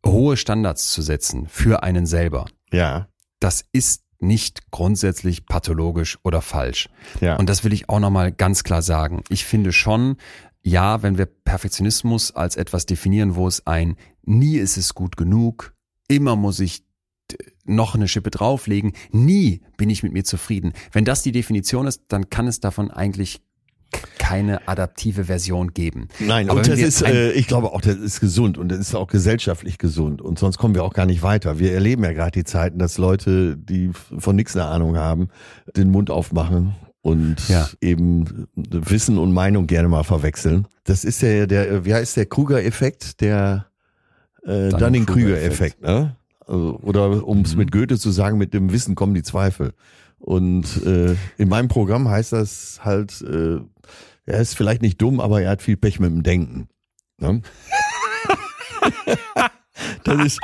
[0.07, 2.47] Hohe Standards zu setzen für einen selber.
[2.73, 3.09] Ja.
[3.41, 6.89] Das ist nicht grundsätzlich pathologisch oder falsch.
[7.21, 7.37] Ja.
[7.37, 9.23] Und das will ich auch nochmal ganz klar sagen.
[9.29, 10.17] Ich finde schon,
[10.63, 15.75] ja, wenn wir Perfektionismus als etwas definieren, wo es ein nie ist es gut genug,
[16.09, 16.85] immer muss ich
[17.65, 18.93] noch eine Schippe drauflegen.
[19.11, 20.73] Nie bin ich mit mir zufrieden.
[20.93, 23.41] Wenn das die Definition ist, dann kann es davon eigentlich
[24.19, 26.09] keine adaptive Version geben.
[26.19, 28.95] Nein, Aber und das ist, äh, ich glaube auch, das ist gesund und das ist
[28.95, 31.59] auch gesellschaftlich gesund und sonst kommen wir auch gar nicht weiter.
[31.59, 35.29] Wir erleben ja gerade die Zeiten, dass Leute, die von nichts eine Ahnung haben,
[35.77, 37.69] den Mund aufmachen und ja.
[37.81, 40.67] eben Wissen und Meinung gerne mal verwechseln.
[40.85, 43.67] Das ist ja der, wie heißt der Kruger-Effekt, der
[44.45, 46.17] äh, Dunning-Krüger-Effekt, ne?
[46.47, 47.59] Also, oder um es mhm.
[47.59, 49.75] mit Goethe zu sagen, mit dem Wissen kommen die Zweifel.
[50.19, 53.59] Und äh, in meinem Programm heißt das halt, äh,
[54.27, 56.69] er ist vielleicht nicht dumm, aber er hat viel Pech mit dem Denken.
[57.19, 57.43] Ne?
[60.05, 60.41] Das ist,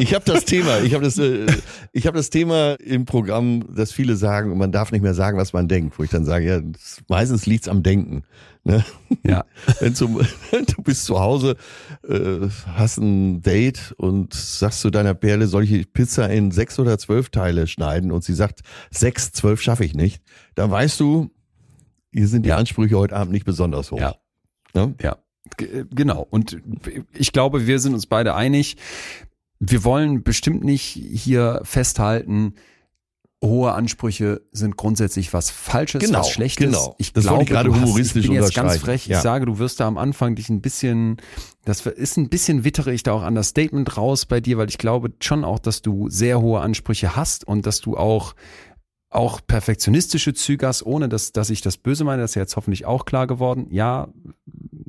[0.00, 1.46] ich habe das Thema, ich habe das, äh,
[1.92, 5.52] ich habe das Thema im Programm, dass viele sagen, man darf nicht mehr sagen, was
[5.52, 6.60] man denkt, wo ich dann sage, ja,
[7.08, 8.24] meistens liegt's am Denken.
[8.64, 8.84] Ne?
[9.24, 9.44] Ja.
[9.80, 10.22] Wenn du,
[10.52, 11.56] du bist zu Hause,
[12.08, 16.98] äh, hast ein Date und sagst zu deiner Perle, soll ich Pizza in sechs oder
[16.98, 18.10] zwölf Teile schneiden?
[18.10, 18.60] Und sie sagt,
[18.90, 20.22] sechs, zwölf schaffe ich nicht.
[20.54, 21.30] Dann weißt du,
[22.14, 22.56] hier sind die ja.
[22.56, 23.98] Ansprüche heute Abend nicht besonders hoch.
[23.98, 24.16] Ja.
[24.72, 24.94] Ne?
[25.02, 25.18] Ja.
[25.58, 26.26] Genau.
[26.30, 26.58] Und
[27.12, 28.76] ich glaube, wir sind uns beide einig.
[29.58, 32.54] Wir wollen bestimmt nicht hier festhalten,
[33.42, 36.66] hohe Ansprüche sind grundsätzlich was Falsches, genau, was Schlechtes.
[36.66, 36.94] Genau.
[36.98, 39.06] Ich das glaube, ich gerade humoristisch hast, ich bin jetzt ganz frech.
[39.06, 39.18] Ja.
[39.18, 41.18] Ich sage, du wirst da am Anfang dich ein bisschen,
[41.64, 44.68] das ist ein bisschen wittere ich da auch an das Statement raus bei dir, weil
[44.68, 48.34] ich glaube schon auch, dass du sehr hohe Ansprüche hast und dass du auch
[49.14, 52.56] auch perfektionistische Züge hast, ohne dass, dass ich das böse meine, das ist ja jetzt
[52.56, 53.68] hoffentlich auch klar geworden.
[53.70, 54.08] Ja,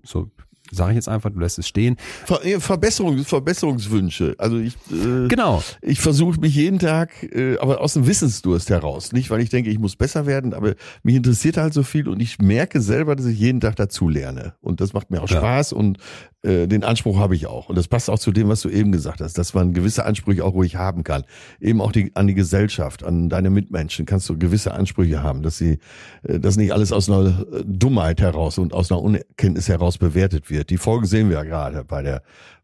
[0.04, 0.30] so
[0.72, 1.96] sage ich jetzt einfach, du lässt es stehen.
[2.26, 4.36] Ver ja, Verbesserung, Verbesserungswünsche.
[4.38, 5.64] Also ich, äh, Genau.
[5.82, 9.12] ich versuche mich jeden Tag, äh, aber aus dem Wissensdurst heraus.
[9.12, 10.74] Nicht, weil ich denke, ich muss besser werden, aber
[11.04, 14.54] mich interessiert halt so viel und ich merke selber, dass ich jeden Tag dazu lerne.
[14.62, 15.38] Und das macht mir auch Ja.
[15.38, 15.98] Spaß und
[16.44, 17.70] äh, den Anspruch habe ich auch.
[17.70, 20.44] Und das passt auch zu dem, was du eben gesagt hast, dass man gewisse Ansprüche
[20.46, 21.24] auch ruhig haben kann.
[21.60, 25.58] Eben auch die, an die Gesellschaft, an deine Mitmenschen kannst du gewisse Ansprüche haben, dass
[25.58, 25.80] sie,
[26.24, 30.50] äh, dass nicht alles aus einer äh, Dummheit heraus und aus einer Unerkenntnis heraus bewertet
[30.50, 30.55] wird.
[30.64, 32.22] Die Folgen sehen wir ja gerade bei der,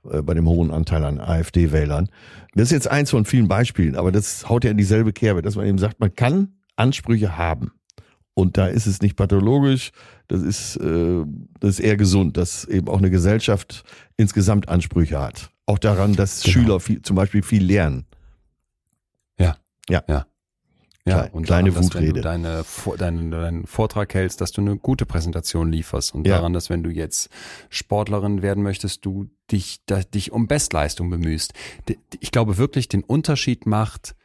[0.10, 2.10] äh, bei dem hohen Anteil an AfD-Wählern.
[2.54, 5.56] Das ist jetzt eins von vielen Beispielen, aber das haut ja in dieselbe Kerbe, dass
[5.56, 7.72] man eben sagt, man kann Ansprüche haben.
[8.34, 9.92] Und da ist es nicht pathologisch,
[10.28, 11.24] das ist, äh,
[11.60, 13.84] das ist eher gesund, dass eben auch eine Gesellschaft
[14.16, 15.50] insgesamt Ansprüche hat.
[15.66, 16.54] Auch daran, dass Genau.
[16.54, 18.06] Schüler viel, zum Beispiel viel lernen.
[19.38, 19.58] Ja.
[19.90, 20.04] Ja.
[20.08, 20.26] Ja.
[21.04, 22.14] Kleine- und kleine daran, dass, wenn Wutrede.
[22.14, 22.66] du deine,
[22.98, 26.36] deinen, deinen Vortrag hältst, dass du eine gute Präsentation lieferst und Ja.
[26.38, 27.30] daran, dass wenn du jetzt
[27.70, 31.54] Sportlerin werden möchtest, du dich, da, dich um Bestleistung bemühst.
[32.20, 34.16] Ich glaube wirklich, den Unterschied macht,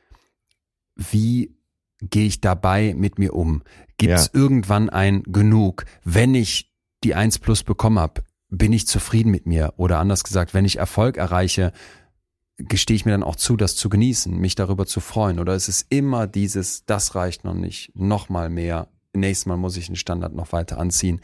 [0.95, 1.55] wie
[2.01, 3.63] gehe ich dabei mit mir um?
[3.99, 4.41] Gibt es Ja.
[4.41, 5.85] irgendwann ein Genug?
[6.05, 6.73] Wenn ich
[7.05, 9.73] die 1 plus bekommen habe, bin ich zufrieden mit mir?
[9.77, 11.73] Oder anders gesagt, wenn ich Erfolg erreiche,
[12.59, 15.39] gestehe ich mir dann auch zu, das zu genießen, mich darüber zu freuen?
[15.39, 19.77] Oder ist es immer dieses, das reicht noch nicht, noch mal mehr, nächstes Mal muss
[19.77, 21.21] ich den Standard noch weiter anziehen?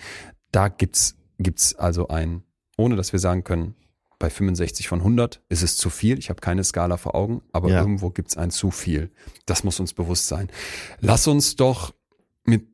[0.50, 2.42] Da gibt's, gibt's also ein,
[2.76, 3.74] ohne dass wir sagen können,
[4.18, 6.16] bei 65 von 100 ist es zu viel.
[6.18, 7.80] Ich habe keine Skala vor Augen, aber Ja.
[7.80, 9.10] irgendwo gibt's ein zu viel.
[9.46, 10.48] Das muss uns bewusst sein.
[11.00, 11.92] Lass uns doch
[12.44, 12.68] mit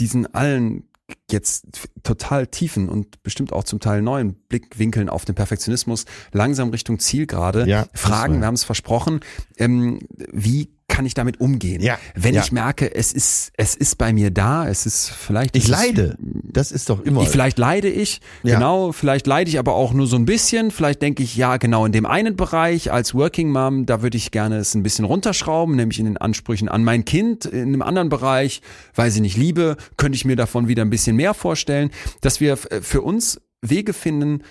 [0.00, 0.87] diesen allen
[1.30, 6.98] jetzt total tiefen und bestimmt auch zum Teil neuen Blickwinkeln auf den Perfektionismus langsam Richtung
[6.98, 8.40] Zielgerade Ja, fragen.
[8.40, 9.20] Wir haben es versprochen.
[9.56, 10.00] Ähm,
[10.32, 11.80] wie kann ich damit umgehen?
[11.82, 12.40] Ja, Wenn ja.
[12.42, 15.54] ich merke, es ist, es ist bei mir da, es ist vielleicht.
[15.54, 16.16] Ich ist- leide.
[16.18, 17.22] Das ist doch immer.
[17.22, 18.54] ich, vielleicht leide ich, Ja.
[18.54, 20.70] genau, vielleicht leide ich aber auch nur so ein bisschen.
[20.70, 24.30] Vielleicht denke ich, ja, genau in dem einen Bereich als Working Mom, da würde ich
[24.30, 27.44] gerne es ein bisschen runterschrauben, nämlich in den Ansprüchen an mein Kind.
[27.44, 28.62] In einem anderen Bereich,
[28.94, 31.90] weil sie nicht liebe, könnte ich mir davon wieder ein bisschen mehr vorstellen,
[32.22, 34.42] dass wir für uns Wege finden,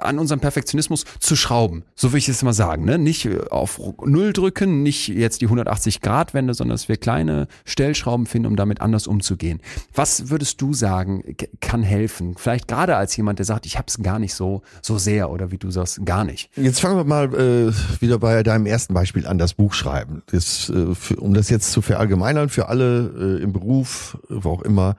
[0.00, 1.84] an unserem Perfektionismus zu schrauben.
[1.94, 2.84] So würde ich es mal sagen.
[2.84, 2.98] Ne?
[2.98, 8.46] Nicht äh, auf Null drücken, nicht jetzt die 180-Grad-Wende, sondern dass wir kleine Stellschrauben finden,
[8.46, 9.60] um damit anders umzugehen.
[9.94, 12.34] Was würdest du sagen, kann helfen?
[12.36, 15.50] Vielleicht gerade als jemand, der sagt, ich habe es gar nicht so, so sehr oder
[15.50, 16.50] wie du sagst, gar nicht.
[16.56, 20.22] Jetzt fangen wir mal äh, wieder bei deinem ersten Beispiel an, das Buch schreiben.
[20.26, 24.62] Das, äh, für, um das jetzt zu verallgemeinern, für alle äh, im Beruf, wo auch
[24.62, 24.96] immer,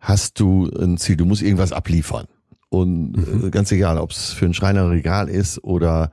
[0.00, 1.16] hast du ein Ziel.
[1.16, 2.26] Du musst irgendwas abliefern.
[2.68, 6.10] Und äh, ganz egal, ob es für ein Schreiner ein Regal ist oder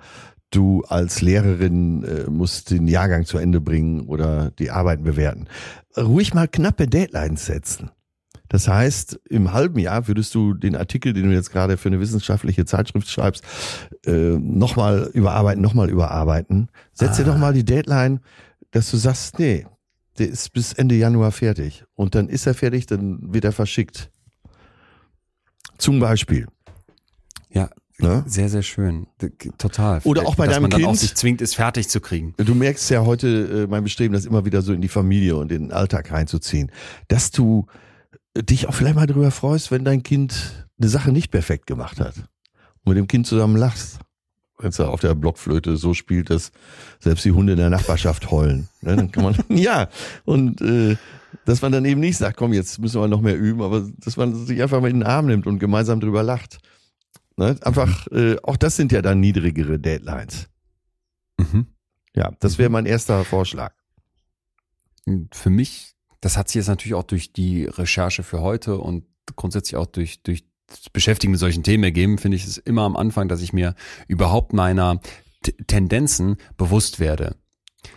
[0.52, 5.48] du als Lehrerin äh, musst den Jahrgang zu Ende bringen oder die Arbeiten bewerten.
[5.98, 7.90] Ruhig mal knappe Deadlines setzen.
[8.50, 12.00] Das heißt, im halben Jahr würdest du den Artikel, den du jetzt gerade für eine
[12.00, 13.44] wissenschaftliche Zeitschrift schreibst,
[14.06, 16.70] äh, nochmal überarbeiten, nochmal überarbeiten.
[16.94, 17.30] Setz dir Ah.
[17.32, 18.20] doch mal die Deadline,
[18.70, 19.66] dass du sagst, nee,
[20.20, 21.84] der ist bis Ende Januar fertig.
[21.96, 24.12] Und dann ist er fertig, dann wird er verschickt.
[25.84, 26.48] Zum Beispiel.
[27.50, 27.70] Ja,
[28.00, 28.24] Ne?
[28.26, 29.06] sehr, sehr schön.
[29.58, 30.00] Total.
[30.04, 31.00] Oder auch bei Dass deinem man dann auch Kind.
[31.00, 32.34] sich zwingt, es fertig zu kriegen.
[32.38, 35.52] Du merkst ja heute äh, mein Bestreben, das immer wieder so in die Familie und
[35.52, 36.72] in den Alltag reinzuziehen,
[37.10, 37.68] dass du
[38.34, 42.00] äh, dich auch vielleicht mal darüber freust, wenn dein Kind eine Sache nicht perfekt gemacht
[42.00, 44.00] hat und mit dem Kind zusammen lachst.
[44.58, 46.52] Wenn es da auf der Blockflöte so spielt, dass
[47.00, 48.70] selbst die Hunde in der Nachbarschaft heulen.
[48.82, 49.90] Ne, dann kann man, ja,
[50.26, 50.96] und äh,
[51.46, 54.18] dass man dann eben nicht sagt, komm, jetzt müssen wir noch mehr üben, aber dass
[54.18, 56.60] man sich einfach mal in den Arm nimmt und gemeinsam drüber lacht.
[57.38, 57.58] Ne?
[57.62, 60.50] Einfach, äh, auch das sind ja dann niedrigere Deadlines.
[61.38, 61.68] Mhm.
[62.16, 63.74] Ja, das wäre mein erster Vorschlag.
[65.32, 69.06] Für mich, das hat sich jetzt natürlich auch durch die Recherche für heute und
[69.36, 72.96] grundsätzlich auch durch, durch das Beschäftigen mit solchen Themen ergeben, finde ich es immer am
[72.96, 73.76] Anfang, dass ich mir
[74.08, 75.02] überhaupt meiner
[75.42, 77.36] T Tendenzen bewusst werde.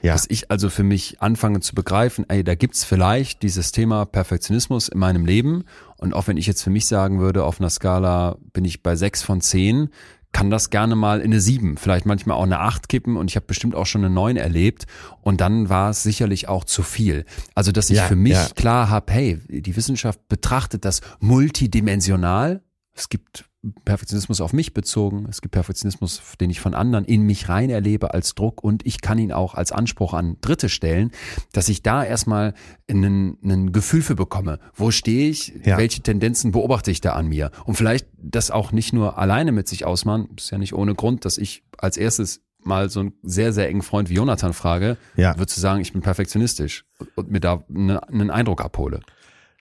[0.03, 0.13] Ja.
[0.13, 4.89] Dass ich also für mich anfange zu begreifen, ey, da gibt's vielleicht dieses Thema Perfektionismus
[4.89, 5.65] in meinem Leben.
[5.97, 8.97] Und auch wenn ich jetzt für mich sagen würde, auf einer Skala bin ich bei
[8.97, 9.91] sechs von zehn,
[10.33, 13.37] kann das gerne mal in eine sieben, vielleicht manchmal auch eine acht kippen und ich
[13.37, 14.85] habe bestimmt auch schon eine neun erlebt
[15.23, 17.25] und dann war es sicherlich auch zu viel.
[17.55, 18.49] Also dass ich Ja, für mich ja.
[18.55, 22.61] klar habe, hey, die Wissenschaft betrachtet das multidimensional.
[22.93, 23.47] Es gibt
[23.84, 28.14] Perfektionismus auf mich bezogen, es gibt Perfektionismus, den ich von anderen in mich rein erlebe
[28.14, 31.10] als Druck und ich kann ihn auch als Anspruch an Dritte stellen,
[31.52, 32.55] dass ich da erstmal
[32.88, 34.60] ein Gefühl für bekomme.
[34.74, 35.55] Wo stehe ich?
[35.64, 35.78] Ja.
[35.78, 37.51] Welche Tendenzen beobachte ich da an mir?
[37.64, 41.24] Und vielleicht das auch nicht nur alleine mit sich ausmachen, ist ja nicht ohne Grund,
[41.24, 45.38] dass ich als erstes mal so einen sehr, sehr engen Freund wie Jonathan frage, ja.
[45.38, 46.84] würdest du sagen, ich bin perfektionistisch
[47.14, 49.01] und mir da ne, einen Eindruck abhole.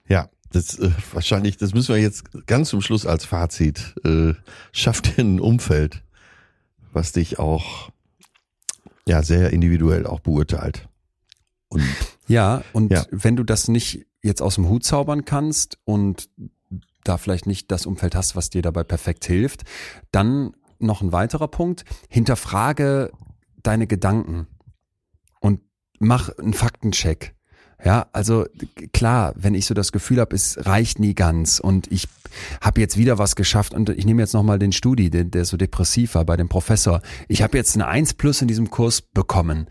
[0.07, 3.93] Ja, das äh, wahrscheinlich, das müssen wir jetzt ganz zum Schluss als Fazit.
[4.03, 4.33] Äh,
[4.71, 6.03] schaff dir ein Umfeld,
[6.93, 7.91] was dich auch
[9.07, 10.87] ja sehr individuell auch beurteilt.
[11.67, 11.83] Und
[12.27, 13.05] ja, und ja.
[13.11, 16.29] wenn du das nicht jetzt aus dem Hut zaubern kannst und
[17.03, 19.63] da vielleicht nicht das Umfeld hast, was dir dabei perfekt hilft,
[20.11, 21.85] dann noch ein weiterer Punkt.
[22.09, 23.11] Hinterfrage
[23.61, 24.47] deine Gedanken
[25.39, 25.61] und
[25.99, 27.34] mach einen Faktencheck.
[27.85, 28.47] Ja, also
[28.93, 32.07] klar, wenn ich so das Gefühl habe, es reicht nie ganz und ich
[32.59, 35.55] habe jetzt wieder was geschafft und ich nehme jetzt nochmal den Studi, der, der so
[35.55, 37.01] depressiv war bei dem Professor.
[37.27, 39.67] Ich habe jetzt eine 1 plus in diesem Kurs bekommen.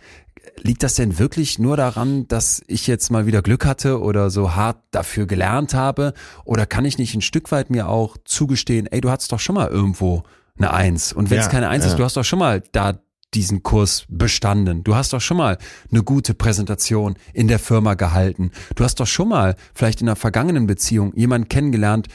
[0.62, 4.55] Liegt das denn wirklich nur daran, dass ich jetzt mal wieder Glück hatte oder so
[4.55, 6.15] hart dafür gelernt habe?
[6.45, 9.57] Oder kann ich nicht ein Stück weit mir auch zugestehen, ey, du hattest doch schon
[9.57, 10.23] mal irgendwo
[10.57, 11.12] eine Eins.
[11.12, 11.91] Und wenn es ja, keine Eins ja.
[11.91, 13.01] ist, du hast doch schon mal da
[13.35, 14.85] diesen Kurs bestanden.
[14.85, 15.59] Du hast doch schon mal
[15.90, 18.51] eine gute Präsentation in der Firma gehalten.
[18.74, 22.09] Du hast doch schon mal vielleicht in einer vergangenen Beziehung jemanden kennengelernt,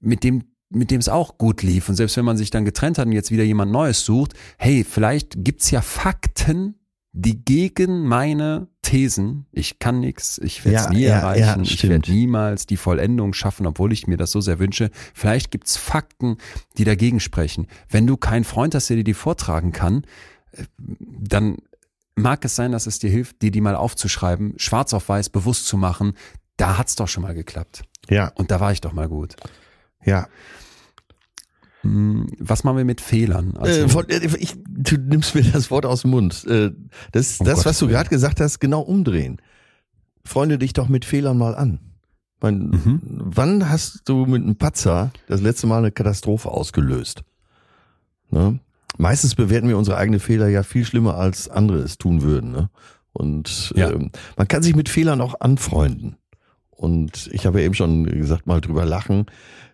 [0.00, 1.88] mit dem mit dem es auch gut lief.
[1.88, 4.84] Und selbst wenn man sich dann getrennt hat und jetzt wieder jemand Neues sucht, hey,
[4.84, 6.74] vielleicht gibt's ja Fakten,
[7.12, 11.70] die gegen meine Thesen, ich kann nichts, ich werde es ja, nie ja, erreichen, ja,
[11.72, 14.90] ich werde niemals die Vollendung schaffen, obwohl ich mir das so sehr wünsche.
[15.14, 16.36] Vielleicht gibt's Fakten,
[16.76, 17.68] die dagegen sprechen.
[17.88, 20.04] Wenn du keinen Freund hast, der dir die vortragen kann,
[20.78, 21.58] dann
[22.14, 25.66] mag es sein, dass es dir hilft, dir die mal aufzuschreiben, schwarz auf weiß bewusst
[25.66, 26.14] zu machen.
[26.56, 27.82] Da hat's doch schon mal geklappt.
[28.08, 28.32] Ja.
[28.34, 29.36] Und da war ich doch mal gut.
[30.04, 30.28] Ja.
[31.82, 33.56] Hm, was machen wir mit Fehlern?
[33.56, 36.44] Also, äh, äh, ich, du nimmst mir das Wort aus dem Mund.
[36.46, 36.72] Äh,
[37.12, 39.40] das, oh das was du gerade gesagt hast, genau umdrehen.
[40.24, 41.80] Freunde dich doch mit Fehlern mal an.
[42.40, 43.00] Mein, mhm.
[43.02, 47.22] Wann hast du mit einem Patzer das letzte Mal eine Katastrophe ausgelöst?
[48.30, 48.58] Ne?
[48.96, 52.52] Meistens bewerten wir unsere eigenen Fehler ja viel schlimmer, als andere es tun würden.
[52.52, 52.70] Ne?
[53.12, 53.90] Und ja.
[53.90, 56.16] ähm, man kann sich mit Fehlern auch anfreunden.
[56.70, 59.26] Und ich habe ja eben schon gesagt, mal drüber lachen.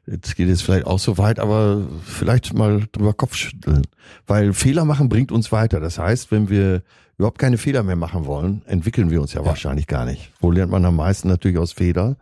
[0.07, 3.83] Jetzt geht es vielleicht auch so weit, aber vielleicht mal drüber Kopfschütteln.
[4.27, 5.81] Weil Fehler machen bringt uns weiter.
[5.81, 6.83] Das heißt, wenn wir
[7.19, 9.47] überhaupt keine Fehler mehr machen wollen, entwickeln wir uns ja, ja.
[9.47, 10.33] wahrscheinlich gar nicht.
[10.41, 12.17] Wo lernt man am meisten natürlich aus Fehler?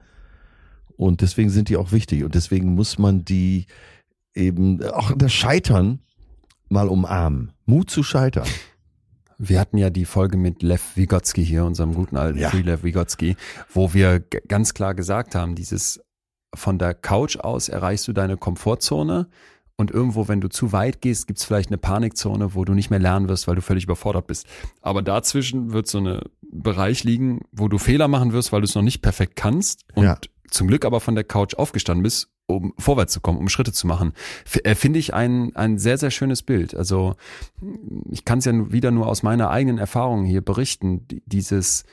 [0.96, 2.24] Und deswegen sind die auch wichtig.
[2.24, 3.66] Und deswegen muss man die
[4.34, 6.00] eben, auch das Scheitern
[6.70, 7.52] mal umarmen.
[7.66, 8.46] Mut zu scheitern.
[9.38, 12.50] Wir hatten ja die Folge mit Lev Vygotsky hier, unserem guten alten ja.
[12.50, 13.36] Free Lev Vygotsky,
[13.72, 16.00] wo wir ganz klar gesagt haben, dieses
[16.54, 19.28] von der Couch aus erreichst du deine Komfortzone
[19.80, 22.90] und irgendwo, wenn du zu weit gehst, gibt es vielleicht eine Panikzone, wo du nicht
[22.90, 24.46] mehr lernen wirst, weil du völlig überfordert bist.
[24.82, 28.74] Aber dazwischen wird so ein Bereich liegen, wo du Fehler machen wirst, weil du es
[28.74, 30.18] noch nicht perfekt kannst und ja.
[30.50, 33.86] zum Glück aber von der Couch aufgestanden bist, um vorwärts zu kommen, um Schritte zu
[33.86, 34.12] machen.
[34.64, 36.74] Äh, Finde ich ein, ein sehr, sehr schönes Bild.
[36.74, 37.14] Also
[38.10, 41.06] ich kann es ja wieder nur aus meiner eigenen Erfahrung hier berichten.
[41.26, 41.84] Dieses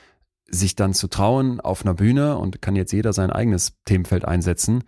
[0.50, 4.84] sich dann zu trauen auf einer Bühne und kann jetzt jeder sein eigenes Themenfeld einsetzen,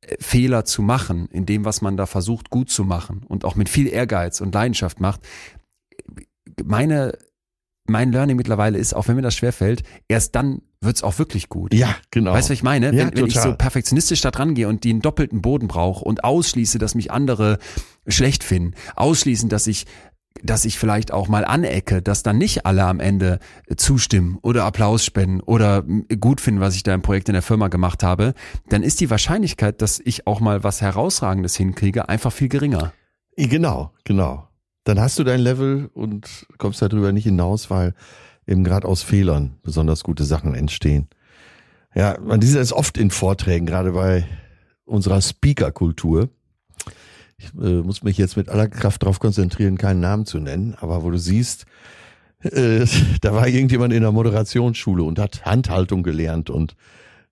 [0.00, 3.54] äh, Fehler zu machen in dem, was man da versucht gut zu machen und auch
[3.54, 5.20] mit viel Ehrgeiz und Leidenschaft macht.
[6.64, 7.18] Meine,
[7.92, 11.72] mein Learning mittlerweile ist, auch wenn mir das schwerfällt, erst dann wird's auch wirklich gut.
[11.72, 12.32] Ja, genau.
[12.32, 12.86] Weißt du, was ich meine?
[12.86, 16.24] Ja, wenn, wenn ich so perfektionistisch da dran gehe und den doppelten Boden brauche und
[16.24, 17.58] ausschließe, dass mich andere
[18.08, 19.86] schlecht finden, ausschließen, dass ich
[20.42, 23.38] dass ich vielleicht auch mal anecke, dass dann nicht alle am Ende
[23.76, 25.82] zustimmen oder Applaus spenden oder
[26.18, 28.32] gut finden, was ich da im Projekt in der Firma gemacht habe,
[28.68, 32.92] dann ist die Wahrscheinlichkeit, dass ich auch mal was Herausragendes hinkriege, einfach viel geringer.
[33.36, 34.48] Genau, genau.
[34.84, 37.94] Dann hast du dein Level und kommst darüber nicht hinaus, weil
[38.46, 41.08] eben gerade aus Fehlern besonders gute Sachen entstehen.
[41.94, 44.26] Ja, man sieht das oft in Vorträgen, gerade bei
[44.84, 46.30] unserer Speaker-Kultur
[47.42, 51.02] ich äh, muss mich jetzt mit aller Kraft darauf konzentrieren, keinen Namen zu nennen, aber
[51.02, 51.66] wo du siehst,
[52.42, 52.86] äh,
[53.20, 56.76] da war irgendjemand in der Moderationsschule und hat Handhaltung gelernt und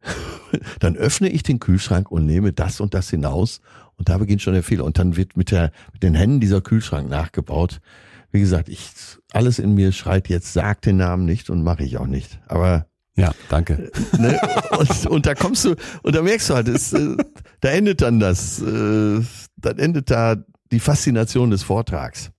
[0.80, 3.60] dann öffne ich den Kühlschrank und nehme das und das hinaus
[4.00, 6.62] und da beginnt schon der Fehler und dann wird mit der mit den Händen dieser
[6.62, 7.82] Kühlschrank nachgebaut.
[8.32, 8.90] Wie gesagt, ich
[9.30, 12.40] alles in mir schreit jetzt, sag den Namen nicht und mache ich auch nicht.
[12.46, 13.90] Aber ja, danke.
[14.18, 14.40] Ne?
[14.70, 17.16] Und, und, da kommst du, und da merkst du halt, es, äh,
[17.60, 19.20] da endet dann das, äh,
[19.56, 20.36] dann endet da
[20.72, 22.30] die Faszination des Vortrags.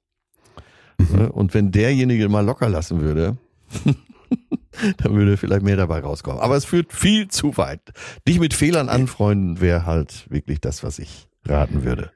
[0.98, 1.20] Mhm.
[1.20, 1.32] Ne?
[1.32, 3.38] Und wenn derjenige mal locker lassen würde,
[4.98, 6.42] dann würde vielleicht mehr dabei rauskommen.
[6.42, 7.82] Aber es führt viel zu weit.
[8.28, 12.12] Dich mit Fehlern anfreunden wäre halt wirklich das, was ich raten würde.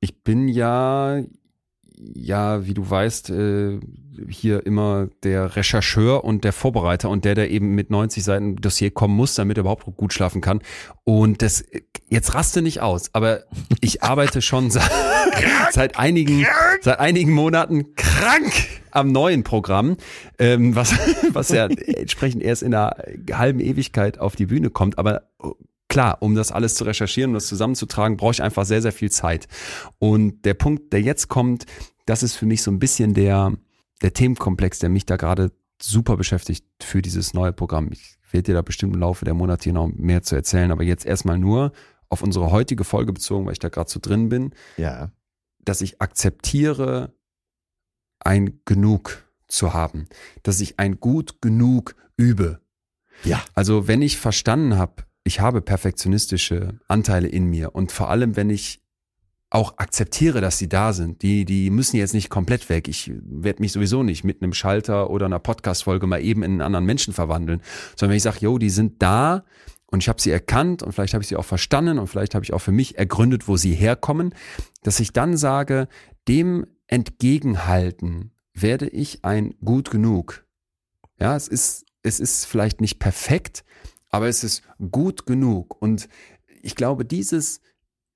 [0.00, 1.22] Ich bin ja,
[2.14, 3.80] ja, wie du weißt, äh,
[4.28, 8.90] hier immer der Rechercheur und der Vorbereiter und der, der eben mit 90 Seiten Dossier
[8.90, 10.60] kommen muss, damit er überhaupt gut schlafen kann.
[11.04, 11.64] Und das,
[12.08, 13.44] jetzt raste nicht aus, aber
[13.80, 14.90] ich arbeite schon seit,
[15.70, 16.46] seit einigen,
[16.80, 18.52] seit einigen Monaten krank
[18.90, 19.96] am neuen Programm,
[20.38, 20.94] ähm, was,
[21.32, 22.96] was ja entsprechend erst in einer
[23.32, 25.22] halben Ewigkeit auf die Bühne kommt, aber
[25.88, 29.10] klar, um das alles zu recherchieren und das zusammenzutragen, brauche ich einfach sehr, sehr viel
[29.10, 29.48] Zeit.
[29.98, 31.66] Und der Punkt, der jetzt kommt,
[32.06, 33.52] das ist für mich so ein bisschen der,
[34.02, 37.90] der Themenkomplex, der mich da gerade super beschäftigt für dieses neue Programm.
[37.92, 40.82] Ich werde dir da bestimmt im Laufe der Monate hier noch mehr zu erzählen, aber
[40.82, 41.72] jetzt erstmal nur
[42.08, 44.54] auf unsere heutige Folge bezogen, weil ich da gerade so drin bin.
[44.76, 45.10] Ja.
[45.64, 47.14] Dass ich akzeptiere,
[48.20, 50.08] ein Genug zu haben,
[50.42, 52.60] dass ich ein gut genug übe.
[53.22, 53.42] Ja.
[53.54, 58.50] Also wenn ich verstanden habe, ich habe perfektionistische Anteile in mir und vor allem, wenn
[58.50, 58.84] ich
[59.54, 61.22] auch akzeptiere, dass sie da sind.
[61.22, 62.88] Die, die müssen jetzt nicht komplett weg.
[62.88, 66.60] Ich werde mich sowieso nicht mit einem Schalter oder einer Podcast-Folge mal eben in einen
[66.60, 67.62] anderen Menschen verwandeln.
[67.94, 69.44] Sondern wenn ich sage, yo, die sind da
[69.86, 72.44] und ich habe sie erkannt und vielleicht habe ich sie auch verstanden und vielleicht habe
[72.44, 74.34] ich auch für mich ergründet, wo sie herkommen,
[74.82, 75.86] dass ich dann sage,
[76.26, 80.44] dem entgegenhalten werde ich ein gut genug.
[81.20, 83.64] Ja, es ist, es ist vielleicht nicht perfekt,
[84.14, 84.62] aber es ist
[84.92, 85.74] gut genug.
[85.82, 86.08] Und
[86.62, 87.60] ich glaube, dieses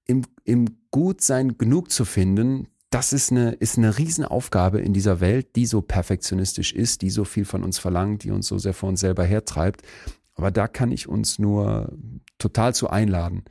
[0.06, 5.56] im, im Gutsein genug zu finden, das ist eine, ist eine Riesenaufgabe in dieser Welt,
[5.56, 8.88] die so perfektionistisch ist, die so viel von uns verlangt, die uns so sehr vor
[8.88, 9.82] uns selber hertreibt.
[10.36, 11.92] Aber da kann ich uns nur
[12.38, 13.42] total zu einladen,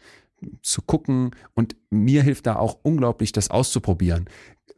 [0.62, 1.32] zu gucken.
[1.54, 4.30] Und mir hilft da auch unglaublich, das auszuprobieren.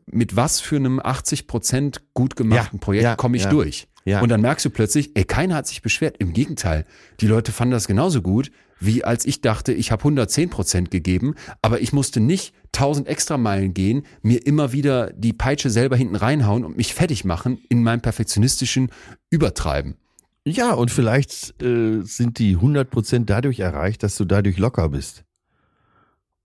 [0.07, 3.51] Mit was für einem 80 Prozent gut gemachten ja, Projekt ja, komme ich ja.
[3.51, 3.87] durch?
[4.05, 4.21] Ja.
[4.21, 6.17] Und dann merkst du plötzlich, ey, keiner hat sich beschwert.
[6.19, 6.85] Im Gegenteil,
[7.19, 11.35] die Leute fanden das genauso gut, wie als ich dachte, ich habe 110 Prozent gegeben,
[11.61, 16.15] aber ich musste nicht 1000 extra Meilen gehen, mir immer wieder die Peitsche selber hinten
[16.15, 18.89] reinhauen und mich fertig machen in meinem perfektionistischen
[19.29, 19.97] Übertreiben.
[20.45, 25.25] Ja, und vielleicht äh, sind die 100 Prozent dadurch erreicht, dass du dadurch locker bist.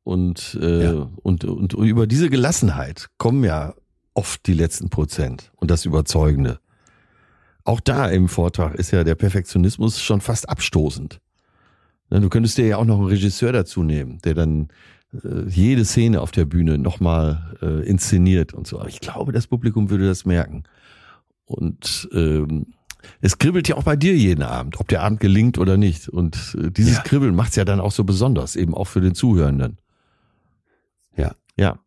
[0.03, 1.11] Und, äh, ja.
[1.23, 3.75] und, und, und über diese Gelassenheit kommen ja
[4.13, 6.61] oft die letzten Prozent und das Überzeugende.
[7.65, 11.21] Auch da im Vortrag ist ja der Perfektionismus schon fast abstoßend.
[12.11, 14.69] Ne, du könntest dir ja auch noch einen Regisseur dazu nehmen, der dann
[15.13, 18.79] äh, jede Szene auf der Bühne nochmal äh, inszeniert und so.
[18.79, 20.65] Aber ich glaube, das Publikum würde das merken.
[21.47, 22.67] Und ähm,
[23.23, 26.11] es kribbelt ja auch bei dir jeden Abend, ob der Abend gelingt oder nicht.
[26.11, 27.03] Und äh, dieses ja.
[27.03, 29.79] Kribbeln macht's ja dann auch so besonders, eben auch für den Zuhörenden.
[31.17, 31.35] Ja.
[31.57, 31.79] Ja.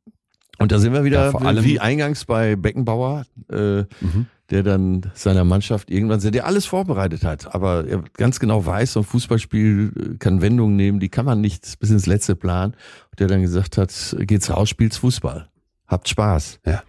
[0.58, 3.28] Und da sind wir wieder ja, vor allem wie eingangs bei Beckenbauer.
[3.52, 8.66] Äh, mhm der dann seiner Mannschaft irgendwann, der alles vorbereitet hat, aber er ganz genau
[8.66, 12.36] weiß, so ein Fußballspiel äh, kann Wendungen nehmen, die kann man nicht bis ins letzte
[12.36, 12.74] planen.
[13.12, 15.50] Und der dann gesagt hat, geht's raus, spielt's Fußball.
[15.88, 16.60] Habt Spaß.
[16.66, 16.84] Ja.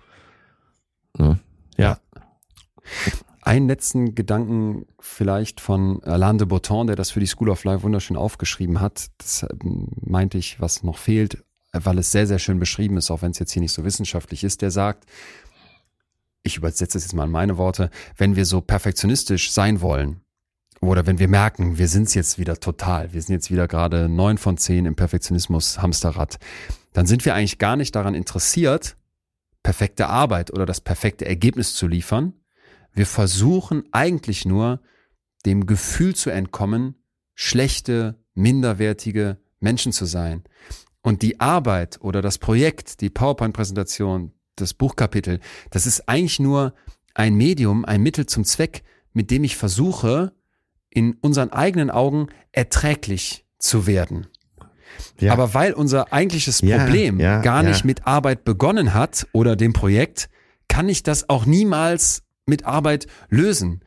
[1.17, 1.39] Ne?
[1.77, 1.99] Ja.
[3.43, 7.83] Einen letzten Gedanken vielleicht von Alain de Botton, der das für die School of Life
[7.83, 9.09] wunderschön aufgeschrieben hat.
[9.19, 13.23] Das ähm, meinte ich, was noch fehlt, weil es sehr, sehr schön beschrieben ist, auch
[13.23, 14.63] wenn es jetzt hier nicht so wissenschaftlich ist.
[14.63, 15.07] Der sagt,
[16.49, 20.21] ich übersetze es jetzt mal in meine Worte, wenn wir so perfektionistisch sein wollen,
[20.81, 24.09] oder wenn wir merken, wir sind es jetzt wieder total, wir sind jetzt wieder gerade
[24.09, 26.39] neun von zehn im Perfektionismus Hamsterrad,
[26.93, 28.97] dann sind wir eigentlich gar nicht daran interessiert,
[29.63, 32.35] perfekte Arbeit oder das perfekte Ergebnis zu liefern.
[32.93, 34.81] Wir versuchen eigentlich nur,
[35.47, 36.95] dem Gefühl zu entkommen,
[37.35, 40.45] schlechte, minderwertige Menschen zu sein.
[41.03, 45.41] Und die Arbeit oder das Projekt, die PowerPoint-Präsentation, das Buchkapitel,
[45.71, 46.75] das ist eigentlich nur
[47.15, 48.83] ein Medium, ein Mittel zum Zweck,
[49.13, 50.33] mit dem ich versuche,
[50.91, 54.27] in unseren eigenen Augen erträglich zu werden.
[55.21, 55.33] Ja.
[55.33, 59.73] Aber weil unser eigentliches Problem ja, ja, gar nicht mit Arbeit begonnen hat oder dem
[59.73, 60.29] Projekt,
[60.69, 63.83] kann ich das auch niemals mit Arbeit lösen.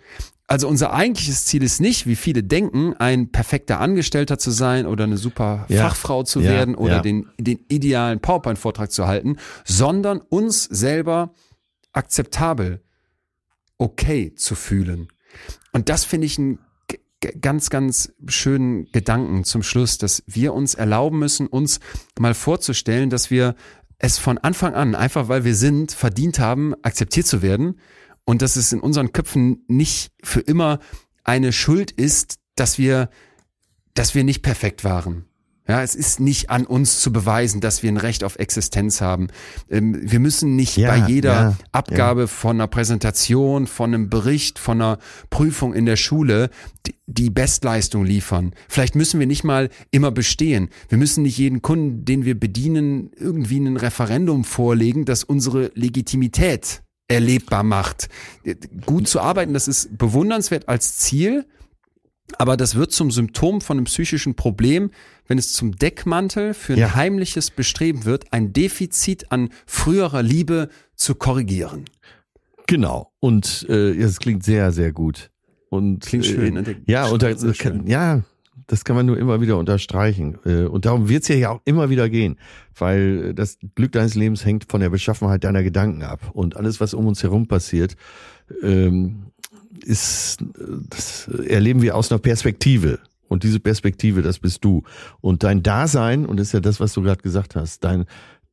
[0.51, 5.05] Also unser eigentliches Ziel ist nicht, wie viele denken, ein perfekter Angestellter zu sein oder
[5.05, 5.83] eine super ja.
[5.83, 6.51] Fachfrau zu ja.
[6.51, 7.01] werden oder ja.
[7.01, 11.33] den, den idealen PowerPoint-Vortrag zu halten, sondern uns selber
[11.93, 12.81] akzeptabel,
[13.77, 15.07] okay zu fühlen.
[15.71, 16.59] Und das finde ich einen
[17.39, 21.79] ganz, ganz schönen Gedanken zum Schluss, dass wir uns erlauben müssen, uns
[22.19, 23.55] mal vorzustellen, dass wir
[23.99, 27.79] es von Anfang an, einfach weil wir sind, verdient haben, akzeptiert zu werden
[28.25, 30.79] und dass es in unseren Köpfen nicht für immer
[31.23, 33.09] eine Schuld ist, dass wir,
[33.93, 35.25] dass wir nicht perfekt waren.
[35.67, 39.27] Ja, es ist nicht an uns zu beweisen, dass wir ein Recht auf Existenz haben.
[39.69, 42.27] Ähm, wir müssen nicht ja, bei jeder ja, Abgabe ja.
[42.27, 44.97] von einer Präsentation, von einem Bericht, von einer
[45.29, 46.49] Prüfung in der Schule
[47.05, 48.53] die Bestleistung liefern.
[48.67, 50.69] Vielleicht müssen wir nicht mal immer bestehen.
[50.89, 56.81] Wir müssen nicht jeden Kunden, den wir bedienen, irgendwie ein Referendum vorlegen, das unsere Legitimität
[57.11, 58.09] erlebbar macht.
[58.85, 61.45] Gut zu arbeiten, das ist bewundernswert als Ziel,
[62.37, 64.91] aber das wird zum Symptom von einem psychischen Problem,
[65.27, 66.95] wenn es zum Deckmantel für ein ja.
[66.95, 71.85] heimliches Bestreben wird, ein Defizit an früherer Liebe zu korrigieren.
[72.67, 73.11] Genau.
[73.19, 75.29] Und äh, es klingt sehr, sehr gut.
[75.69, 76.57] Und klingt schön.
[76.57, 78.23] Äh, ja, und da, kann, ja,
[78.67, 80.37] das kann man nur immer wieder unterstreichen.
[80.45, 82.37] Äh, und darum wird es ja auch immer wieder gehen,
[82.77, 86.31] weil das Glück deines Lebens hängt von der Beschaffenheit deiner Gedanken ab.
[86.33, 87.95] Und alles, was um uns herum passiert,
[88.61, 89.27] ähm,
[89.83, 90.43] ist,
[90.89, 92.99] das erleben wir aus einer Perspektive.
[93.27, 94.83] Und diese Perspektive, das bist du.
[95.21, 98.05] Und dein Dasein, und das ist ja das, was du gerade gesagt hast, dein,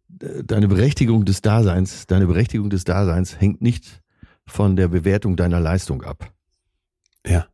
[0.08, 4.02] deine Berechtigung des Daseins, deine Berechtigung des Daseins hängt nicht
[4.46, 6.32] von der Bewertung deiner Leistung ab.
[7.26, 7.46] Ja.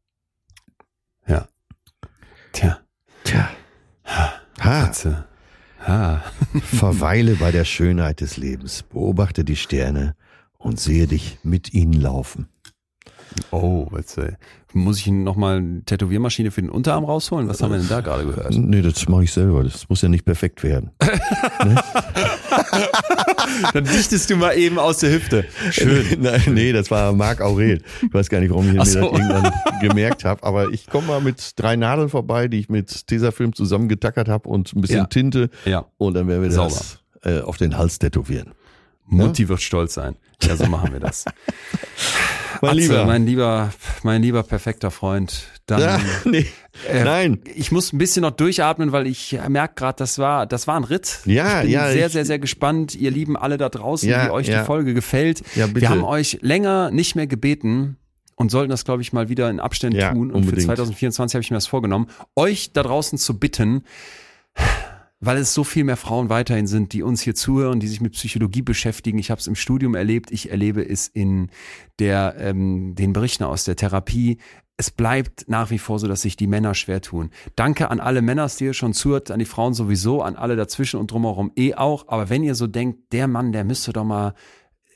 [2.55, 2.79] Tja.
[3.25, 3.51] Tja.
[4.07, 4.33] Ha.
[4.61, 4.93] Ha.
[5.81, 6.23] ha.
[6.63, 10.15] Verweile bei der Schönheit des Lebens, beobachte die Sterne
[10.57, 12.49] und sehe dich mit ihnen laufen.
[13.51, 14.35] Oh, was, äh,
[14.73, 17.49] muss ich nochmal eine Tätowiermaschine für den Unterarm rausholen?
[17.49, 18.55] Was haben wir denn da gerade gehört?
[18.55, 19.65] Nee, das mache ich selber.
[19.65, 20.93] Das muss ja nicht perfekt werden.
[21.65, 21.83] ne?
[23.73, 25.45] Dann dichtest du mal eben aus der Hüfte.
[25.71, 26.05] Schön.
[26.21, 27.83] Nein, nee, das war Marc Aurel.
[28.03, 29.01] Ich weiß gar nicht, warum ich mir so.
[29.01, 30.43] das irgendwann gemerkt habe.
[30.43, 34.75] Aber ich komme mal mit drei Nadeln vorbei, die ich mit Tesafilm zusammengetackert habe und
[34.75, 35.07] ein bisschen ja.
[35.07, 35.51] Tinte.
[35.65, 35.87] Ja.
[35.99, 36.69] Und dann werden wir Sauber.
[36.69, 38.53] das äh, auf den Hals tätowieren.
[39.07, 39.49] Mutti ne?
[39.51, 40.17] wird stolz sein.
[40.43, 41.25] Ja, so machen wir das.
[42.67, 43.73] mein Atze, lieber, mein lieber,
[44.03, 45.45] mein lieber perfekter Freund.
[45.67, 46.47] Dann, ja, nee,
[46.89, 47.41] äh, nein.
[47.55, 50.85] Ich muss ein bisschen noch durchatmen, weil ich merke gerade, das war, das war ein
[50.85, 51.21] Ritt.
[51.25, 51.91] Ja, ich bin ja.
[51.91, 52.95] Sehr, sehr, sehr gespannt.
[52.95, 54.61] Ihr Lieben alle da draußen, ja, wie euch ja.
[54.61, 55.43] die Folge gefällt.
[55.55, 55.83] Ja, bitte.
[55.83, 57.97] Wir haben euch länger nicht mehr gebeten
[58.37, 60.31] und sollten das, glaube ich, mal wieder in Abständen ja, tun.
[60.31, 60.63] Und unbedingt.
[60.63, 63.85] für 2024 habe ich mir das vorgenommen, euch da draußen zu bitten,
[65.25, 68.13] weil es so viel mehr Frauen weiterhin sind, die uns hier zuhören, die sich mit
[68.13, 69.19] Psychologie beschäftigen.
[69.19, 71.51] Ich habe es im Studium erlebt, ich erlebe es in
[71.99, 74.39] der ähm, den Berichten aus der Therapie.
[74.77, 77.31] Es bleibt nach wie vor so, dass sich die Männer schwer tun.
[77.55, 80.99] Danke an alle Männer, die ihr schon zuhört, an die Frauen sowieso, an alle dazwischen
[80.99, 82.09] und drumherum eh auch.
[82.09, 84.35] Aber wenn ihr so denkt, der Mann, der müsste doch mal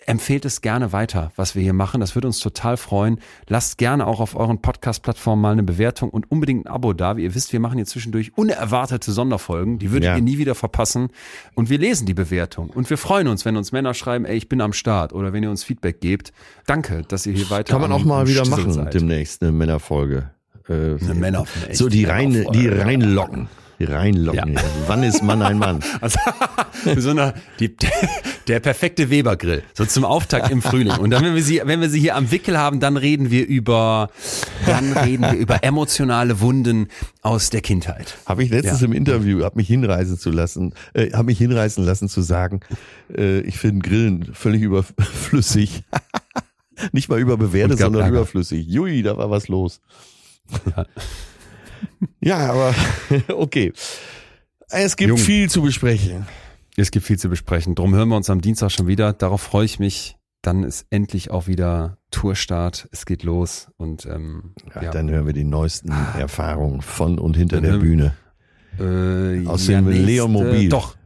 [0.09, 2.01] empfehlt es gerne weiter, was wir hier machen.
[2.01, 3.21] Das würde uns total freuen.
[3.47, 7.17] Lasst gerne auch auf euren Podcast-Plattformen mal eine Bewertung und unbedingt ein Abo da.
[7.17, 9.79] Wie ihr wisst, wir machen hier zwischendurch unerwartete Sonderfolgen.
[9.79, 10.17] Die würdet ja.
[10.17, 11.11] ihr nie wieder verpassen.
[11.55, 12.71] Und wir lesen die Bewertung.
[12.71, 15.13] Und wir freuen uns, wenn uns Männer schreiben, ey, ich bin am Start.
[15.13, 16.33] Oder wenn ihr uns Feedback gebt.
[16.67, 18.95] Danke, dass ihr hier weiter Kann man auch mal wieder machen seid.
[18.95, 20.31] demnächst, eine Männerfolge.
[20.69, 23.49] Äh, eine Männer so die rein, die reinlocken
[23.85, 24.55] reinlocken.
[24.55, 24.61] Ja.
[24.87, 25.81] Wann ist Mann ein Mann?
[26.01, 26.19] Also,
[26.97, 27.75] so eine, die,
[28.47, 30.97] der perfekte Webergrill, so zum Auftakt im Frühling.
[30.97, 33.47] Und dann, wenn wir sie, wenn wir sie hier am Wickel haben, dann reden wir
[33.47, 34.11] über,
[34.67, 36.89] dann reden wir über emotionale Wunden
[37.23, 38.17] aus der Kindheit.
[38.27, 38.87] Habe ich letztens ja.
[38.87, 42.61] im Interview, habe mich hinreisen zu lassen, äh, habe mich hinreißen lassen zu sagen,
[43.17, 45.85] äh, ich finde Grillen völlig überflüssig.
[46.93, 48.19] Nicht mal überbewertet, sondern Ärger.
[48.19, 48.67] überflüssig.
[48.67, 49.81] Jui, da war was los.
[50.77, 50.87] Ja.
[52.21, 52.75] Ja, aber
[53.35, 53.73] okay.
[54.71, 55.19] Es gibt Jung.
[55.19, 56.27] viel zu besprechen.
[56.77, 57.75] Es gibt viel zu besprechen.
[57.75, 59.13] Drum hören wir uns am Dienstag schon wieder.
[59.13, 60.17] Darauf freue ich mich.
[60.43, 62.89] Dann ist endlich auch wieder Tourstart.
[62.93, 64.91] Es geht los und ähm, ja, ja.
[64.91, 68.15] dann hören wir die neuesten Erfahrungen von und hinter dann der Bühne.
[68.79, 70.69] Äh, aus ja, dem Leon Mobil.
[70.69, 70.97] Doch,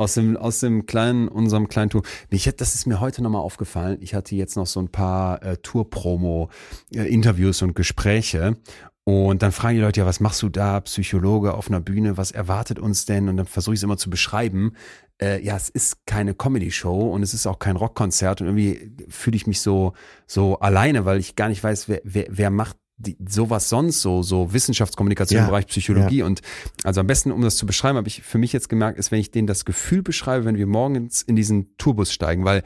[0.00, 2.02] aus dem, aus dem kleinen, unserem kleinen Tour.
[2.30, 3.98] Ich, das ist mir heute nochmal aufgefallen.
[4.00, 8.56] Ich hatte jetzt noch so ein paar äh, Tour-Promo-Interviews äh, und Gespräche.
[9.04, 12.30] Und dann fragen die Leute, ja, was machst du da, Psychologe auf einer Bühne, was
[12.30, 13.28] erwartet uns denn?
[13.28, 14.72] Und dann versuche ich es immer zu beschreiben.
[15.20, 19.36] Äh, ja, es ist keine Comedy-Show und es ist auch kein Rockkonzert und irgendwie fühle
[19.36, 19.92] ich mich so,
[20.26, 24.22] so alleine, weil ich gar nicht weiß, wer, wer, wer macht die, sowas sonst so,
[24.22, 26.18] so Wissenschaftskommunikation ja, im Bereich Psychologie.
[26.18, 26.26] Ja.
[26.26, 26.42] Und
[26.84, 29.20] also am besten, um das zu beschreiben, habe ich für mich jetzt gemerkt, ist, wenn
[29.20, 32.62] ich denen das Gefühl beschreibe, wenn wir morgens in diesen Tourbus steigen, weil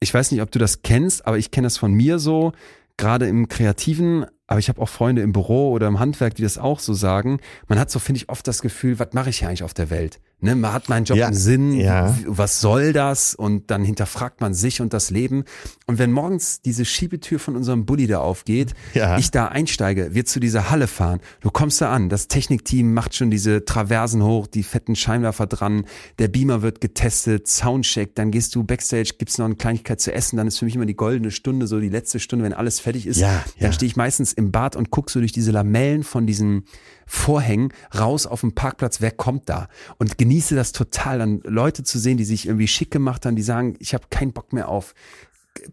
[0.00, 2.52] ich weiß nicht, ob du das kennst, aber ich kenne das von mir so,
[2.96, 6.58] gerade im Kreativen aber ich habe auch Freunde im Büro oder im Handwerk, die das
[6.58, 7.40] auch so sagen.
[7.68, 9.90] Man hat so, finde ich, oft das Gefühl, was mache ich hier eigentlich auf der
[9.90, 10.20] Welt?
[10.44, 12.18] Ne, man hat meinen Job ja, im Sinn, ja.
[12.26, 13.36] was soll das?
[13.36, 15.44] Und dann hinterfragt man sich und das Leben.
[15.86, 19.18] Und wenn morgens diese Schiebetür von unserem Bulli da aufgeht, ja.
[19.18, 23.14] ich da einsteige, wir zu dieser Halle fahren, du kommst da an, das Technikteam macht
[23.14, 25.84] schon diese Traversen hoch, die fetten Scheinwerfer dran,
[26.18, 30.38] der Beamer wird getestet, Soundcheck, dann gehst du Backstage, gibt's noch eine Kleinigkeit zu essen,
[30.38, 33.06] dann ist für mich immer die goldene Stunde, so die letzte Stunde, wenn alles fertig
[33.06, 33.20] ist,
[33.60, 36.64] dann stehe ich meistens sitze im Bad und gucke so durch diese Lamellen von diesen
[37.06, 39.68] Vorhängen raus auf dem Parkplatz, wer kommt da?
[39.98, 43.42] Und genieße das total, dann Leute zu sehen, die sich irgendwie schick gemacht haben, die
[43.42, 44.94] sagen, ich habe keinen Bock mehr auf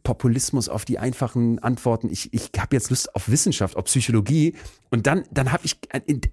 [0.04, 2.10] Populismus, auf die einfachen Antworten.
[2.12, 4.56] Ich, ich habe jetzt Lust auf Wissenschaft, auf Psychologie.
[4.90, 5.78] Und dann, dann habe ich,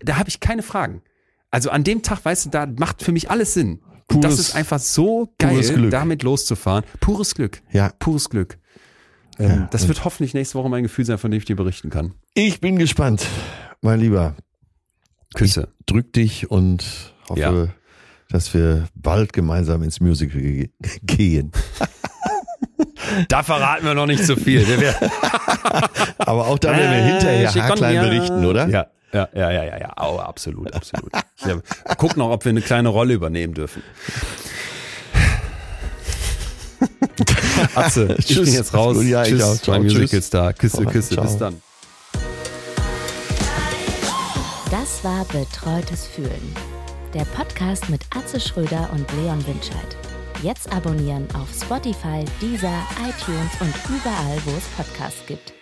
[0.04, 1.02] da habe ich keine Fragen.
[1.50, 3.80] Also an dem Tag, weißt du, da macht für mich alles Sinn.
[4.08, 6.84] Pures, das ist einfach so geil, damit loszufahren.
[7.00, 7.62] Pures Glück.
[7.72, 7.92] Ja.
[7.98, 8.58] Pures Glück.
[9.38, 11.90] Ähm, ja, das wird hoffentlich nächste Woche mein Gefühl sein, von dem ich dir berichten
[11.90, 12.14] kann.
[12.34, 13.26] Ich bin gespannt,
[13.80, 14.34] mein Lieber.
[15.34, 15.68] Küsse.
[15.80, 17.68] Ich drück dich und hoffe, ja.
[18.30, 20.68] dass wir bald gemeinsam ins Musical
[21.02, 21.52] gehen.
[23.28, 24.64] da verraten wir noch nicht so viel.
[26.18, 28.68] Aber auch da werden wir hinterher äh, haarklein berichten, oder?
[28.68, 29.94] Ja, ja, ja, ja, ja, ja.
[30.00, 31.12] Oh, absolut, absolut.
[31.44, 33.82] Ich guck noch, ob wir eine kleine Rolle übernehmen dürfen.
[37.74, 38.96] Atze, ich bin jetzt raus.
[39.02, 39.56] Ja, Tschüss, ich auch.
[39.56, 40.52] Ciao, mein Musical-Star.
[40.52, 41.24] Küsse, Küsse, Ciao.
[41.24, 41.62] bis dann.
[44.70, 46.54] Das war Betreutes Fühlen.
[47.14, 49.96] Der Podcast mit Atze Schröder und Leon Winscheid.
[50.42, 55.55] Jetzt abonnieren auf Spotify, Deezer, iTunes und überall, wo es Podcasts gibt.